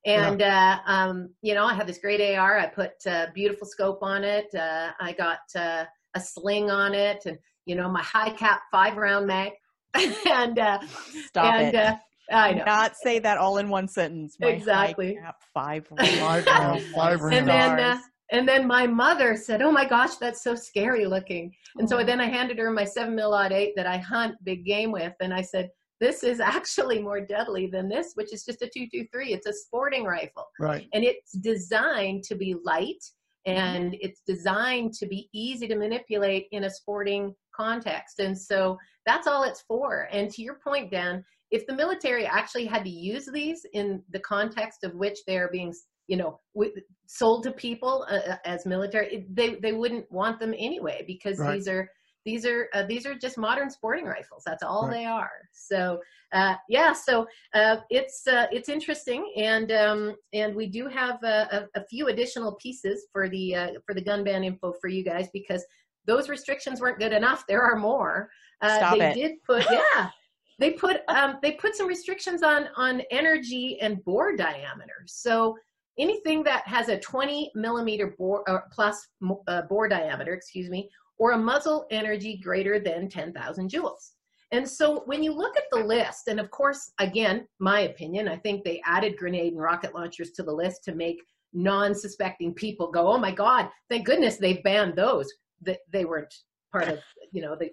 and 0.04 0.40
uh, 0.42 0.78
um, 0.86 1.30
you 1.42 1.54
know, 1.54 1.64
I 1.64 1.74
have 1.74 1.86
this 1.86 1.98
great 1.98 2.20
AR. 2.36 2.58
I 2.58 2.66
put 2.66 2.92
a 3.06 3.28
beautiful 3.34 3.66
scope 3.66 3.98
on 4.02 4.22
it. 4.24 4.54
Uh, 4.54 4.92
I 5.00 5.12
got 5.12 5.40
uh, 5.54 5.84
a 6.14 6.20
sling 6.20 6.70
on 6.70 6.94
it, 6.94 7.26
and 7.26 7.38
you 7.64 7.74
know, 7.74 7.90
my 7.90 8.02
high 8.02 8.30
cap 8.30 8.62
five 8.70 8.96
round 8.96 9.26
mag, 9.26 9.52
and 9.94 10.58
uh, 10.58 10.78
Stop 11.26 11.54
and 11.54 11.74
it. 11.74 11.74
uh, 11.74 11.96
I 12.30 12.52
know. 12.52 12.64
Not 12.64 12.96
say 12.96 13.18
that 13.20 13.38
all 13.38 13.58
in 13.58 13.68
one 13.68 13.88
sentence. 13.88 14.36
My 14.40 14.50
Exactly. 14.50 15.18
cap, 15.20 15.36
five. 15.54 15.86
Five 16.18 16.46
rounds, 16.46 16.46
rounds, 16.46 16.84
five 16.94 17.20
and 17.20 17.48
then 17.48 17.72
uh, 17.72 17.94
stars. 17.94 18.04
And 18.32 18.48
then 18.48 18.66
my 18.66 18.86
mother 18.86 19.36
said, 19.36 19.62
"Oh 19.62 19.70
my 19.72 19.84
gosh, 19.84 20.16
that's 20.16 20.42
so 20.42 20.54
scary 20.54 21.06
looking." 21.06 21.54
And 21.78 21.88
so 21.88 21.98
Oh. 21.98 22.04
then 22.04 22.20
I 22.20 22.26
handed 22.26 22.58
her 22.58 22.70
my 22.70 22.84
seven 22.84 23.14
mil 23.14 23.32
odd 23.34 23.52
eight 23.52 23.74
that 23.76 23.86
I 23.86 23.98
hunt 23.98 24.36
big 24.44 24.64
game 24.64 24.92
with, 24.92 25.14
and 25.20 25.32
I 25.32 25.42
said, 25.42 25.70
"This 26.00 26.22
is 26.22 26.40
actually 26.54 27.00
more 27.00 27.20
deadly 27.20 27.66
than 27.66 27.88
this, 27.88 28.12
which 28.14 28.32
is 28.32 28.44
just 28.44 28.62
a 28.62 28.70
two 28.72 28.86
two 28.92 29.06
three. 29.12 29.32
It's 29.32 29.46
a 29.46 29.52
sporting 29.52 30.04
rifle, 30.04 30.46
right. 30.60 30.88
and 30.92 31.04
it's 31.04 31.32
designed 31.32 32.24
to 32.24 32.34
be 32.34 32.54
light." 32.64 33.02
Mm-hmm. 33.46 33.58
And 33.58 33.96
it's 34.00 34.22
designed 34.26 34.92
to 34.94 35.06
be 35.06 35.28
easy 35.32 35.68
to 35.68 35.76
manipulate 35.76 36.48
in 36.50 36.64
a 36.64 36.70
sporting 36.70 37.32
context. 37.54 38.18
And 38.18 38.36
so 38.36 38.76
that's 39.06 39.28
all 39.28 39.44
it's 39.44 39.62
for. 39.68 40.08
And 40.10 40.28
to 40.32 40.42
your 40.42 40.58
point, 40.64 40.90
Dan, 40.90 41.24
if 41.52 41.64
the 41.68 41.72
military 41.72 42.26
actually 42.26 42.66
had 42.66 42.82
to 42.82 42.90
use 42.90 43.26
these 43.32 43.64
in 43.72 44.02
the 44.10 44.18
context 44.18 44.82
of 44.82 44.96
which 44.96 45.20
they're 45.28 45.48
being 45.52 45.72
you 46.08 46.16
know 46.16 46.38
w- 46.54 46.72
sold 47.06 47.42
to 47.44 47.52
people 47.52 48.06
uh, 48.10 48.32
uh, 48.32 48.36
as 48.44 48.66
military 48.66 49.14
it- 49.16 49.34
they 49.36 49.54
they 49.56 49.72
wouldn't 49.72 50.10
want 50.10 50.38
them 50.38 50.54
anyway 50.56 51.04
because 51.06 51.38
Right. 51.38 51.56
these 51.56 51.68
are 51.68 51.90
these 52.24 52.44
are 52.44 52.68
uh, 52.74 52.82
these 52.84 53.06
are 53.06 53.14
just 53.14 53.38
modern 53.38 53.70
sporting 53.70 54.04
rifles 54.04 54.42
that's 54.44 54.62
all 54.62 54.86
Right. 54.86 54.96
they 54.96 55.04
are 55.04 55.30
so 55.52 56.00
uh, 56.32 56.54
yeah 56.68 56.92
so 56.92 57.26
uh, 57.54 57.76
it's 57.90 58.26
uh, 58.26 58.46
it's 58.50 58.68
interesting 58.68 59.32
and 59.36 59.70
um, 59.72 60.14
and 60.32 60.54
we 60.54 60.66
do 60.66 60.88
have 60.88 61.22
a, 61.22 61.68
a, 61.74 61.80
a 61.80 61.84
few 61.86 62.08
additional 62.08 62.54
pieces 62.56 63.06
for 63.12 63.28
the 63.28 63.54
uh, 63.54 63.68
for 63.84 63.94
the 63.94 64.00
gun 64.02 64.24
ban 64.24 64.44
info 64.44 64.72
for 64.80 64.88
you 64.88 65.04
guys 65.04 65.28
because 65.32 65.64
those 66.06 66.28
restrictions 66.28 66.80
weren't 66.80 66.98
good 66.98 67.12
enough 67.12 67.44
there 67.48 67.62
are 67.62 67.76
more 67.76 68.28
uh, 68.62 68.76
Stop 68.78 68.94
they 68.94 69.00
it. 69.00 69.14
did 69.14 69.32
put 69.44 69.64
yeah 69.70 70.10
they 70.58 70.72
put 70.72 71.00
um, 71.08 71.36
they 71.42 71.52
put 71.52 71.76
some 71.76 71.86
restrictions 71.86 72.42
on 72.42 72.68
on 72.76 73.02
energy 73.10 73.78
and 73.80 74.02
bore 74.04 74.34
diameter. 74.36 75.04
So 75.06 75.54
anything 75.98 76.42
that 76.44 76.66
has 76.66 76.88
a 76.88 76.98
20 76.98 77.50
millimeter 77.54 78.14
bore 78.18 78.48
uh, 78.48 78.60
plus 78.72 79.08
uh, 79.48 79.62
bore 79.62 79.88
diameter, 79.88 80.34
excuse 80.34 80.68
me, 80.68 80.90
or 81.18 81.32
a 81.32 81.38
muzzle 81.38 81.86
energy 81.90 82.38
greater 82.42 82.78
than 82.78 83.08
10,000 83.08 83.70
joules. 83.70 84.12
And 84.52 84.68
so 84.68 85.02
when 85.06 85.22
you 85.22 85.32
look 85.32 85.56
at 85.56 85.64
the 85.72 85.80
list, 85.80 86.28
and 86.28 86.38
of 86.38 86.50
course, 86.50 86.92
again, 87.00 87.48
my 87.58 87.80
opinion, 87.80 88.28
I 88.28 88.36
think 88.36 88.62
they 88.62 88.80
added 88.84 89.16
grenade 89.16 89.52
and 89.52 89.60
rocket 89.60 89.94
launchers 89.94 90.30
to 90.32 90.42
the 90.42 90.52
list 90.52 90.84
to 90.84 90.94
make 90.94 91.20
non-suspecting 91.52 92.54
people 92.54 92.90
go, 92.90 93.08
"Oh 93.08 93.18
my 93.18 93.32
God! 93.32 93.68
Thank 93.88 94.06
goodness 94.06 94.36
they 94.36 94.58
banned 94.58 94.94
those." 94.94 95.32
That 95.62 95.78
they 95.90 96.04
weren't 96.04 96.32
part 96.70 96.88
of, 96.88 97.00
you 97.32 97.42
know, 97.42 97.56
the 97.56 97.70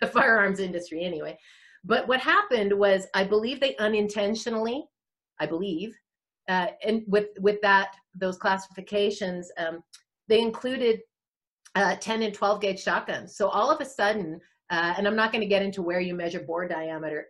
the 0.00 0.06
firearms 0.06 0.60
industry 0.60 1.04
anyway. 1.04 1.36
But 1.84 2.08
what 2.08 2.20
happened 2.20 2.72
was, 2.72 3.06
I 3.14 3.24
believe 3.24 3.60
they 3.60 3.76
unintentionally, 3.76 4.84
I 5.38 5.46
believe, 5.46 5.94
uh, 6.48 6.68
and 6.84 7.02
with 7.06 7.28
with 7.40 7.60
that 7.62 7.94
those 8.14 8.36
classifications, 8.36 9.50
um, 9.58 9.82
they 10.28 10.40
included 10.40 11.00
uh, 11.74 11.96
10 11.96 12.22
and 12.22 12.34
12 12.34 12.60
gauge 12.60 12.82
shotguns. 12.82 13.36
So 13.36 13.48
all 13.48 13.70
of 13.70 13.80
a 13.80 13.84
sudden, 13.84 14.40
uh, 14.70 14.94
and 14.96 15.06
I'm 15.06 15.16
not 15.16 15.32
going 15.32 15.42
to 15.42 15.48
get 15.48 15.62
into 15.62 15.82
where 15.82 16.00
you 16.00 16.14
measure 16.14 16.40
bore 16.40 16.68
diameter 16.68 17.26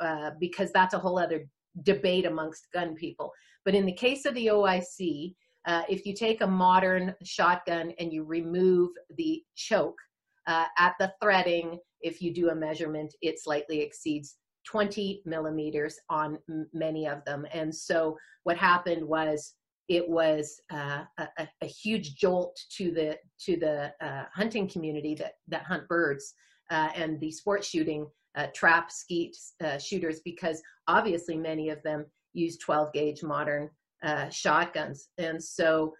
uh, 0.00 0.32
because 0.38 0.70
that's 0.72 0.94
a 0.94 0.98
whole 0.98 1.18
other 1.18 1.48
debate 1.82 2.26
amongst 2.26 2.70
gun 2.72 2.94
people. 2.94 3.32
But 3.64 3.74
in 3.74 3.86
the 3.86 3.92
case 3.92 4.24
of 4.26 4.34
the 4.34 4.48
OIC, 4.48 5.34
uh, 5.66 5.82
if 5.88 6.06
you 6.06 6.14
take 6.14 6.42
a 6.42 6.46
modern 6.46 7.14
shotgun 7.24 7.92
and 7.98 8.12
you 8.12 8.24
remove 8.24 8.90
the 9.16 9.42
choke 9.56 9.98
uh, 10.46 10.66
at 10.78 10.94
the 11.00 11.12
threading, 11.20 11.78
if 12.00 12.22
you 12.22 12.32
do 12.32 12.50
a 12.50 12.54
measurement, 12.54 13.12
it 13.22 13.42
slightly 13.42 13.80
exceeds 13.80 14.36
20 14.66 15.22
millimeters 15.24 15.98
on 16.10 16.38
many 16.72 17.06
of 17.06 17.24
them. 17.24 17.46
And 17.52 17.74
so 17.74 18.16
what 18.44 18.56
happened 18.56 19.06
was 19.06 19.54
it 19.88 20.08
was 20.08 20.60
uh, 20.72 21.02
a, 21.18 21.48
a- 21.62 21.66
huge 21.66 22.16
jolt 22.16 22.58
to 22.76 22.90
the 22.90 23.16
to 23.44 23.56
the 23.56 23.92
uh, 24.04 24.24
hunting 24.34 24.68
community 24.68 25.14
that 25.14 25.34
that 25.48 25.62
hunt 25.62 25.86
birds 25.88 26.34
uh, 26.70 26.88
and 26.94 27.20
the 27.20 27.30
sport 27.30 27.64
shooting 27.64 28.06
uh, 28.36 28.46
trap 28.54 28.90
skeet 28.90 29.36
uh, 29.64 29.78
shooters 29.78 30.20
because 30.24 30.60
obviously 30.88 31.36
many 31.36 31.70
of 31.70 31.82
them 31.82 32.04
use 32.34 32.58
12 32.58 32.92
gauge 32.92 33.22
modern 33.22 33.70
uh, 34.02 34.28
shotguns. 34.28 35.08
And 35.18 35.42
so 35.42 35.94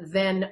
then 0.00 0.50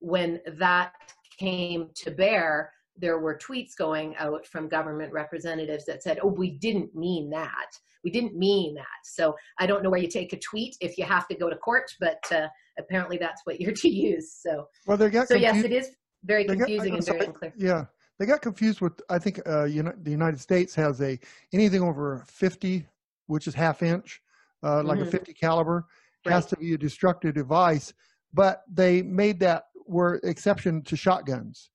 when 0.00 0.40
that 0.58 0.92
came 1.38 1.88
to 1.94 2.10
bear, 2.10 2.72
there 2.96 3.18
were 3.18 3.38
tweets 3.38 3.76
going 3.76 4.14
out 4.16 4.46
from 4.46 4.68
government 4.68 5.12
representatives 5.12 5.84
that 5.86 6.02
said, 6.02 6.18
"Oh, 6.22 6.28
we 6.28 6.50
didn't 6.50 6.94
mean 6.94 7.30
that." 7.30 7.78
we 8.04 8.10
didn't 8.10 8.36
mean 8.36 8.74
that. 8.74 8.86
So 9.04 9.36
I 9.58 9.66
don't 9.66 9.82
know 9.82 9.90
where 9.90 10.00
you 10.00 10.08
take 10.08 10.32
a 10.32 10.38
tweet 10.38 10.76
if 10.80 10.98
you 10.98 11.04
have 11.04 11.28
to 11.28 11.34
go 11.34 11.48
to 11.48 11.56
court, 11.56 11.90
but 12.00 12.20
uh, 12.32 12.48
apparently 12.78 13.16
that's 13.16 13.42
what 13.44 13.60
you're 13.60 13.72
to 13.76 13.88
use. 13.88 14.32
So, 14.32 14.68
well, 14.86 14.96
they 14.96 15.10
got 15.10 15.28
so 15.28 15.34
yes, 15.34 15.64
it 15.64 15.72
is 15.72 15.90
very 16.24 16.44
confusing 16.44 16.90
got, 16.90 16.96
and 16.96 17.06
very 17.06 17.26
unclear. 17.26 17.52
Yeah, 17.56 17.84
they 18.18 18.26
got 18.26 18.42
confused 18.42 18.80
with. 18.80 19.00
I 19.08 19.18
think 19.18 19.40
uh, 19.46 19.64
you 19.64 19.82
know, 19.82 19.92
the 20.02 20.10
United 20.10 20.40
States 20.40 20.74
has 20.74 21.00
a 21.00 21.18
anything 21.52 21.82
over 21.82 22.24
50, 22.26 22.86
which 23.26 23.46
is 23.46 23.54
half 23.54 23.82
inch, 23.82 24.20
uh, 24.62 24.82
like 24.82 24.98
mm-hmm. 24.98 25.08
a 25.08 25.12
50 25.12 25.34
caliber, 25.34 25.86
right. 26.26 26.32
has 26.32 26.46
to 26.46 26.56
be 26.56 26.74
a 26.74 26.78
destructive 26.78 27.34
device. 27.34 27.92
But 28.34 28.62
they 28.72 29.02
made 29.02 29.40
that 29.40 29.64
were 29.86 30.20
exception 30.24 30.82
to 30.82 30.96
shotguns, 30.96 31.70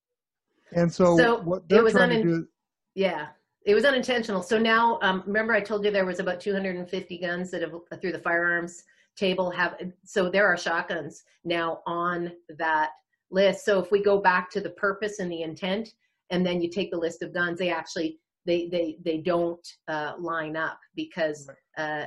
and 0.74 0.91
so, 0.91 1.18
so 1.18 1.39
what 1.41 1.68
they're 1.70 1.89
trying 1.89 2.11
un- 2.11 2.18
to 2.18 2.24
do. 2.24 2.47
Yeah, 2.95 3.28
it 3.65 3.76
was 3.76 3.86
unintentional. 3.86 4.41
So 4.41 4.57
now, 4.57 4.99
um, 5.01 5.24
remember, 5.26 5.53
I 5.53 5.59
told 5.59 5.86
you 5.86 5.91
there 5.91 6.05
was 6.05 6.20
about 6.20 6.39
250 6.39 7.18
guns 7.18 7.51
that 7.51 7.61
have 7.61 7.74
through 8.01 8.13
the 8.13 8.20
firearms 8.20 8.84
table 9.15 9.49
have. 9.51 9.76
So 10.05 10.30
there 10.30 10.47
are 10.47 10.57
shotguns 10.57 11.24
now 11.43 11.82
on 11.86 12.32
that 12.57 12.91
list. 13.30 13.65
So 13.65 13.80
if 13.80 13.91
we 13.91 14.01
go 14.01 14.20
back 14.20 14.49
to 14.51 14.61
the 14.61 14.70
purpose 14.72 15.20
and 15.20 15.32
the 15.32 15.41
intent, 15.41 15.89
and 16.30 16.45
then 16.45 16.61
you 16.61 16.70
take 16.70 16.91
the 16.91 16.97
list 16.97 17.22
of 17.22 17.34
guns, 17.34 17.59
they 17.59 17.70
actually 17.70 18.20
they 18.45 18.68
they 18.68 18.97
they 19.03 19.18
don't 19.18 19.68
uh, 19.88 20.13
line 20.18 20.55
up 20.55 20.80
because 20.95 21.49
uh, 21.78 22.05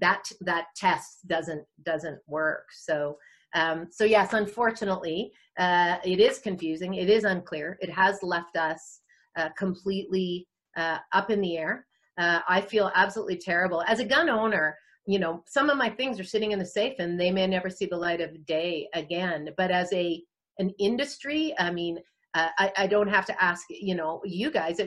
that 0.00 0.30
that 0.40 0.66
test 0.76 1.26
doesn't 1.26 1.64
doesn't 1.84 2.20
work. 2.26 2.66
So 2.72 3.18
um, 3.54 3.88
so 3.90 4.04
yes, 4.04 4.32
unfortunately, 4.32 5.32
uh, 5.58 5.96
it 6.04 6.20
is 6.20 6.38
confusing. 6.38 6.94
It 6.94 7.08
is 7.08 7.24
unclear. 7.24 7.78
It 7.80 7.90
has 7.90 8.18
left 8.22 8.56
us 8.56 9.00
uh, 9.36 9.48
completely 9.56 10.46
uh, 10.76 10.98
up 11.12 11.30
in 11.30 11.40
the 11.40 11.56
air. 11.56 11.86
Uh, 12.18 12.40
I 12.48 12.60
feel 12.60 12.90
absolutely 12.94 13.38
terrible 13.38 13.82
as 13.86 14.00
a 14.00 14.04
gun 14.04 14.28
owner. 14.28 14.76
You 15.06 15.18
know, 15.18 15.42
some 15.46 15.70
of 15.70 15.78
my 15.78 15.88
things 15.88 16.20
are 16.20 16.24
sitting 16.24 16.52
in 16.52 16.58
the 16.58 16.66
safe 16.66 16.94
and 16.98 17.18
they 17.18 17.30
may 17.30 17.46
never 17.46 17.70
see 17.70 17.86
the 17.86 17.96
light 17.96 18.20
of 18.20 18.44
day 18.46 18.88
again. 18.94 19.50
But 19.56 19.70
as 19.70 19.92
a 19.92 20.22
an 20.58 20.70
industry, 20.78 21.54
I 21.58 21.70
mean, 21.70 21.98
uh, 22.34 22.48
I, 22.58 22.72
I 22.76 22.86
don't 22.86 23.08
have 23.08 23.24
to 23.26 23.42
ask. 23.42 23.64
You 23.70 23.94
know, 23.94 24.20
you 24.24 24.50
guys, 24.50 24.80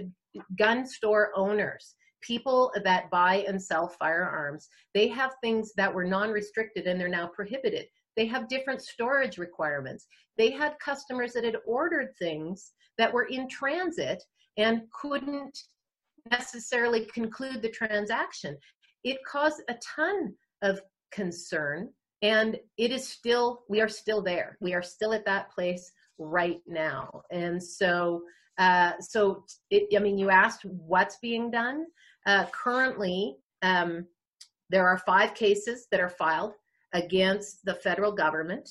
gun 0.58 0.86
store 0.86 1.32
owners, 1.36 1.96
people 2.22 2.72
that 2.84 3.10
buy 3.10 3.44
and 3.48 3.62
sell 3.62 3.88
firearms, 3.88 4.70
they 4.94 5.08
have 5.08 5.32
things 5.42 5.72
that 5.78 5.94
were 5.94 6.06
non-restricted 6.06 6.86
and 6.86 7.00
they're 7.00 7.08
now 7.08 7.28
prohibited. 7.28 7.88
They 8.16 8.26
have 8.28 8.50
different 8.50 8.82
storage 8.82 9.38
requirements. 9.38 10.08
They 10.38 10.52
had 10.52 10.80
customers 10.80 11.34
that 11.34 11.44
had 11.44 11.58
ordered 11.66 12.10
things 12.20 12.72
that 12.98 13.12
were 13.12 13.26
in 13.26 13.48
transit 13.48 14.24
and 14.58 14.84
couldn't 15.00 15.58
necessarily 16.30 17.06
conclude 17.06 17.62
the 17.62 17.70
transaction. 17.70 18.58
It 19.04 19.18
caused 19.26 19.62
a 19.70 19.76
ton 19.96 20.34
of 20.62 20.82
concern 21.12 21.90
and 22.22 22.58
it 22.78 22.92
is 22.92 23.08
still 23.08 23.64
we 23.68 23.82
are 23.82 23.90
still 23.90 24.22
there 24.22 24.58
we 24.62 24.74
are 24.74 24.84
still 24.84 25.14
at 25.14 25.26
that 25.26 25.50
place 25.52 25.92
right 26.18 26.62
now 26.68 27.22
and 27.32 27.62
so 27.62 28.22
uh, 28.58 28.92
so 29.00 29.44
it, 29.70 29.88
i 29.96 30.00
mean 30.00 30.18
you 30.18 30.30
asked 30.30 30.64
what's 30.66 31.18
being 31.22 31.50
done 31.50 31.86
uh, 32.28 32.46
currently 32.52 33.36
um, 33.64 34.06
there 34.70 34.88
are 34.88 34.98
five 35.00 35.34
cases 35.34 35.88
that 35.92 36.00
are 36.00 36.10
filed 36.10 36.54
against 36.94 37.64
the 37.66 37.76
federal 37.76 38.12
government 38.12 38.70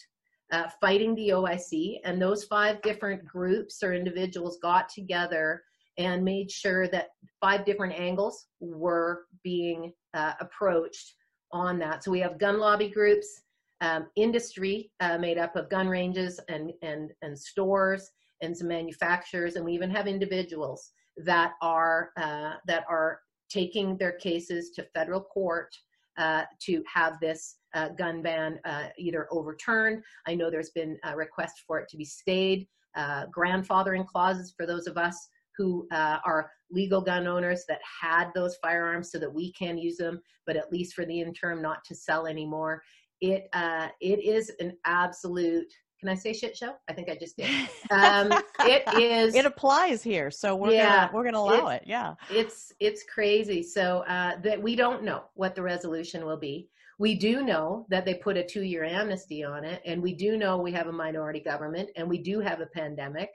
uh, 0.52 0.68
fighting 0.80 1.14
the 1.14 1.30
oic 1.30 2.00
and 2.04 2.20
those 2.20 2.44
five 2.44 2.82
different 2.82 3.24
groups 3.24 3.82
or 3.82 3.94
individuals 3.94 4.58
got 4.62 4.88
together 4.88 5.62
and 5.98 6.24
made 6.24 6.50
sure 6.50 6.88
that 6.88 7.08
five 7.40 7.64
different 7.64 7.92
angles 7.94 8.46
were 8.60 9.26
being 9.44 9.92
uh, 10.14 10.32
approached 10.40 11.14
on 11.52 11.78
that. 11.78 12.02
So 12.02 12.10
we 12.10 12.20
have 12.20 12.38
gun 12.38 12.58
lobby 12.58 12.88
groups, 12.88 13.42
um, 13.80 14.06
industry 14.16 14.90
uh, 15.00 15.18
made 15.18 15.38
up 15.38 15.56
of 15.56 15.70
gun 15.70 15.88
ranges 15.88 16.40
and, 16.48 16.72
and, 16.82 17.10
and 17.22 17.38
stores 17.38 18.10
and 18.42 18.56
some 18.56 18.68
manufacturers, 18.68 19.56
and 19.56 19.64
we 19.64 19.72
even 19.72 19.90
have 19.90 20.06
individuals 20.06 20.90
that 21.18 21.52
are, 21.60 22.10
uh, 22.16 22.54
that 22.66 22.84
are 22.88 23.20
taking 23.50 23.96
their 23.98 24.12
cases 24.12 24.70
to 24.70 24.86
federal 24.94 25.20
court 25.20 25.74
uh, 26.18 26.44
to 26.60 26.82
have 26.92 27.18
this 27.20 27.56
uh, 27.74 27.88
gun 27.90 28.22
ban 28.22 28.58
uh, 28.64 28.88
either 28.98 29.28
overturned. 29.30 30.02
I 30.26 30.34
know 30.34 30.50
there's 30.50 30.70
been 30.70 30.98
a 31.04 31.16
request 31.16 31.62
for 31.66 31.78
it 31.78 31.88
to 31.90 31.96
be 31.96 32.04
stayed, 32.04 32.66
uh, 32.96 33.26
grandfathering 33.26 34.06
clauses 34.06 34.52
for 34.56 34.66
those 34.66 34.86
of 34.86 34.96
us 34.96 35.28
who 35.56 35.86
uh, 35.92 36.18
are 36.24 36.50
legal 36.70 37.00
gun 37.00 37.26
owners 37.26 37.64
that 37.68 37.80
had 38.00 38.30
those 38.34 38.56
firearms 38.62 39.10
so 39.10 39.18
that 39.18 39.32
we 39.32 39.52
can 39.52 39.76
use 39.76 39.96
them, 39.96 40.20
but 40.46 40.56
at 40.56 40.72
least 40.72 40.94
for 40.94 41.04
the 41.04 41.20
interim, 41.20 41.60
not 41.60 41.84
to 41.84 41.94
sell 41.94 42.26
anymore. 42.26 42.82
It 43.20 43.48
uh, 43.52 43.88
it 44.00 44.24
is 44.24 44.50
an 44.60 44.76
absolute. 44.86 45.70
Can 46.00 46.08
I 46.08 46.14
say 46.14 46.32
shit 46.32 46.56
show? 46.56 46.72
I 46.88 46.94
think 46.94 47.10
I 47.10 47.16
just 47.16 47.36
did. 47.36 47.50
Um, 47.90 48.32
it 48.60 48.82
is. 48.98 49.34
It 49.34 49.44
applies 49.44 50.02
here, 50.02 50.30
so 50.30 50.56
we're 50.56 50.72
yeah, 50.72 51.08
gonna 51.08 51.10
we're 51.12 51.24
gonna 51.24 51.38
allow 51.38 51.68
it. 51.68 51.82
Yeah. 51.84 52.14
It's 52.30 52.72
it's 52.80 53.04
crazy. 53.04 53.62
So 53.62 53.98
uh, 54.08 54.40
that 54.40 54.62
we 54.62 54.74
don't 54.76 55.02
know 55.02 55.24
what 55.34 55.54
the 55.54 55.62
resolution 55.62 56.24
will 56.24 56.38
be. 56.38 56.70
We 57.00 57.14
do 57.14 57.42
know 57.42 57.86
that 57.88 58.04
they 58.04 58.12
put 58.12 58.36
a 58.36 58.44
two 58.44 58.60
year 58.60 58.84
amnesty 58.84 59.42
on 59.42 59.64
it, 59.64 59.80
and 59.86 60.02
we 60.02 60.14
do 60.14 60.36
know 60.36 60.58
we 60.58 60.70
have 60.72 60.86
a 60.86 60.92
minority 60.92 61.40
government, 61.40 61.88
and 61.96 62.06
we 62.06 62.18
do 62.18 62.40
have 62.40 62.60
a 62.60 62.66
pandemic, 62.66 63.30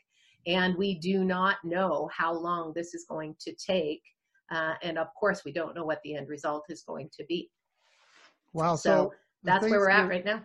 and 0.46 0.78
we 0.78 1.00
do 1.00 1.24
not 1.26 1.58
know 1.64 2.08
how 2.16 2.32
long 2.32 2.74
this 2.76 2.94
is 2.94 3.08
going 3.10 3.36
to 3.40 3.56
take. 3.56 4.04
Uh, 4.52 4.76
and 4.84 5.00
of 5.00 5.08
course, 5.20 5.44
we 5.44 5.52
don't 5.52 5.74
know 5.74 5.84
what 5.84 6.00
the 6.04 6.14
end 6.16 6.30
result 6.30 6.66
is 6.70 6.84
going 6.84 7.10
to 7.18 7.26
be. 7.28 7.50
Wow. 8.54 8.76
So, 8.76 8.90
so 8.90 9.14
that's 9.42 9.64
where 9.64 9.80
we're 9.80 9.90
at 9.90 10.08
right 10.08 10.24
now. 10.24 10.44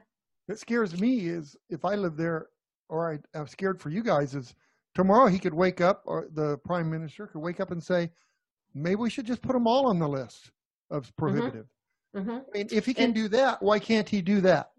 That 0.48 0.58
scares 0.58 0.98
me 0.98 1.26
is 1.26 1.58
if 1.68 1.84
I 1.84 1.96
live 1.96 2.16
there, 2.16 2.46
or 2.88 3.12
I, 3.12 3.38
am 3.38 3.46
scared 3.46 3.82
for 3.82 3.90
you 3.90 4.02
guys, 4.02 4.34
is 4.34 4.54
tomorrow 4.94 5.26
he 5.26 5.38
could 5.38 5.52
wake 5.52 5.82
up, 5.82 6.04
or 6.06 6.28
the 6.32 6.56
prime 6.64 6.90
minister 6.90 7.26
could 7.26 7.40
wake 7.40 7.60
up 7.60 7.70
and 7.70 7.82
say, 7.82 8.10
maybe 8.72 8.96
we 8.96 9.10
should 9.10 9.26
just 9.26 9.42
put 9.42 9.52
them 9.52 9.66
all 9.66 9.88
on 9.88 9.98
the 9.98 10.08
list 10.08 10.52
of 10.90 11.02
mm-hmm. 11.02 11.22
prohibitive. 11.22 11.64
Mm-hmm. 11.66 11.79
I 12.14 12.20
mean, 12.20 12.68
if 12.70 12.86
he 12.86 12.94
can 12.94 13.06
and, 13.06 13.14
do 13.14 13.28
that, 13.28 13.62
why 13.62 13.78
can't 13.78 14.08
he 14.08 14.20
do 14.20 14.40
that? 14.40 14.70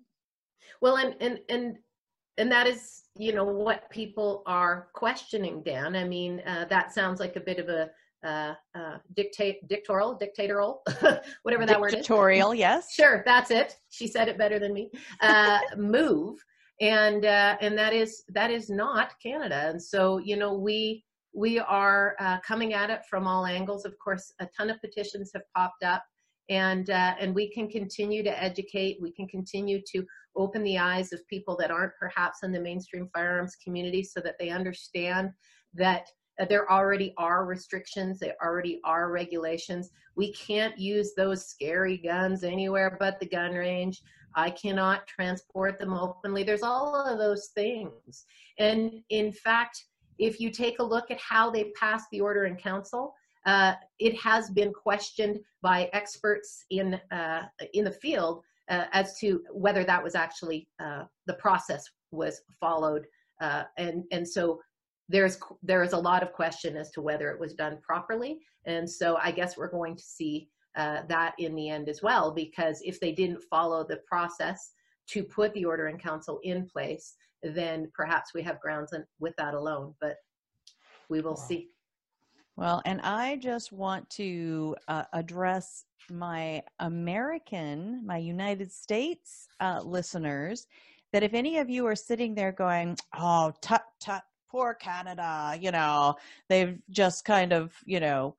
Well, 0.82 0.98
and 0.98 1.16
and 1.22 1.40
and 1.50 1.78
and 2.38 2.52
that 2.52 2.68
is 2.68 3.04
you 3.16 3.34
know 3.34 3.46
what 3.46 3.90
people 3.90 4.44
are 4.46 4.88
questioning 4.94 5.62
dan. 5.64 5.96
I 5.96 6.04
mean 6.04 6.42
uh, 6.46 6.66
that 6.70 6.94
sounds 6.94 7.20
like 7.20 7.36
a 7.36 7.40
bit 7.40 7.60
of 7.60 7.70
a 7.70 7.90
uh, 8.26 8.54
uh, 8.76 8.98
dictate 9.16 9.68
dictatorial 9.68 10.16
dictatorial 10.16 10.82
whatever 11.44 11.66
that 11.66 11.80
word 11.80 11.88
is. 11.88 11.94
Dictatorial 11.96 12.54
yes. 12.54 12.94
Sure 12.94 13.24
that's 13.26 13.52
it. 13.52 13.78
She 13.90 14.08
said 14.08 14.28
it 14.28 14.38
better 14.38 14.60
than 14.60 14.74
me. 14.74 14.90
Uh, 15.22 15.60
move. 15.78 16.40
And 16.80 17.26
uh, 17.26 17.58
and 17.62 17.78
that 17.78 17.94
is 17.94 18.24
that 18.30 18.50
is 18.50 18.70
not 18.70 19.14
canada. 19.22 19.70
And 19.70 19.82
so 19.82 20.18
you 20.18 20.36
know 20.36 20.54
we 20.54 21.04
we 21.34 21.60
are 21.60 22.16
uh, 22.20 22.40
coming 22.42 22.74
at 22.74 22.90
it 22.90 23.02
from 23.10 23.28
all 23.28 23.46
angles. 23.46 23.86
Of 23.86 23.94
course 24.00 24.34
a 24.40 24.48
ton 24.58 24.70
of 24.70 24.82
petitions 24.82 25.32
have 25.34 25.44
popped 25.56 25.84
up 25.84 26.04
and 26.52 26.90
uh, 26.90 27.16
and 27.20 27.34
we 27.34 27.50
can 27.50 27.70
continue 27.70 28.22
to 28.24 28.44
educate 28.44 29.02
we 29.02 29.12
can 29.12 29.28
continue 29.28 29.82
to 29.94 30.06
open 30.36 30.64
the 30.64 30.78
eyes 30.78 31.14
of 31.14 31.28
people 31.28 31.56
that 31.58 31.72
aren't 31.72 31.94
perhaps 31.98 32.40
in 32.44 32.52
the 32.52 32.60
mainstream 32.60 33.10
firearms 33.14 33.56
community 33.64 34.04
so 34.04 34.20
that 34.20 34.36
they 34.38 34.50
understand 34.50 35.32
that 35.74 36.08
uh, 36.40 36.46
there 36.46 36.70
already 36.70 37.14
are 37.18 37.46
restrictions 37.46 38.20
there 38.20 38.36
already 38.44 38.80
are 38.84 39.12
regulations. 39.12 39.90
We 40.18 40.34
can't 40.34 40.78
use 40.78 41.14
those 41.16 41.48
scary 41.48 41.98
guns 41.98 42.44
anywhere 42.44 42.98
but 43.00 43.20
the 43.20 43.28
gun 43.28 43.54
range. 43.54 44.02
I 44.36 44.50
cannot 44.50 45.08
transport 45.08 45.80
them 45.80 45.94
openly. 45.94 46.44
There's 46.44 46.64
all 46.64 46.96
of 46.96 47.18
those 47.18 47.50
things. 47.56 48.26
And 48.60 49.02
in 49.10 49.32
fact 49.32 49.86
if 50.20 50.40
you 50.40 50.52
take 50.52 50.80
a 50.80 50.84
look 50.84 51.10
at 51.12 51.20
how 51.20 51.50
they 51.50 51.72
passed 51.80 52.08
the 52.12 52.22
order 52.22 52.46
in 52.46 52.56
council 52.56 53.16
uh, 53.46 53.74
it 54.00 54.16
has 54.16 54.50
been 54.50 54.72
questioned 54.72 55.40
by 55.62 55.90
experts 55.94 56.66
in 56.70 57.00
uh, 57.12 57.44
in 57.74 57.86
the 57.86 57.92
field 57.92 58.44
uh, 58.70 58.86
as 58.92 59.18
to 59.20 59.44
whether 59.52 59.84
that 59.84 60.04
was 60.04 60.16
actually 60.16 60.68
uh, 60.80 61.04
the 61.26 61.34
process 61.34 61.90
was 62.12 62.42
followed, 62.60 63.06
uh, 63.42 63.64
and 63.78 64.04
and 64.12 64.28
so 64.28 64.60
there's 65.10 65.38
there 65.64 65.84
is 65.84 65.94
a 65.94 65.98
lot 65.98 66.24
of 66.24 66.32
question 66.34 66.78
as 66.78 66.92
to 66.92 67.02
whether 67.02 67.30
it 67.32 67.40
was 67.40 67.54
done 67.54 67.78
properly, 67.82 68.40
and 68.66 68.90
so 68.90 69.18
I 69.22 69.32
guess 69.32 69.58
we're 69.58 69.72
going 69.72 69.96
to 69.96 70.04
see 70.04 70.50
uh, 70.76 71.02
that 71.08 71.34
in 71.38 71.56
the 71.56 71.70
end 71.70 71.90
as 71.90 72.02
well, 72.02 72.32
because 72.32 72.82
if 72.82 73.00
they 73.00 73.12
didn't 73.12 73.42
follow 73.50 73.86
the 73.86 73.98
process 74.08 74.72
to 75.08 75.24
put 75.24 75.54
the 75.54 75.66
order 75.66 75.88
in 75.88 75.98
council 75.98 76.40
in 76.44 76.66
place, 76.66 77.16
then 77.44 77.92
perhaps 77.94 78.34
we 78.34 78.42
have 78.44 78.60
grounds 78.62 78.94
with 79.20 79.36
that 79.38 79.54
alone, 79.54 79.94
but 80.00 80.18
we 81.10 81.22
will 81.22 81.32
wow. 81.32 81.48
see. 81.48 81.68
Well, 82.58 82.82
and 82.86 83.02
I 83.02 83.38
just 83.38 83.72
want 83.72 84.10
to 84.12 84.76
uh, 84.88 85.04
address 85.14 85.86
my 86.10 86.62
American, 86.80 88.06
my 88.06 88.18
United 88.18 88.72
States 88.72 89.48
uh, 89.60 89.82
listeners 89.84 90.68
that 91.14 91.24
if 91.24 91.34
any 91.34 91.58
of 91.58 91.70
you 91.70 91.86
are 91.88 91.96
sitting 91.96 92.36
there 92.36 92.52
going, 92.52 92.98
oh, 93.18 93.54
tut, 93.62 93.84
tut, 94.00 94.24
poor 94.50 94.74
Canada, 94.74 95.58
you 95.60 95.72
know, 95.72 96.16
they've 96.50 96.78
just 96.90 97.26
kind 97.26 97.54
of, 97.54 97.74
you 97.86 98.00
know, 98.00 98.36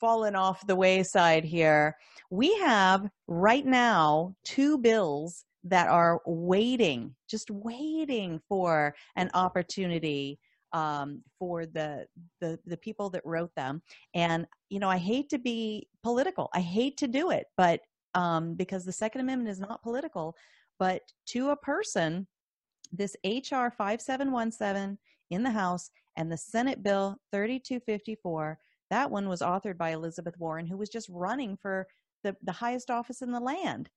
fallen 0.00 0.34
off 0.34 0.66
the 0.66 0.76
wayside 0.76 1.44
here. 1.44 1.96
We 2.30 2.56
have 2.58 3.08
right 3.26 3.66
now 3.66 4.34
two 4.44 4.78
bills 4.78 5.44
that 5.64 5.88
are 5.88 6.20
waiting, 6.26 7.14
just 7.28 7.50
waiting 7.50 8.40
for 8.48 8.94
an 9.16 9.30
opportunity 9.34 10.38
um, 10.76 11.22
for 11.38 11.64
the, 11.64 12.06
the 12.42 12.58
the 12.66 12.76
people 12.76 13.08
that 13.08 13.24
wrote 13.24 13.54
them. 13.56 13.80
And 14.14 14.46
you 14.68 14.78
know, 14.78 14.90
I 14.90 14.98
hate 14.98 15.30
to 15.30 15.38
be 15.38 15.88
political. 16.02 16.50
I 16.52 16.60
hate 16.60 16.98
to 16.98 17.08
do 17.08 17.30
it, 17.30 17.46
but 17.56 17.80
um, 18.14 18.54
because 18.54 18.84
the 18.84 18.92
Second 18.92 19.22
Amendment 19.22 19.48
is 19.50 19.58
not 19.58 19.82
political, 19.82 20.36
but 20.78 21.00
to 21.28 21.50
a 21.50 21.56
person, 21.56 22.26
this 22.92 23.16
HR 23.24 23.70
5717 23.70 24.98
in 25.30 25.42
the 25.42 25.50
House 25.50 25.90
and 26.16 26.30
the 26.30 26.36
Senate 26.36 26.82
Bill 26.82 27.16
3254, 27.32 28.58
that 28.90 29.10
one 29.10 29.30
was 29.30 29.40
authored 29.40 29.78
by 29.78 29.90
Elizabeth 29.90 30.34
Warren, 30.38 30.66
who 30.66 30.76
was 30.76 30.90
just 30.90 31.08
running 31.08 31.56
for 31.56 31.86
the, 32.22 32.36
the 32.42 32.52
highest 32.52 32.90
office 32.90 33.22
in 33.22 33.32
the 33.32 33.40
land. 33.40 33.88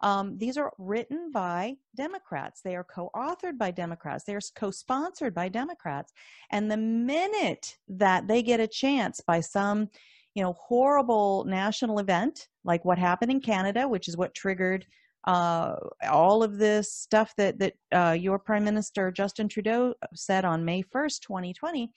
Um, 0.00 0.38
these 0.38 0.56
are 0.56 0.72
written 0.78 1.30
by 1.32 1.76
Democrats. 1.96 2.60
They 2.62 2.76
are 2.76 2.84
co 2.84 3.10
authored 3.14 3.58
by 3.58 3.70
Democrats. 3.70 4.24
They 4.24 4.34
are 4.34 4.40
co 4.54 4.70
sponsored 4.70 5.34
by 5.34 5.48
Democrats. 5.48 6.12
And 6.52 6.70
the 6.70 6.76
minute 6.76 7.78
that 7.88 8.28
they 8.28 8.42
get 8.42 8.60
a 8.60 8.68
chance 8.68 9.20
by 9.20 9.40
some, 9.40 9.88
you 10.34 10.42
know, 10.42 10.52
horrible 10.52 11.44
national 11.44 11.98
event, 11.98 12.48
like 12.64 12.84
what 12.84 12.98
happened 12.98 13.32
in 13.32 13.40
Canada, 13.40 13.88
which 13.88 14.08
is 14.08 14.16
what 14.16 14.34
triggered 14.34 14.86
uh, 15.26 15.74
all 16.08 16.42
of 16.42 16.58
this 16.58 16.92
stuff 16.92 17.34
that 17.36 17.58
that 17.58 17.74
uh, 17.92 18.12
your 18.12 18.38
Prime 18.38 18.64
Minister 18.64 19.10
Justin 19.10 19.48
Trudeau 19.48 19.94
said 20.14 20.44
on 20.44 20.64
May 20.64 20.82
1st, 20.82 21.20
2020. 21.20 21.92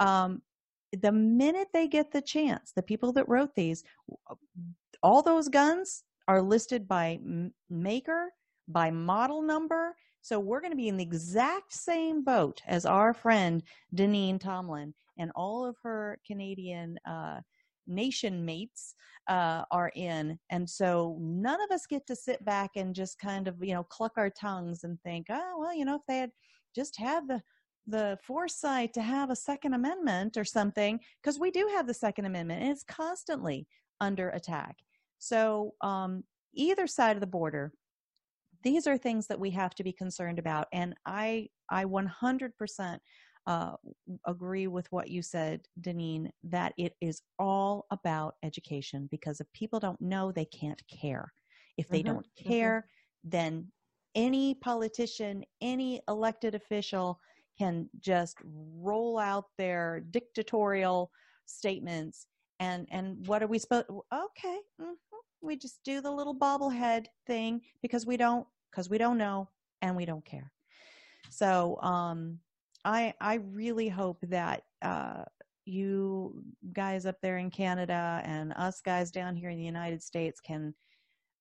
Um, 0.00 0.40
the 1.02 1.12
minute 1.12 1.68
they 1.72 1.88
get 1.88 2.12
the 2.12 2.22
chance, 2.22 2.72
the 2.74 2.82
people 2.82 3.12
that 3.14 3.28
wrote 3.28 3.54
these, 3.56 3.82
all 5.02 5.22
those 5.22 5.48
guns 5.48 6.04
are 6.28 6.42
listed 6.42 6.88
by 6.88 7.18
maker, 7.70 8.30
by 8.68 8.90
model 8.90 9.42
number. 9.42 9.94
So 10.22 10.40
we're 10.40 10.60
going 10.60 10.72
to 10.72 10.76
be 10.76 10.88
in 10.88 10.96
the 10.96 11.04
exact 11.04 11.72
same 11.72 12.24
boat 12.24 12.62
as 12.66 12.86
our 12.86 13.12
friend 13.12 13.62
Deneen 13.94 14.40
Tomlin 14.40 14.94
and 15.18 15.30
all 15.34 15.66
of 15.66 15.76
her 15.82 16.18
Canadian 16.26 16.98
uh, 17.06 17.40
nation 17.86 18.44
mates 18.44 18.94
uh, 19.28 19.64
are 19.70 19.92
in. 19.94 20.38
And 20.50 20.68
so 20.68 21.18
none 21.20 21.60
of 21.62 21.70
us 21.70 21.86
get 21.86 22.06
to 22.06 22.16
sit 22.16 22.44
back 22.44 22.70
and 22.76 22.94
just 22.94 23.18
kind 23.18 23.48
of, 23.48 23.62
you 23.62 23.74
know, 23.74 23.84
cluck 23.84 24.12
our 24.16 24.30
tongues 24.30 24.84
and 24.84 24.98
think, 25.02 25.26
oh, 25.30 25.56
well, 25.58 25.74
you 25.74 25.84
know, 25.84 25.96
if 25.96 26.02
they 26.08 26.18
had 26.18 26.30
just 26.74 26.98
had 26.98 27.28
the 27.28 27.42
the 27.86 28.18
foresight 28.22 28.94
to 28.94 29.02
have 29.02 29.28
a 29.28 29.36
second 29.36 29.74
amendment 29.74 30.38
or 30.38 30.44
something 30.44 30.98
because 31.22 31.38
we 31.38 31.50
do 31.50 31.68
have 31.74 31.86
the 31.86 31.92
second 31.92 32.24
amendment 32.24 32.62
and 32.62 32.72
it's 32.72 32.82
constantly 32.82 33.66
under 34.00 34.30
attack 34.30 34.78
so, 35.24 35.72
um, 35.80 36.22
either 36.52 36.86
side 36.86 37.16
of 37.16 37.22
the 37.22 37.26
border, 37.26 37.72
these 38.62 38.86
are 38.86 38.98
things 38.98 39.26
that 39.26 39.40
we 39.40 39.50
have 39.50 39.74
to 39.76 39.82
be 39.82 39.92
concerned 39.92 40.38
about. 40.38 40.66
And 40.70 40.94
I, 41.06 41.48
I 41.70 41.84
100% 41.86 42.98
uh, 43.46 43.72
agree 44.26 44.66
with 44.66 44.86
what 44.90 45.08
you 45.08 45.22
said, 45.22 45.62
Deneen, 45.80 46.28
that 46.44 46.74
it 46.76 46.92
is 47.00 47.22
all 47.38 47.86
about 47.90 48.34
education 48.42 49.08
because 49.10 49.40
if 49.40 49.46
people 49.54 49.80
don't 49.80 50.00
know, 50.00 50.30
they 50.30 50.46
can't 50.46 50.82
care. 50.88 51.32
If 51.78 51.88
they 51.88 52.00
mm-hmm. 52.00 52.14
don't 52.14 52.26
mm-hmm. 52.26 52.48
care, 52.50 52.86
mm-hmm. 53.26 53.30
then 53.30 53.66
any 54.14 54.54
politician, 54.56 55.42
any 55.62 56.02
elected 56.06 56.54
official 56.54 57.18
can 57.58 57.88
just 57.98 58.36
roll 58.44 59.18
out 59.18 59.46
their 59.56 60.04
dictatorial 60.10 61.10
statements 61.46 62.26
and 62.60 62.86
and 62.90 63.26
what 63.26 63.42
are 63.42 63.46
we 63.46 63.58
supposed 63.58 63.86
okay 64.12 64.58
mm-hmm. 64.80 64.92
We 65.44 65.56
just 65.56 65.82
do 65.84 66.00
the 66.00 66.10
little 66.10 66.34
bobblehead 66.34 67.06
thing 67.26 67.60
because 67.82 68.06
we 68.06 68.16
don't 68.16 68.46
because 68.70 68.88
we 68.88 68.98
don't 68.98 69.18
know 69.18 69.48
and 69.82 69.94
we 69.96 70.04
don't 70.04 70.24
care. 70.24 70.50
So 71.30 71.78
um 71.82 72.38
i 72.84 73.14
i 73.20 73.34
really 73.52 73.88
hope 73.88 74.18
that 74.22 74.64
uh 74.82 75.24
you 75.64 76.42
guys 76.74 77.06
up 77.06 77.16
there 77.22 77.38
in 77.38 77.50
canada 77.50 78.20
and 78.24 78.52
us 78.52 78.82
guys 78.82 79.10
down 79.10 79.34
here 79.34 79.48
in 79.48 79.56
the 79.56 79.64
united 79.64 80.02
states 80.02 80.38
can 80.38 80.74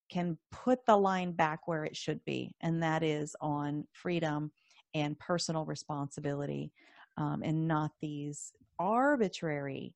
can 0.09 0.37
put 0.51 0.79
the 0.85 0.95
line 0.95 1.33
back 1.33 1.67
where 1.67 1.83
it 1.83 1.97
should 1.97 2.23
be 2.23 2.55
and 2.61 2.81
that 2.81 3.03
is 3.03 3.35
on 3.41 3.85
freedom 3.91 4.49
and 4.93 5.19
personal 5.19 5.65
responsibility 5.65 6.71
um, 7.17 7.41
and 7.43 7.67
not 7.67 7.91
these 8.01 8.53
arbitrary 8.79 9.93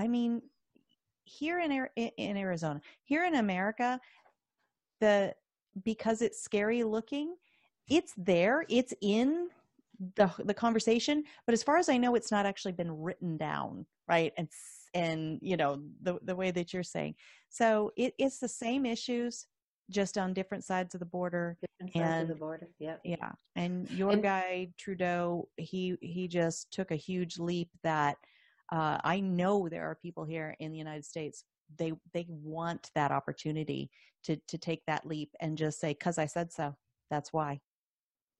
I 0.00 0.08
mean, 0.08 0.40
here 1.24 1.60
in 1.60 1.88
in 1.96 2.36
Arizona, 2.36 2.80
here 3.04 3.24
in 3.24 3.34
America, 3.34 4.00
the 5.00 5.34
because 5.84 6.22
it's 6.22 6.42
scary 6.42 6.82
looking, 6.82 7.36
it's 7.88 8.12
there, 8.16 8.64
it's 8.68 8.94
in 9.00 9.48
the 10.16 10.30
the 10.44 10.54
conversation, 10.54 11.24
but 11.46 11.52
as 11.52 11.62
far 11.62 11.76
as 11.76 11.88
I 11.88 11.96
know, 11.96 12.14
it's 12.14 12.30
not 12.30 12.46
actually 12.46 12.72
been 12.72 12.90
written 12.90 13.36
down, 13.36 13.86
right? 14.08 14.32
And 14.36 14.48
and 14.94 15.38
you 15.42 15.56
know 15.56 15.82
the 16.02 16.18
the 16.22 16.36
way 16.36 16.50
that 16.50 16.72
you're 16.72 16.82
saying, 16.82 17.14
so 17.48 17.92
it, 17.96 18.14
it's 18.18 18.38
the 18.38 18.48
same 18.48 18.86
issues, 18.86 19.46
just 19.90 20.16
on 20.16 20.32
different 20.32 20.64
sides 20.64 20.94
of 20.94 21.00
the 21.00 21.06
border. 21.06 21.58
Different 21.60 21.92
sides 21.92 22.12
and, 22.12 22.22
of 22.22 22.28
the 22.28 22.34
border, 22.40 22.68
yeah, 22.78 22.96
yeah. 23.04 23.32
And 23.56 23.90
your 23.90 24.12
and, 24.12 24.22
guy 24.22 24.68
Trudeau, 24.78 25.48
he 25.56 25.96
he 26.00 26.28
just 26.28 26.70
took 26.72 26.90
a 26.90 26.96
huge 26.96 27.38
leap 27.38 27.68
that 27.82 28.16
uh, 28.70 28.98
I 29.02 29.20
know 29.20 29.68
there 29.68 29.90
are 29.90 29.96
people 29.96 30.24
here 30.24 30.54
in 30.60 30.70
the 30.70 30.78
United 30.78 31.04
States. 31.04 31.44
They 31.78 31.92
they 32.12 32.26
want 32.28 32.90
that 32.94 33.10
opportunity 33.10 33.90
to 34.24 34.36
to 34.48 34.58
take 34.58 34.82
that 34.86 35.06
leap 35.06 35.30
and 35.40 35.56
just 35.58 35.80
say, 35.80 35.94
"Cause 35.94 36.18
I 36.18 36.26
said 36.26 36.52
so." 36.52 36.74
That's 37.10 37.32
why. 37.32 37.60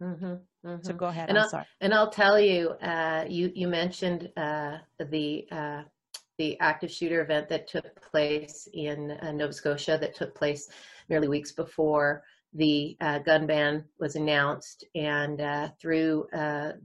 Mm-hmm, 0.03 0.25
mm-hmm. 0.67 0.83
So 0.83 0.93
go 0.95 1.07
ahead. 1.07 1.29
And 1.29 1.39
I'm 1.39 1.45
I'll, 1.45 1.51
sorry. 1.51 1.65
And 1.81 1.93
I'll 1.93 2.11
tell 2.11 2.39
you, 2.41 2.71
uh, 2.83 3.25
you 3.29 3.53
you 3.55 3.69
mentioned 3.69 4.31
uh, 4.37 4.79
the 4.99 5.47
uh, 5.51 5.83
the 6.39 6.59
active 6.61 6.91
shooter 6.91 7.21
event 7.21 7.49
that 7.49 7.69
took 7.69 8.01
place 8.11 8.69
in 8.73 9.13
uh, 9.23 9.33
Nova 9.33 9.53
Scotia 9.53 9.99
that 10.01 10.15
took 10.15 10.35
place 10.35 10.69
merely 11.09 11.29
weeks 11.29 11.53
before 11.53 12.23
the 12.55 12.97
uh, 13.01 13.19
gun 13.21 13.47
ban 13.47 13.85
was 13.99 14.17
announced, 14.17 14.85
and 14.95 15.41
uh, 15.41 15.69
through 15.81 16.27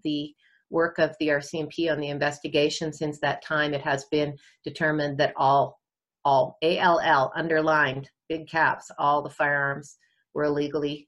the 0.03 0.35
work 0.69 0.99
of 0.99 1.15
the 1.19 1.29
RCMP 1.29 1.91
on 1.91 1.99
the 1.99 2.09
investigation 2.09 2.91
since 2.91 3.19
that 3.19 3.43
time, 3.43 3.73
it 3.73 3.81
has 3.81 4.05
been 4.05 4.35
determined 4.63 5.17
that 5.17 5.33
all, 5.37 5.79
all 6.23 6.57
ALL 6.63 7.31
underlined, 7.35 8.09
big 8.29 8.47
caps, 8.47 8.89
all 8.97 9.21
the 9.21 9.29
firearms 9.29 9.97
were 10.33 10.45
illegally 10.45 11.07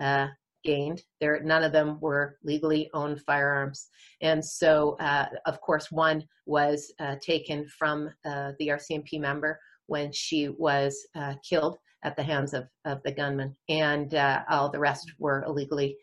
uh, 0.00 0.28
gained. 0.64 1.02
There, 1.20 1.40
none 1.42 1.62
of 1.62 1.72
them 1.72 1.98
were 2.00 2.38
legally 2.44 2.90
owned 2.94 3.22
firearms, 3.22 3.88
and 4.20 4.44
so, 4.44 4.96
uh, 5.00 5.26
of 5.46 5.60
course, 5.60 5.90
one 5.90 6.24
was 6.46 6.92
uh, 7.00 7.16
taken 7.20 7.66
from 7.68 8.10
uh, 8.24 8.52
the 8.58 8.68
RCMP 8.68 9.20
member 9.20 9.60
when 9.86 10.12
she 10.12 10.48
was 10.48 11.06
uh, 11.14 11.34
killed 11.48 11.78
at 12.02 12.16
the 12.16 12.22
hands 12.22 12.54
of, 12.54 12.66
of 12.84 13.02
the 13.04 13.12
gunman, 13.12 13.56
and 13.68 14.14
uh, 14.14 14.42
all 14.48 14.70
the 14.70 14.78
rest 14.78 15.12
were 15.18 15.44
illegally 15.44 15.96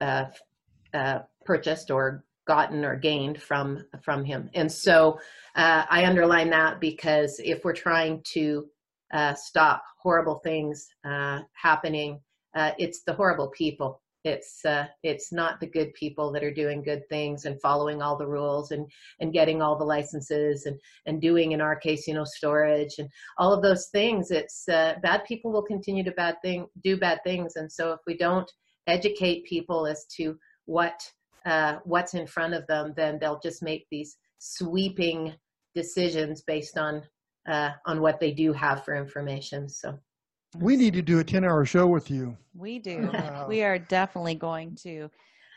uh, 0.00 0.24
uh, 0.94 1.20
purchased 1.44 1.90
or 1.90 2.24
gotten 2.46 2.84
or 2.84 2.96
gained 2.96 3.40
from 3.42 3.84
from 4.02 4.24
him. 4.24 4.48
And 4.54 4.70
so 4.70 5.18
uh, 5.56 5.84
I 5.90 6.06
underline 6.06 6.50
that 6.50 6.80
because 6.80 7.40
if 7.44 7.64
we're 7.64 7.74
trying 7.74 8.22
to 8.32 8.66
uh, 9.12 9.34
stop 9.34 9.82
horrible 10.00 10.40
things 10.44 10.88
uh, 11.04 11.40
happening, 11.52 12.20
it's 12.78 13.02
the 13.02 13.12
horrible 13.12 13.48
people. 13.48 14.00
It's 14.24 14.62
it's 15.02 15.32
not 15.32 15.60
the 15.60 15.66
good 15.66 15.92
people 15.94 16.32
that 16.32 16.44
are 16.44 16.52
doing 16.52 16.82
good 16.82 17.02
things 17.08 17.44
and 17.44 17.60
following 17.60 18.02
all 18.02 18.16
the 18.16 18.26
rules 18.26 18.72
and 18.72 18.86
and 19.20 19.32
getting 19.32 19.62
all 19.62 19.76
the 19.76 19.84
licenses 19.84 20.66
and 20.66 20.78
and 21.06 21.20
doing 21.20 21.52
in 21.52 21.60
our 21.60 21.76
case 21.76 22.06
you 22.06 22.14
know 22.14 22.24
storage 22.24 22.94
and 22.98 23.08
all 23.36 23.52
of 23.52 23.62
those 23.62 23.88
things. 23.88 24.30
It's 24.30 24.64
bad 24.66 25.24
people 25.26 25.52
will 25.52 25.62
continue 25.62 26.04
to 26.04 26.12
bad 26.12 26.36
thing 26.42 26.66
do 26.82 26.96
bad 26.96 27.20
things. 27.24 27.56
And 27.56 27.70
so 27.70 27.92
if 27.92 28.00
we 28.06 28.16
don't 28.16 28.50
educate 28.88 29.44
people 29.44 29.86
as 29.86 30.06
to 30.16 30.36
what 30.64 31.00
uh, 31.46 31.78
what's 31.84 32.14
in 32.14 32.26
front 32.26 32.54
of 32.54 32.66
them, 32.66 32.92
then 32.96 33.18
they'll 33.20 33.40
just 33.40 33.62
make 33.62 33.86
these 33.90 34.16
sweeping 34.38 35.32
decisions 35.74 36.42
based 36.42 36.76
on 36.76 37.02
uh, 37.48 37.70
on 37.86 38.00
what 38.00 38.18
they 38.18 38.32
do 38.32 38.52
have 38.52 38.84
for 38.84 38.94
information. 38.94 39.68
So 39.68 39.98
we 40.56 40.76
need 40.76 40.94
to 40.94 41.02
do 41.02 41.18
a 41.20 41.24
10 41.24 41.44
hour 41.44 41.64
show 41.64 41.86
with 41.86 42.10
you. 42.10 42.36
We 42.54 42.78
do. 42.78 43.10
we 43.48 43.62
are 43.62 43.78
definitely 43.78 44.34
going 44.34 44.76
to 44.82 45.10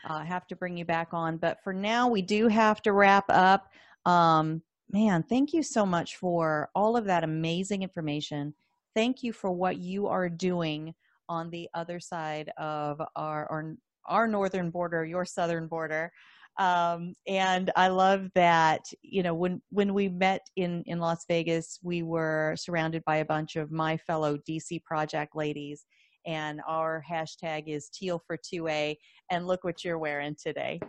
uh, 0.08 0.24
have 0.24 0.46
to 0.48 0.56
bring 0.56 0.76
you 0.76 0.84
back 0.84 1.08
on. 1.12 1.36
But 1.36 1.58
for 1.62 1.72
now, 1.72 2.08
we 2.08 2.22
do 2.22 2.48
have 2.48 2.82
to 2.82 2.92
wrap 2.92 3.24
up. 3.28 3.68
Um, 4.04 4.62
man, 4.90 5.22
thank 5.22 5.52
you 5.52 5.62
so 5.62 5.86
much 5.86 6.16
for 6.16 6.70
all 6.74 6.96
of 6.96 7.04
that 7.06 7.24
amazing 7.24 7.82
information. 7.82 8.54
Thank 8.94 9.22
you 9.22 9.32
for 9.32 9.50
what 9.50 9.78
you 9.78 10.06
are 10.06 10.28
doing 10.28 10.94
on 11.32 11.50
the 11.50 11.68
other 11.74 11.98
side 11.98 12.50
of 12.58 13.00
our, 13.16 13.46
our, 13.50 13.74
our 14.06 14.28
northern 14.28 14.70
border, 14.70 15.04
your 15.04 15.24
southern 15.24 15.66
border. 15.66 16.12
Um, 16.58 17.14
and 17.26 17.70
I 17.76 17.88
love 17.88 18.28
that, 18.34 18.82
you 19.00 19.22
know, 19.22 19.34
when, 19.34 19.62
when 19.70 19.94
we 19.94 20.08
met 20.08 20.42
in, 20.56 20.82
in 20.86 20.98
Las 20.98 21.24
Vegas, 21.26 21.78
we 21.82 22.02
were 22.02 22.54
surrounded 22.58 23.02
by 23.06 23.16
a 23.16 23.24
bunch 23.24 23.56
of 23.56 23.72
my 23.72 23.96
fellow 23.96 24.36
DC 24.48 24.84
project 24.84 25.34
ladies 25.34 25.86
and 26.26 26.60
our 26.68 27.02
hashtag 27.10 27.64
is 27.66 27.88
teal 27.88 28.22
for 28.26 28.36
2A. 28.36 28.96
And 29.30 29.46
look 29.46 29.64
what 29.64 29.84
you're 29.84 29.98
wearing 29.98 30.36
today. 30.40 30.80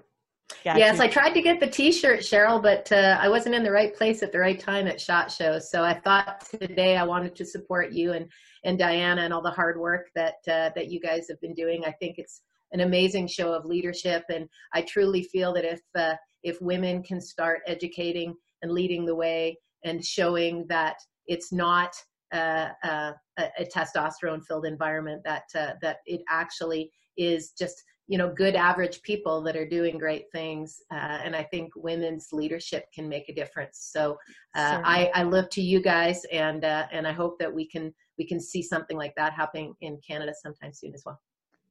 Got 0.64 0.78
yes, 0.78 0.98
you. 0.98 1.04
I 1.04 1.08
tried 1.08 1.34
to 1.34 1.42
get 1.42 1.60
the 1.60 1.68
T-shirt, 1.68 2.20
Cheryl, 2.20 2.62
but 2.62 2.92
uh, 2.92 3.18
I 3.20 3.28
wasn't 3.28 3.56
in 3.56 3.64
the 3.64 3.72
right 3.72 3.96
place 3.96 4.24
at 4.24 4.32
the 4.32 4.40
right 4.40 4.60
time 4.60 4.88
at 4.88 5.00
Shot 5.00 5.32
Show. 5.32 5.60
So 5.60 5.84
I 5.84 5.94
thought 5.94 6.46
today 6.50 6.96
I 6.98 7.04
wanted 7.04 7.36
to 7.36 7.46
support 7.46 7.92
you 7.92 8.14
and 8.14 8.30
and 8.66 8.80
Dianna 8.80 9.20
and 9.20 9.34
all 9.34 9.42
the 9.42 9.52
hard 9.52 9.78
work 9.78 10.08
that 10.16 10.36
uh, 10.48 10.70
that 10.76 10.90
you 10.90 11.00
guys 11.00 11.28
have 11.30 11.40
been 11.42 11.54
doing. 11.54 11.84
I 11.86 11.92
think 11.92 12.16
it's 12.18 12.42
an 12.72 12.80
amazing 12.80 13.28
show 13.28 13.54
of 13.54 13.66
leadership, 13.66 14.24
and 14.30 14.48
I 14.74 14.82
truly 14.82 15.24
feel 15.24 15.54
that 15.54 15.66
if 15.66 15.82
uh, 15.96 16.16
if 16.44 16.62
women 16.62 17.04
can 17.04 17.20
start 17.20 17.62
educating 17.68 18.36
and 18.62 18.72
leading 18.72 19.06
the 19.06 19.16
way 19.16 19.58
and 19.84 20.04
showing 20.04 20.66
that 20.68 20.96
it's 21.28 21.52
not 21.52 21.94
uh, 22.34 22.70
uh, 22.84 23.12
a, 23.38 23.48
a 23.60 23.66
testosterone 23.66 24.44
filled 24.46 24.66
environment, 24.66 25.22
that 25.26 25.44
uh, 25.56 25.74
that 25.82 25.98
it 26.06 26.22
actually 26.30 26.90
is 27.18 27.52
just 27.52 27.84
you 28.08 28.18
know 28.18 28.34
good 28.34 28.56
average 28.56 29.02
people 29.02 29.42
that 29.42 29.56
are 29.56 29.68
doing 29.68 29.98
great 29.98 30.26
things 30.32 30.82
uh, 30.92 31.20
and 31.24 31.36
i 31.36 31.44
think 31.44 31.72
women's 31.76 32.30
leadership 32.32 32.86
can 32.94 33.08
make 33.08 33.30
a 33.30 33.34
difference 33.34 33.90
so 33.92 34.18
uh, 34.56 34.82
I, 34.84 35.10
I 35.14 35.24
look 35.24 35.50
to 35.52 35.62
you 35.62 35.82
guys 35.82 36.26
and 36.32 36.66
uh, 36.66 36.88
and 36.92 37.08
i 37.08 37.12
hope 37.12 37.40
that 37.40 37.54
we 37.54 37.68
can 37.68 37.94
we 38.18 38.28
can 38.28 38.40
see 38.40 38.62
something 38.62 38.98
like 38.98 39.14
that 39.16 39.34
happening 39.34 39.74
in 39.82 40.00
canada 40.06 40.34
sometime 40.42 40.74
soon 40.74 40.94
as 40.94 41.04
well 41.06 41.20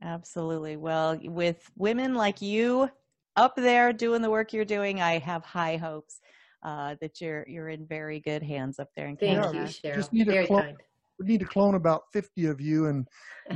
absolutely 0.03 0.77
well 0.77 1.19
with 1.23 1.71
women 1.77 2.15
like 2.15 2.41
you 2.41 2.89
up 3.37 3.55
there 3.57 3.93
doing 3.93 4.23
the 4.23 4.31
work 4.31 4.53
you're 4.53 4.65
doing 4.65 5.01
i 5.01 5.19
have 5.19 5.45
high 5.45 5.77
hopes 5.77 6.21
uh, 6.65 6.95
that 7.01 7.21
you're 7.21 7.45
you're 7.49 7.69
in 7.69 7.85
very 7.87 8.21
good 8.21 8.41
hands 8.41 8.79
up 8.79 8.89
there 8.95 9.09
in 9.09 9.17
Canada. 9.17 9.43
Thank 9.43 9.53
Canada. 9.53 9.73
you, 9.83 9.91
Cheryl. 9.91 9.97
Just 9.97 10.13
need 10.13 10.27
very 10.29 10.47
kind 10.47 10.77
we 11.19 11.27
need 11.27 11.41
to 11.41 11.47
clone 11.47 11.75
about 11.75 12.03
50 12.13 12.47
of 12.47 12.61
you 12.61 12.87
and 12.87 13.07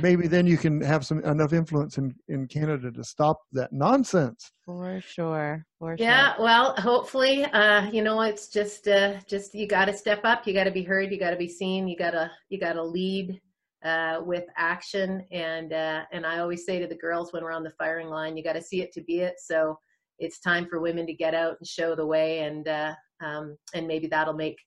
maybe 0.01 0.27
then 0.27 0.45
you 0.45 0.57
can 0.57 0.81
have 0.81 1.05
some 1.05 1.23
enough 1.23 1.53
influence 1.53 1.97
in, 1.97 2.13
in 2.27 2.47
Canada 2.47 2.91
to 2.91 3.03
stop 3.03 3.39
that 3.51 3.71
nonsense. 3.73 4.51
For 4.65 5.01
sure. 5.01 5.65
For 5.79 5.95
yeah, 5.97 6.35
sure. 6.35 6.43
well, 6.43 6.75
hopefully, 6.75 7.45
uh, 7.45 7.89
you 7.91 8.01
know, 8.01 8.21
it's 8.21 8.49
just, 8.49 8.87
uh, 8.87 9.15
just, 9.27 9.53
you 9.53 9.67
got 9.67 9.85
to 9.85 9.93
step 9.93 10.21
up, 10.23 10.45
you 10.45 10.53
got 10.53 10.65
to 10.65 10.71
be 10.71 10.83
heard, 10.83 11.11
you 11.11 11.19
got 11.19 11.31
to 11.31 11.37
be 11.37 11.49
seen, 11.49 11.87
you 11.87 11.97
got 11.97 12.11
to, 12.11 12.29
you 12.49 12.59
got 12.59 12.73
to 12.73 12.83
lead, 12.83 13.39
uh, 13.83 14.21
with 14.25 14.45
action. 14.57 15.23
And, 15.31 15.73
uh, 15.73 16.03
and 16.11 16.25
I 16.25 16.39
always 16.39 16.65
say 16.65 16.79
to 16.79 16.87
the 16.87 16.95
girls 16.95 17.31
when 17.31 17.43
we're 17.43 17.51
on 17.51 17.63
the 17.63 17.73
firing 17.77 18.07
line, 18.07 18.35
you 18.35 18.43
got 18.43 18.53
to 18.53 18.61
see 18.61 18.81
it 18.81 18.91
to 18.93 19.01
be 19.03 19.19
it. 19.19 19.35
So 19.39 19.77
it's 20.19 20.39
time 20.39 20.67
for 20.67 20.79
women 20.79 21.05
to 21.05 21.13
get 21.13 21.33
out 21.33 21.57
and 21.59 21.67
show 21.67 21.95
the 21.95 22.05
way 22.05 22.39
and, 22.39 22.67
uh, 22.67 22.93
um, 23.23 23.57
and 23.73 23.87
maybe 23.87 24.07
that'll 24.07 24.33
make 24.33 24.57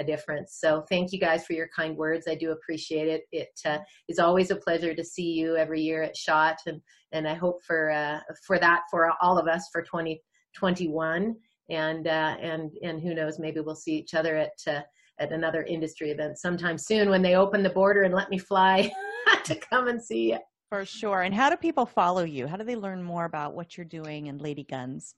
a 0.00 0.04
difference. 0.04 0.56
So 0.58 0.84
thank 0.88 1.12
you 1.12 1.20
guys 1.20 1.44
for 1.44 1.52
your 1.52 1.68
kind 1.76 1.96
words. 1.96 2.26
I 2.26 2.34
do 2.34 2.50
appreciate 2.50 3.06
it. 3.06 3.22
It 3.30 3.60
uh, 3.64 3.78
is 4.08 4.18
always 4.18 4.50
a 4.50 4.56
pleasure 4.56 4.94
to 4.94 5.04
see 5.04 5.30
you 5.32 5.56
every 5.56 5.82
year 5.82 6.02
at 6.02 6.16
Shot, 6.16 6.56
and 6.66 6.80
and 7.12 7.28
I 7.28 7.34
hope 7.34 7.62
for 7.64 7.90
uh, 7.90 8.20
for 8.46 8.58
that 8.58 8.82
for 8.90 9.12
all 9.20 9.38
of 9.38 9.46
us 9.46 9.68
for 9.70 9.82
2021. 9.82 11.36
And 11.68 12.06
uh, 12.08 12.36
and 12.40 12.72
and 12.82 13.00
who 13.00 13.14
knows, 13.14 13.38
maybe 13.38 13.60
we'll 13.60 13.76
see 13.76 13.96
each 13.96 14.14
other 14.14 14.36
at 14.36 14.58
uh, 14.66 14.80
at 15.20 15.32
another 15.32 15.62
industry 15.64 16.10
event 16.10 16.38
sometime 16.38 16.78
soon 16.78 17.10
when 17.10 17.22
they 17.22 17.36
open 17.36 17.62
the 17.62 17.70
border 17.70 18.02
and 18.02 18.14
let 18.14 18.30
me 18.30 18.38
fly 18.38 18.90
to 19.44 19.54
come 19.54 19.86
and 19.86 20.02
see 20.02 20.30
you. 20.30 20.38
For 20.70 20.84
sure. 20.84 21.22
And 21.22 21.34
how 21.34 21.50
do 21.50 21.56
people 21.56 21.84
follow 21.84 22.24
you? 22.24 22.46
How 22.46 22.56
do 22.56 22.64
they 22.64 22.76
learn 22.76 23.02
more 23.02 23.24
about 23.24 23.54
what 23.54 23.76
you're 23.76 23.84
doing 23.84 24.28
in 24.28 24.38
Lady 24.38 24.62
Guns? 24.64 25.14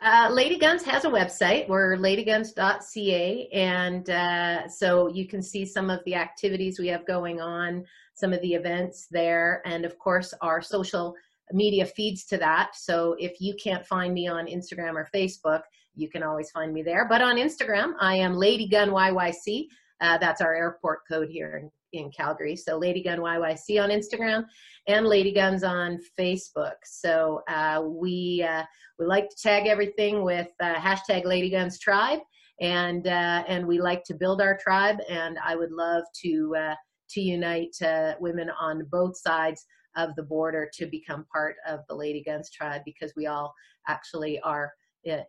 Uh, 0.00 0.28
Lady 0.30 0.58
Guns 0.58 0.84
has 0.84 1.04
a 1.04 1.08
website. 1.08 1.68
We're 1.68 1.96
ladyguns.ca. 1.96 3.48
And 3.52 4.08
uh, 4.10 4.68
so 4.68 5.08
you 5.08 5.26
can 5.26 5.42
see 5.42 5.64
some 5.64 5.90
of 5.90 6.00
the 6.04 6.14
activities 6.14 6.78
we 6.78 6.86
have 6.88 7.04
going 7.04 7.40
on, 7.40 7.84
some 8.14 8.32
of 8.32 8.40
the 8.40 8.54
events 8.54 9.08
there, 9.10 9.60
and 9.64 9.84
of 9.84 9.98
course, 9.98 10.32
our 10.40 10.62
social 10.62 11.14
media 11.52 11.84
feeds 11.84 12.24
to 12.26 12.36
that. 12.38 12.76
So 12.76 13.16
if 13.18 13.40
you 13.40 13.54
can't 13.62 13.84
find 13.84 14.14
me 14.14 14.28
on 14.28 14.46
Instagram 14.46 14.94
or 14.94 15.08
Facebook, 15.12 15.62
you 15.96 16.08
can 16.08 16.22
always 16.22 16.50
find 16.52 16.72
me 16.72 16.82
there. 16.82 17.08
But 17.08 17.20
on 17.20 17.36
Instagram, 17.36 17.94
I 18.00 18.16
am 18.16 18.34
Lady 18.34 18.68
Gun 18.68 18.90
YYC. 18.90 19.66
Uh, 20.00 20.18
that's 20.18 20.40
our 20.40 20.54
airport 20.54 21.00
code 21.08 21.28
here 21.28 21.56
in 21.56 21.70
in 21.92 22.10
Calgary. 22.10 22.56
So 22.56 22.78
Lady 22.78 23.02
Gun 23.02 23.18
YYC 23.18 23.82
on 23.82 23.90
Instagram 23.90 24.44
and 24.86 25.06
Lady 25.06 25.32
Guns 25.32 25.64
on 25.64 25.98
Facebook. 26.18 26.76
So 26.84 27.42
uh, 27.48 27.82
we 27.84 28.46
uh, 28.48 28.64
we 28.98 29.06
like 29.06 29.28
to 29.30 29.36
tag 29.36 29.66
everything 29.66 30.22
with 30.22 30.48
uh, 30.60 30.74
hashtag 30.74 31.24
Lady 31.24 31.50
Guns 31.50 31.78
Tribe, 31.78 32.20
and 32.60 33.06
uh, 33.06 33.44
and 33.46 33.66
we 33.66 33.80
like 33.80 34.04
to 34.04 34.14
build 34.14 34.40
our 34.40 34.56
tribe. 34.56 34.98
And 35.08 35.38
I 35.44 35.56
would 35.56 35.72
love 35.72 36.04
to 36.22 36.54
uh, 36.58 36.74
to 37.10 37.20
unite 37.20 37.76
uh, 37.82 38.14
women 38.20 38.50
on 38.60 38.86
both 38.90 39.16
sides 39.16 39.64
of 39.96 40.14
the 40.16 40.22
border 40.22 40.70
to 40.74 40.86
become 40.86 41.24
part 41.32 41.56
of 41.66 41.80
the 41.88 41.94
Lady 41.94 42.22
Guns 42.22 42.50
tribe 42.50 42.82
because 42.84 43.12
we 43.16 43.26
all 43.26 43.52
actually 43.88 44.38
are 44.40 44.72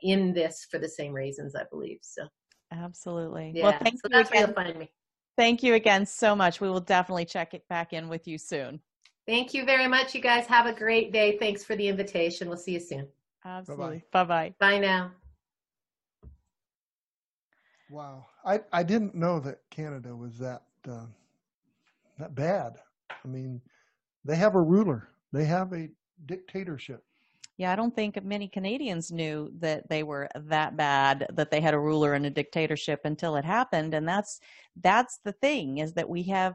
in 0.01 0.33
this 0.33 0.67
for 0.69 0.77
the 0.77 0.89
same 0.89 1.13
reasons, 1.13 1.55
I 1.55 1.63
believe. 1.71 1.99
So. 2.01 2.27
Absolutely. 2.71 3.51
Yeah. 3.55 3.63
Well, 3.63 3.77
thank 3.81 3.95
so 3.95 4.09
you 4.09 4.09
that's 4.17 4.29
again. 4.29 4.53
where 4.53 4.65
you'll 4.65 4.73
find 4.73 4.79
me. 4.79 4.91
Thank 5.39 5.63
you 5.63 5.75
again 5.75 6.05
so 6.05 6.35
much. 6.35 6.59
We 6.59 6.69
will 6.69 6.81
definitely 6.81 7.23
check 7.23 7.53
it 7.53 7.65
back 7.69 7.93
in 7.93 8.09
with 8.09 8.27
you 8.27 8.37
soon. 8.37 8.81
Thank 9.25 9.53
you 9.53 9.63
very 9.63 9.87
much. 9.87 10.13
You 10.13 10.19
guys 10.19 10.45
have 10.47 10.65
a 10.65 10.73
great 10.73 11.13
day. 11.13 11.37
Thanks 11.37 11.63
for 11.63 11.77
the 11.77 11.87
invitation. 11.87 12.49
We'll 12.49 12.57
see 12.57 12.73
you 12.73 12.79
soon. 12.81 13.07
Absolutely. 13.45 14.03
Bye 14.11 14.25
bye. 14.25 14.53
Bye 14.59 14.79
now. 14.79 15.11
Wow. 17.89 18.25
I, 18.45 18.59
I 18.73 18.83
didn't 18.83 19.15
know 19.15 19.39
that 19.39 19.59
Canada 19.69 20.13
was 20.13 20.37
that 20.39 20.63
uh, 20.85 21.05
that 22.17 22.35
bad. 22.35 22.73
I 23.09 23.27
mean, 23.29 23.61
they 24.25 24.35
have 24.35 24.55
a 24.55 24.61
ruler. 24.61 25.07
They 25.31 25.45
have 25.45 25.71
a 25.71 25.87
dictatorship. 26.25 27.01
Yeah, 27.59 27.73
I 27.73 27.75
don't 27.75 27.93
think 27.93 28.23
many 28.23 28.47
Canadians 28.47 29.11
knew 29.11 29.51
that 29.59 29.89
they 29.89 30.03
were 30.03 30.29
that 30.33 30.77
bad, 30.77 31.27
that 31.33 31.51
they 31.51 31.59
had 31.59 31.73
a 31.73 31.79
ruler 31.79 32.13
and 32.13 32.25
a 32.25 32.29
dictatorship 32.29 33.01
until 33.03 33.35
it 33.35 33.43
happened. 33.43 33.93
And 33.93 34.07
that's 34.07 34.39
that's 34.81 35.19
the 35.25 35.33
thing 35.33 35.79
is 35.79 35.93
that 35.95 36.07
we 36.07 36.23
have 36.23 36.53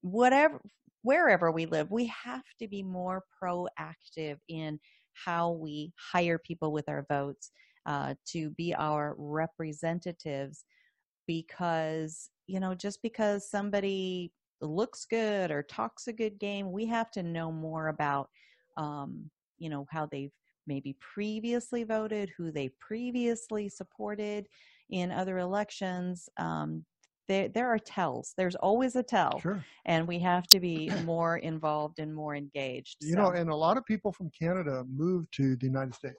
whatever 0.00 0.62
wherever 1.02 1.50
we 1.52 1.66
live, 1.66 1.90
we 1.90 2.06
have 2.06 2.44
to 2.58 2.66
be 2.68 2.82
more 2.82 3.22
proactive 3.42 4.38
in 4.48 4.80
how 5.12 5.50
we 5.52 5.92
hire 6.12 6.38
people 6.38 6.72
with 6.72 6.88
our 6.88 7.04
votes 7.10 7.50
uh, 7.84 8.14
to 8.28 8.48
be 8.50 8.74
our 8.74 9.14
representatives 9.18 10.64
because 11.26 12.30
you 12.46 12.60
know 12.60 12.74
just 12.74 13.02
because 13.02 13.50
somebody 13.50 14.32
looks 14.62 15.04
good 15.04 15.50
or 15.50 15.62
talks 15.62 16.06
a 16.08 16.12
good 16.12 16.38
game 16.38 16.72
we 16.72 16.86
have 16.86 17.10
to 17.10 17.22
know 17.22 17.52
more 17.52 17.88
about 17.88 18.28
um, 18.76 19.30
you 19.60 19.70
know 19.70 19.86
how 19.90 20.06
they've 20.06 20.32
maybe 20.66 20.96
previously 21.00 21.84
voted, 21.84 22.30
who 22.36 22.50
they 22.50 22.68
previously 22.80 23.68
supported 23.68 24.48
in 24.90 25.10
other 25.10 25.38
elections. 25.38 26.28
Um, 26.36 26.84
there, 27.28 27.48
there 27.48 27.68
are 27.68 27.78
tells. 27.78 28.34
There's 28.36 28.56
always 28.56 28.96
a 28.96 29.04
tell, 29.04 29.38
sure. 29.40 29.64
and 29.84 30.08
we 30.08 30.18
have 30.18 30.48
to 30.48 30.58
be 30.58 30.90
more 31.04 31.38
involved 31.38 32.00
and 32.00 32.12
more 32.14 32.34
engaged. 32.34 32.96
You 33.00 33.14
so. 33.14 33.18
know, 33.18 33.28
and 33.30 33.50
a 33.50 33.54
lot 33.54 33.76
of 33.76 33.86
people 33.86 34.10
from 34.10 34.30
Canada 34.30 34.84
move 34.92 35.30
to 35.32 35.56
the 35.56 35.66
United 35.66 35.94
States. 35.94 36.18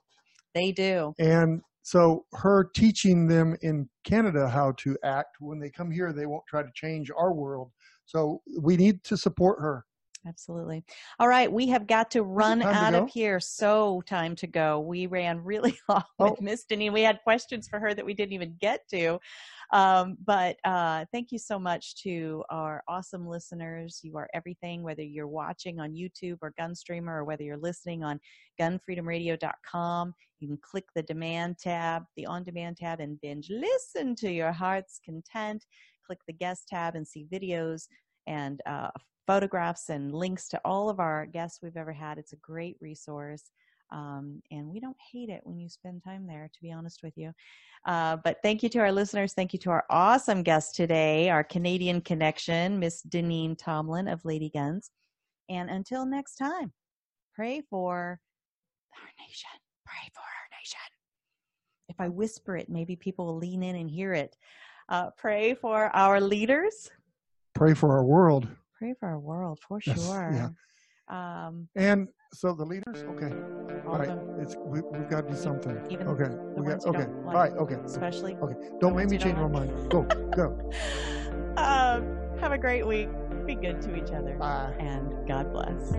They 0.56 0.72
do, 0.72 1.14
and 1.20 1.62
so 1.84 2.26
her 2.34 2.70
teaching 2.76 3.28
them 3.28 3.58
in 3.62 3.90
Canada 4.04 4.48
how 4.48 4.74
to 4.78 4.98
act 5.04 5.38
when 5.40 5.60
they 5.60 5.70
come 5.70 5.92
here, 5.92 6.14
they 6.14 6.26
won't 6.26 6.44
try 6.48 6.62
to 6.62 6.70
change 6.76 7.10
our 7.18 7.34
world. 7.34 7.72
So 8.06 8.42
we 8.60 8.78
need 8.78 9.04
to 9.06 9.18
support 9.18 9.60
her. 9.62 9.86
Absolutely. 10.28 10.84
All 11.20 11.28
right, 11.28 11.52
we 11.52 11.68
have 11.68 11.88
got 11.88 12.12
to 12.12 12.22
run 12.22 12.62
out 12.62 12.94
of 12.94 13.10
here. 13.10 13.40
So 13.40 14.04
time 14.06 14.36
to 14.36 14.48
go. 14.48 14.80
We 14.80 15.08
ran 15.08 15.44
really 15.44 15.80
long 15.90 16.04
oh. 16.20 16.32
with 16.32 16.42
Miss 16.42 16.66
Deneen. 16.70 16.94
We 16.94 17.02
had 17.02 17.20
questions 17.24 17.68
for 17.68 17.80
her 17.80 17.96
that 17.96 18.06
we 18.06 18.14
didn't 18.14 18.34
even 18.34 18.56
get 18.60 18.88
to. 18.90 19.20
Um, 19.72 20.18
but 20.24 20.58
uh, 20.64 21.06
thank 21.12 21.32
you 21.32 21.40
so 21.40 21.58
much 21.58 21.96
to 22.04 22.44
our 22.52 22.84
awesome 22.88 23.28
listeners. 23.28 24.02
You 24.04 24.16
are 24.18 24.30
everything, 24.34 24.84
whether 24.84 25.02
you're 25.02 25.28
watching 25.28 25.80
on 25.80 25.94
YouTube 25.94 26.38
or 26.42 26.54
Gunstreamer, 26.60 27.08
or 27.08 27.24
whether 27.24 27.44
you're 27.44 27.58
listening 27.58 28.04
on 28.04 28.20
gunfreedomradio.com. 28.60 30.14
You 30.40 30.48
can 30.48 30.60
click 30.62 30.86
the 30.94 31.04
demand 31.04 31.58
tab, 31.58 32.04
the 32.16 32.28
on 32.28 32.44
demand 32.44 32.78
tab, 32.78 33.00
and 33.00 33.20
binge 33.22 33.50
listen 33.50 34.16
to 34.18 34.32
your 34.32 34.52
heart's 34.52 35.00
content. 35.04 35.66
Click 36.06 36.20
the 36.28 36.34
guest 36.34 36.68
tab 36.68 36.96
and 36.96 37.08
see 37.08 37.26
videos 37.32 37.88
and 38.28 38.62
uh, 38.66 38.90
photographs 39.28 39.90
and 39.90 40.14
links 40.14 40.48
to 40.50 40.62
all 40.66 40.90
of 40.90 41.00
our 41.00 41.26
guests 41.26 41.60
we've 41.62 41.78
ever 41.78 41.94
had. 41.94 42.18
It's 42.18 42.34
a 42.34 42.38
great 42.38 42.78
resource. 42.82 43.52
Um, 43.92 44.42
and 44.52 44.70
we 44.70 44.80
don't 44.80 44.98
hate 45.12 45.30
it 45.30 45.42
when 45.44 45.60
you 45.60 45.68
spend 45.68 46.04
time 46.04 46.26
there, 46.26 46.50
to 46.52 46.62
be 46.62 46.72
honest 46.72 47.04
with 47.04 47.18
you. 47.18 47.34
Uh, 47.86 48.18
but 48.24 48.38
thank 48.42 48.64
you 48.64 48.70
to 48.70 48.80
our 48.80 48.92
listeners. 48.92 49.34
Thank 49.34 49.54
you 49.54 49.60
to 49.60 49.72
our 49.72 49.84
awesome 49.90 50.44
guest 50.44 50.76
today, 50.76 51.30
our 51.30 51.44
Canadian 51.44 52.00
connection, 52.02 52.80
Miss 52.80 53.02
Deneen 53.04 53.58
Tomlin 53.58 54.08
of 54.08 54.24
Lady 54.24 54.50
Guns. 54.50 54.92
And 55.50 55.70
until 55.70 56.06
next 56.06 56.36
time, 56.36 56.72
pray 57.36 57.62
for 57.70 58.20
our 58.96 59.10
nation. 59.28 59.50
Pray 59.86 60.10
for 60.14 60.22
our 60.22 60.60
nation. 60.60 60.80
If 61.90 62.00
I 62.00 62.08
whisper 62.08 62.56
it, 62.56 62.70
maybe 62.70 62.96
people 62.96 63.26
will 63.26 63.38
lean 63.38 63.62
in 63.62 63.76
and 63.76 63.90
hear 63.90 64.14
it. 64.14 64.38
Uh, 64.88 65.10
pray 65.18 65.54
for 65.54 65.94
our 65.96 66.22
leaders. 66.22 66.90
Pray 67.54 67.74
for 67.74 67.92
our 67.92 68.06
world. 68.06 68.48
Pray 68.82 68.96
for 69.00 69.10
our 69.10 69.20
world 69.20 69.60
for 69.68 69.80
Yes, 69.86 70.04
sure. 70.04 70.32
yeah. 70.34 71.46
Um, 71.46 71.68
And 71.76 72.08
so 72.34 72.52
the 72.56 72.66
leaders, 72.66 73.04
okay, 73.10 73.32
all 73.86 73.94
all 73.94 74.00
right, 74.00 74.18
it's 74.40 74.56
we, 74.66 74.82
we've 74.82 75.08
got 75.08 75.28
to 75.28 75.30
do 75.30 75.38
something. 75.38 75.80
Even 75.92 76.08
okay, 76.08 76.30
we 76.58 76.66
got 76.66 76.84
okay, 76.88 77.06
like. 77.24 77.36
right, 77.36 77.52
okay, 77.52 77.76
especially. 77.86 78.36
okay. 78.42 78.56
Don't 78.80 78.96
make 78.96 79.08
me 79.08 79.20
change 79.20 79.38
my 79.38 79.48
mind. 79.48 79.70
Go, 79.92 80.02
go. 80.36 80.58
Um, 81.58 82.18
have 82.40 82.54
a 82.54 82.58
great 82.58 82.88
week. 82.88 83.10
Be 83.46 83.54
good 83.54 83.84
to 83.84 83.96
each 83.96 84.12
other. 84.14 84.34
Bye. 84.40 84.74
And 84.80 85.28
God 85.28 85.54
bless. 85.54 85.94